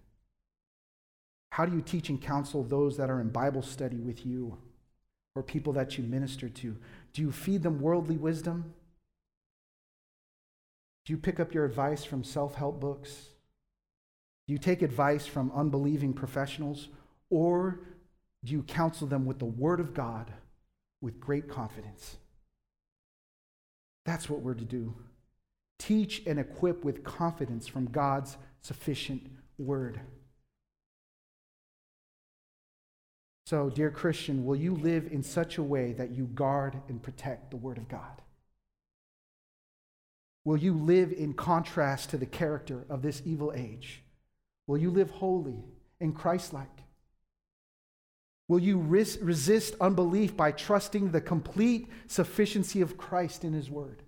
How 1.52 1.64
do 1.64 1.76
you 1.76 1.80
teach 1.80 2.08
and 2.08 2.20
counsel 2.20 2.64
those 2.64 2.96
that 2.96 3.08
are 3.08 3.20
in 3.20 3.28
Bible 3.28 3.62
study 3.62 3.98
with 3.98 4.26
you 4.26 4.58
or 5.36 5.44
people 5.44 5.72
that 5.74 5.96
you 5.96 6.02
minister 6.02 6.48
to? 6.48 6.76
Do 7.12 7.22
you 7.22 7.30
feed 7.30 7.62
them 7.62 7.80
worldly 7.80 8.16
wisdom? 8.16 8.74
Do 11.04 11.12
you 11.12 11.16
pick 11.16 11.38
up 11.38 11.54
your 11.54 11.64
advice 11.64 12.02
from 12.02 12.24
self 12.24 12.56
help 12.56 12.80
books? 12.80 13.28
Do 14.48 14.54
you 14.54 14.58
take 14.58 14.82
advice 14.82 15.24
from 15.24 15.52
unbelieving 15.54 16.14
professionals? 16.14 16.88
Or 17.30 17.78
do 18.44 18.54
you 18.54 18.64
counsel 18.64 19.06
them 19.06 19.24
with 19.24 19.38
the 19.38 19.44
Word 19.44 19.78
of 19.78 19.94
God 19.94 20.32
with 21.00 21.20
great 21.20 21.48
confidence? 21.48 22.16
That's 24.08 24.30
what 24.30 24.40
we're 24.40 24.54
to 24.54 24.64
do. 24.64 24.94
Teach 25.78 26.22
and 26.26 26.38
equip 26.38 26.82
with 26.82 27.04
confidence 27.04 27.66
from 27.68 27.90
God's 27.90 28.38
sufficient 28.62 29.30
Word. 29.58 30.00
So, 33.44 33.68
dear 33.68 33.90
Christian, 33.90 34.46
will 34.46 34.56
you 34.56 34.74
live 34.74 35.08
in 35.12 35.22
such 35.22 35.58
a 35.58 35.62
way 35.62 35.92
that 35.92 36.12
you 36.12 36.24
guard 36.24 36.80
and 36.88 37.02
protect 37.02 37.50
the 37.50 37.58
Word 37.58 37.76
of 37.76 37.86
God? 37.90 38.22
Will 40.42 40.56
you 40.56 40.72
live 40.72 41.12
in 41.12 41.34
contrast 41.34 42.08
to 42.08 42.16
the 42.16 42.24
character 42.24 42.86
of 42.88 43.02
this 43.02 43.20
evil 43.26 43.52
age? 43.54 44.02
Will 44.66 44.78
you 44.78 44.90
live 44.90 45.10
holy 45.10 45.62
and 46.00 46.16
Christ 46.16 46.54
like? 46.54 46.78
Will 48.48 48.58
you 48.58 48.78
res- 48.78 49.18
resist 49.18 49.74
unbelief 49.80 50.36
by 50.36 50.52
trusting 50.52 51.10
the 51.10 51.20
complete 51.20 51.88
sufficiency 52.06 52.80
of 52.80 52.96
Christ 52.96 53.44
in 53.44 53.52
His 53.52 53.70
Word? 53.70 54.02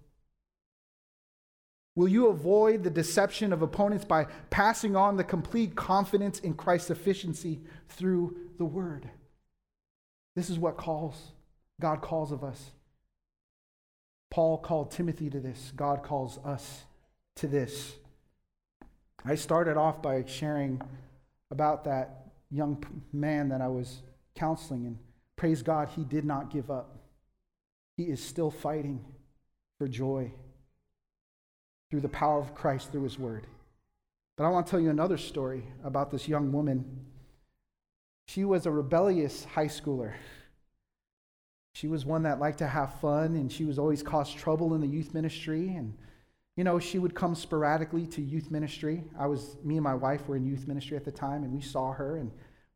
Will 1.94 2.08
you 2.08 2.28
avoid 2.28 2.82
the 2.82 2.90
deception 2.90 3.52
of 3.52 3.60
opponents 3.60 4.04
by 4.04 4.26
passing 4.48 4.96
on 4.96 5.16
the 5.16 5.24
complete 5.24 5.76
confidence 5.76 6.38
in 6.38 6.54
Christ's 6.54 6.86
sufficiency 6.86 7.60
through 7.88 8.36
the 8.56 8.64
Word? 8.64 9.10
This 10.34 10.48
is 10.48 10.58
what 10.58 10.78
calls 10.78 11.32
God 11.80 12.02
calls 12.02 12.30
of 12.30 12.44
us. 12.44 12.70
Paul 14.30 14.58
called 14.58 14.92
Timothy 14.92 15.28
to 15.30 15.40
this. 15.40 15.72
God 15.74 16.02
calls 16.02 16.38
us 16.44 16.82
to 17.36 17.48
this. 17.48 17.94
I 19.24 19.34
started 19.34 19.76
off 19.76 20.00
by 20.00 20.24
sharing 20.26 20.80
about 21.50 21.84
that 21.84 22.26
young 22.50 22.84
man 23.12 23.48
that 23.48 23.60
I 23.60 23.68
was 23.68 24.02
counseling, 24.34 24.86
and 24.86 24.98
praise 25.36 25.62
God, 25.62 25.88
he 25.88 26.04
did 26.04 26.24
not 26.24 26.50
give 26.50 26.70
up. 26.70 26.98
He 27.96 28.04
is 28.04 28.22
still 28.22 28.50
fighting 28.50 29.04
for 29.78 29.88
joy 29.88 30.32
through 31.90 32.00
the 32.00 32.08
power 32.08 32.38
of 32.38 32.54
Christ 32.54 32.92
through 32.92 33.02
his 33.02 33.18
word. 33.18 33.46
But 34.36 34.44
I 34.44 34.48
want 34.50 34.66
to 34.66 34.70
tell 34.70 34.80
you 34.80 34.90
another 34.90 35.18
story 35.18 35.64
about 35.84 36.10
this 36.10 36.28
young 36.28 36.52
woman 36.52 37.06
she 38.30 38.44
was 38.44 38.64
a 38.64 38.70
rebellious 38.70 39.44
high 39.44 39.66
schooler. 39.66 40.12
She 41.72 41.88
was 41.88 42.06
one 42.06 42.22
that 42.22 42.38
liked 42.38 42.58
to 42.58 42.66
have 42.68 43.00
fun, 43.00 43.34
and 43.34 43.50
she 43.50 43.64
was 43.64 43.76
always 43.76 44.04
caused 44.04 44.38
trouble 44.38 44.72
in 44.74 44.80
the 44.80 44.86
youth 44.86 45.12
ministry. 45.14 45.74
And, 45.74 45.98
you 46.56 46.62
know, 46.62 46.78
she 46.78 47.00
would 47.00 47.12
come 47.12 47.34
sporadically 47.34 48.06
to 48.06 48.22
youth 48.22 48.48
ministry. 48.48 49.02
I 49.18 49.26
was, 49.26 49.56
me 49.64 49.78
and 49.78 49.82
my 49.82 49.94
wife 49.94 50.28
were 50.28 50.36
in 50.36 50.46
youth 50.46 50.68
ministry 50.68 50.96
at 50.96 51.04
the 51.04 51.10
time, 51.10 51.42
and 51.42 51.52
we 51.52 51.60
saw 51.60 51.90
her, 51.92 52.18
and 52.18 52.30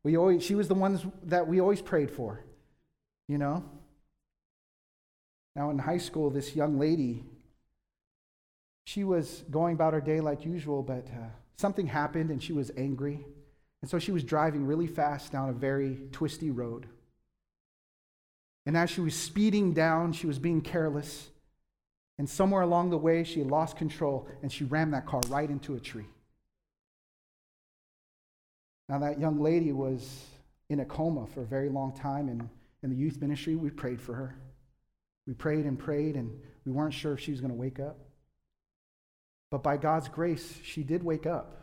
we 0.05 0.17
always, 0.17 0.43
she 0.43 0.53
was 0.53 0.67
the 0.67 0.75
ones 0.75 1.03
that 1.23 1.47
we 1.47 1.59
always 1.59 1.81
prayed 1.81 2.11
for, 2.11 2.45
you 3.27 3.39
know? 3.39 3.65
Now, 5.55 5.71
in 5.71 5.79
high 5.79 5.97
school, 5.97 6.29
this 6.29 6.55
young 6.55 6.77
lady, 6.77 7.23
she 8.85 9.03
was 9.03 9.43
going 9.49 9.73
about 9.73 9.93
her 9.93 10.01
day 10.01 10.21
like 10.21 10.45
usual, 10.45 10.83
but 10.83 11.07
uh, 11.07 11.29
something 11.57 11.87
happened, 11.87 12.29
and 12.29 12.41
she 12.41 12.53
was 12.53 12.71
angry. 12.77 13.25
And 13.81 13.89
so 13.89 13.97
she 13.97 14.11
was 14.11 14.23
driving 14.23 14.67
really 14.67 14.85
fast 14.85 15.31
down 15.31 15.49
a 15.49 15.53
very 15.53 15.97
twisty 16.11 16.51
road. 16.51 16.85
And 18.67 18.77
as 18.77 18.91
she 18.91 19.01
was 19.01 19.15
speeding 19.15 19.73
down, 19.73 20.13
she 20.13 20.27
was 20.27 20.37
being 20.37 20.61
careless. 20.61 21.29
And 22.19 22.29
somewhere 22.29 22.61
along 22.61 22.91
the 22.91 22.97
way, 22.97 23.23
she 23.23 23.43
lost 23.43 23.75
control 23.75 24.27
and 24.43 24.51
she 24.51 24.65
rammed 24.65 24.93
that 24.93 25.07
car 25.07 25.21
right 25.29 25.49
into 25.49 25.73
a 25.73 25.79
tree. 25.79 26.05
Now, 28.87 28.99
that 28.99 29.19
young 29.19 29.39
lady 29.39 29.71
was 29.71 30.25
in 30.69 30.79
a 30.79 30.85
coma 30.85 31.25
for 31.27 31.41
a 31.41 31.45
very 31.45 31.69
long 31.69 31.93
time, 31.95 32.29
and 32.29 32.47
in 32.83 32.89
the 32.89 32.95
youth 32.95 33.19
ministry, 33.19 33.55
we 33.55 33.69
prayed 33.69 34.01
for 34.01 34.13
her. 34.13 34.35
We 35.25 35.33
prayed 35.33 35.65
and 35.65 35.77
prayed, 35.77 36.15
and 36.15 36.31
we 36.65 36.71
weren't 36.71 36.93
sure 36.93 37.13
if 37.13 37.19
she 37.19 37.31
was 37.31 37.41
going 37.41 37.51
to 37.51 37.57
wake 37.57 37.79
up. 37.79 37.97
But 39.49 39.63
by 39.63 39.77
God's 39.77 40.07
grace, 40.07 40.59
she 40.63 40.83
did 40.83 41.03
wake 41.03 41.25
up, 41.25 41.61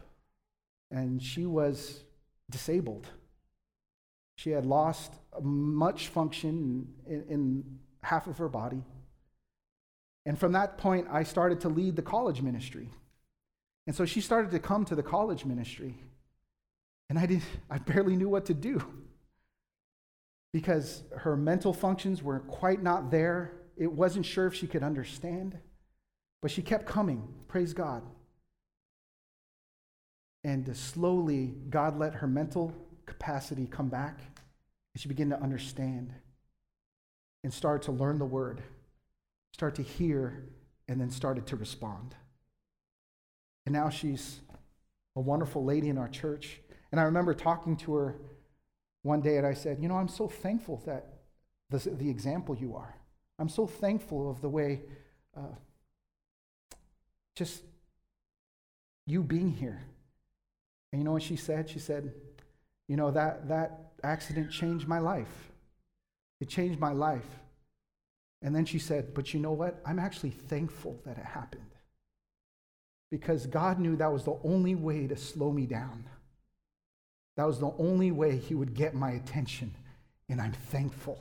and 0.91 1.23
she 1.23 1.47
was 1.47 2.03
disabled. 2.51 3.07
She 4.37 4.51
had 4.51 4.67
lost 4.67 5.13
much 5.41 6.09
function 6.09 6.89
in, 7.07 7.25
in 7.29 7.79
half 8.03 8.27
of 8.27 8.39
her 8.39 8.49
body. 8.49 8.83
And 10.25 10.39
from 10.39 10.53
that 10.53 10.79
point, 10.79 11.09
I 11.11 11.23
started 11.23 11.61
to 11.61 11.69
lead 11.69 11.97
the 11.97 12.03
college 12.03 12.43
ministry. 12.43 12.89
And 13.87 13.95
so 13.95 14.05
she 14.05 14.21
started 14.21 14.51
to 14.53 14.59
come 14.59 14.85
to 14.87 14.95
the 14.95 15.03
college 15.03 15.45
ministry. 15.45 15.97
And 17.13 17.19
I, 17.19 17.27
did, 17.27 17.43
I 17.69 17.77
barely 17.77 18.17
knew 18.17 18.31
what 18.31 18.47
to 18.47 18.55
do 18.55 18.83
because 20.51 21.03
her 21.15 21.37
mental 21.37 21.75
functions 21.75 22.23
were 22.23 22.41
quite 22.41 22.83
not 22.83 23.11
there. 23.11 23.53
It 23.77 23.93
wasn't 23.93 24.25
sure 24.25 24.47
if 24.47 24.55
she 24.55 24.67
could 24.67 24.83
understand, 24.83 25.59
but 26.41 26.51
she 26.51 26.63
kept 26.63 26.87
coming. 26.87 27.29
Praise 27.49 27.75
God. 27.75 28.03
And 30.43 30.67
uh, 30.67 30.73
slowly, 30.73 31.53
God 31.69 31.99
let 31.99 32.15
her 32.15 32.27
mental 32.27 32.73
capacity 33.05 33.67
come 33.67 33.91
back, 33.91 34.19
and 34.95 35.03
she 35.03 35.07
began 35.07 35.29
to 35.29 35.43
understand 35.43 36.15
and 37.45 37.53
start 37.53 37.83
to 37.83 37.93
learn 37.93 38.19
the 38.19 38.25
word, 38.25 38.63
start 39.53 39.75
to 39.75 39.83
hear, 39.83 40.49
and 40.89 40.99
then 40.99 41.11
started 41.11 41.47
to 41.49 41.57
respond. 41.57 42.15
And 43.67 43.75
now 43.75 43.91
she's 43.91 44.41
a 45.15 45.21
wonderful 45.21 45.63
lady 45.63 45.91
in 45.91 45.99
our 45.99 46.09
church. 46.09 46.62
And 46.93 47.01
I 47.01 47.05
remember 47.05 47.35
talking 47.35 47.77
to 47.79 47.95
her 47.95 48.17
one 49.03 49.23
day 49.23 49.39
and 49.39 49.47
I 49.47 49.55
said, 49.55 49.79
You 49.81 49.89
know, 49.89 49.97
I'm 49.97 50.09
so 50.09 50.29
thankful 50.29 50.83
that 50.87 51.07
the, 51.71 51.79
the 51.91 52.09
example 52.09 52.55
you 52.55 52.77
are. 52.77 52.95
I'm 53.39 53.49
so 53.49 53.67
thankful 53.67 54.31
of 54.31 54.41
the 54.43 54.49
way 54.49 54.83
uh, 55.37 55.57
just 57.35 57.63
you 59.07 59.23
being 59.23 59.51
here. 59.51 59.83
And 60.93 61.01
you 61.01 61.05
know 61.05 61.13
what 61.13 61.23
she 61.23 61.37
said? 61.37 61.69
She 61.69 61.79
said, 61.79 62.13
You 62.89 62.97
know, 62.97 63.11
that, 63.11 63.49
that 63.49 63.93
accident 64.05 64.51
changed 64.51 64.87
my 64.87 64.99
life. 64.99 65.51
It 66.41 66.49
changed 66.49 66.79
my 66.79 66.93
life. 66.93 67.27
And 68.43 68.55
then 68.55 68.67
she 68.67 68.79
said, 68.79 69.15
But 69.15 69.33
you 69.33 69.41
know 69.41 69.53
what? 69.53 69.81
I'm 69.87 69.99
actually 69.99 70.31
thankful 70.31 71.01
that 71.07 71.17
it 71.17 71.25
happened. 71.25 71.63
Because 73.11 73.47
God 73.47 73.79
knew 73.79 73.97
that 73.97 74.13
was 74.13 74.25
the 74.25 74.39
only 74.45 74.75
way 74.75 75.07
to 75.07 75.17
slow 75.17 75.53
me 75.53 75.67
down. 75.67 76.05
That 77.37 77.47
was 77.47 77.59
the 77.59 77.73
only 77.79 78.11
way 78.11 78.37
he 78.37 78.55
would 78.55 78.75
get 78.75 78.95
my 78.95 79.13
attention, 79.13 79.75
and 80.29 80.41
I'm 80.41 80.53
thankful. 80.53 81.21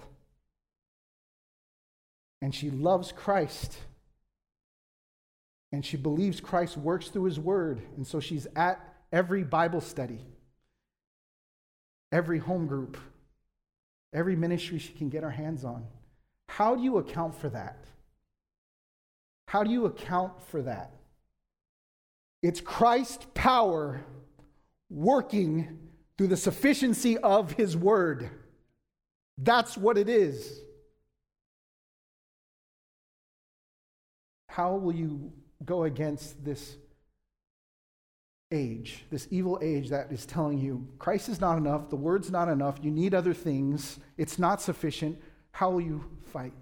And 2.41 2.53
she 2.53 2.70
loves 2.70 3.12
Christ, 3.12 3.78
and 5.72 5.86
she 5.86 5.95
believes 5.95 6.41
Christ 6.41 6.76
works 6.76 7.07
through 7.07 7.26
his 7.26 7.39
word, 7.39 7.82
and 7.95 8.05
so 8.05 8.20
she's 8.20 8.47
at 8.55 8.80
every 9.12 9.43
Bible 9.43 9.82
study, 9.82 10.20
every 12.12 12.39
home 12.39 12.68
group, 12.68 12.97
every 14.14 14.36
ministry 14.36 14.80
she 14.80 14.93
can 14.93 15.09
get 15.09 15.24
her 15.24 15.32
hands 15.32 15.64
on. 15.64 15.86
How 16.49 16.76
do 16.76 16.84
you 16.84 16.97
account 16.97 17.36
for 17.36 17.47
that? 17.49 17.86
How 19.47 19.64
do 19.64 19.72
you 19.72 19.86
account 19.86 20.41
for 20.43 20.62
that? 20.64 20.91
It's 22.41 22.59
Christ's 22.59 23.26
power 23.34 24.01
working 24.89 25.78
through 26.18 26.28
the 26.28 26.38
sufficiency 26.38 27.18
of 27.18 27.53
his 27.53 27.76
word. 27.76 28.30
That's 29.38 29.78
what 29.78 29.97
it 29.97 30.09
is. 30.09 30.59
How 34.49 34.76
will 34.76 34.93
you 34.93 35.32
go 35.64 35.84
against 35.84 36.43
this 36.43 36.76
age, 38.51 39.05
this 39.09 39.28
evil 39.32 39.57
age 39.62 39.89
that 39.89 40.12
is 40.12 40.26
telling 40.26 40.59
you 40.59 40.88
Christ 40.99 41.30
is 41.30 41.39
not 41.39 41.57
enough, 41.57 41.89
the 41.89 41.95
word's 41.95 42.30
not 42.30 42.49
enough, 42.49 42.80
you 42.82 42.91
need 42.91 43.14
other 43.14 43.34
things, 43.34 43.99
it's 44.18 44.38
not 44.38 44.62
sufficient? 44.62 45.18
How 45.51 45.70
will 45.72 45.82
you 45.82 46.03
fight? 46.34 46.53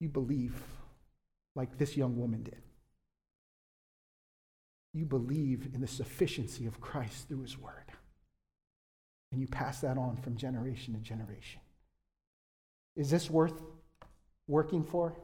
You 0.00 0.08
believe 0.08 0.60
like 1.54 1.78
this 1.78 1.96
young 1.96 2.16
woman 2.16 2.42
did. 2.42 2.62
You 4.94 5.04
believe 5.04 5.68
in 5.74 5.80
the 5.80 5.86
sufficiency 5.86 6.66
of 6.66 6.80
Christ 6.80 7.28
through 7.28 7.42
his 7.42 7.58
word. 7.58 7.87
And 9.30 9.40
you 9.40 9.46
pass 9.46 9.80
that 9.80 9.98
on 9.98 10.16
from 10.16 10.36
generation 10.36 10.94
to 10.94 11.00
generation. 11.00 11.60
Is 12.96 13.10
this 13.10 13.30
worth 13.30 13.60
working 14.46 14.82
for? 14.82 15.14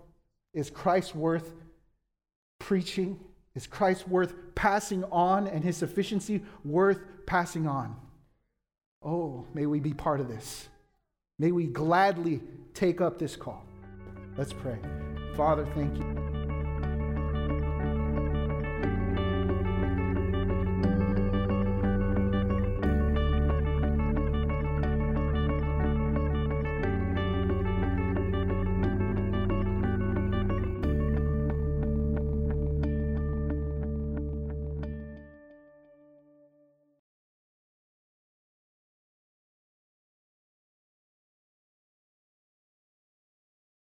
Is 0.53 0.71
Christ 0.71 1.15
worth 1.15 1.53
preaching? 2.59 3.19
Is 3.55 3.67
Christ 3.67 4.09
worth 4.09 4.35
passing 4.55 5.05
on 5.05 5.47
and 5.47 5.65
his 5.65 5.77
sufficiency 5.77 6.43
worth 6.65 7.01
passing 7.27 7.67
on? 7.67 7.97
Oh, 9.03 9.47
may 9.55 9.67
we 9.67 9.81
be 9.81 9.93
part 9.93 10.21
of 10.21 10.29
this. 10.29 10.69
May 11.39 11.53
we 11.53 11.67
gladly 11.67 12.41
take 12.75 13.01
up 13.01 13.19
this 13.19 13.37
call. 13.37 13.65
Let's 14.37 14.53
pray. 14.53 14.79
Father, 15.37 15.67
thank 15.75 15.97
you. 15.97 16.24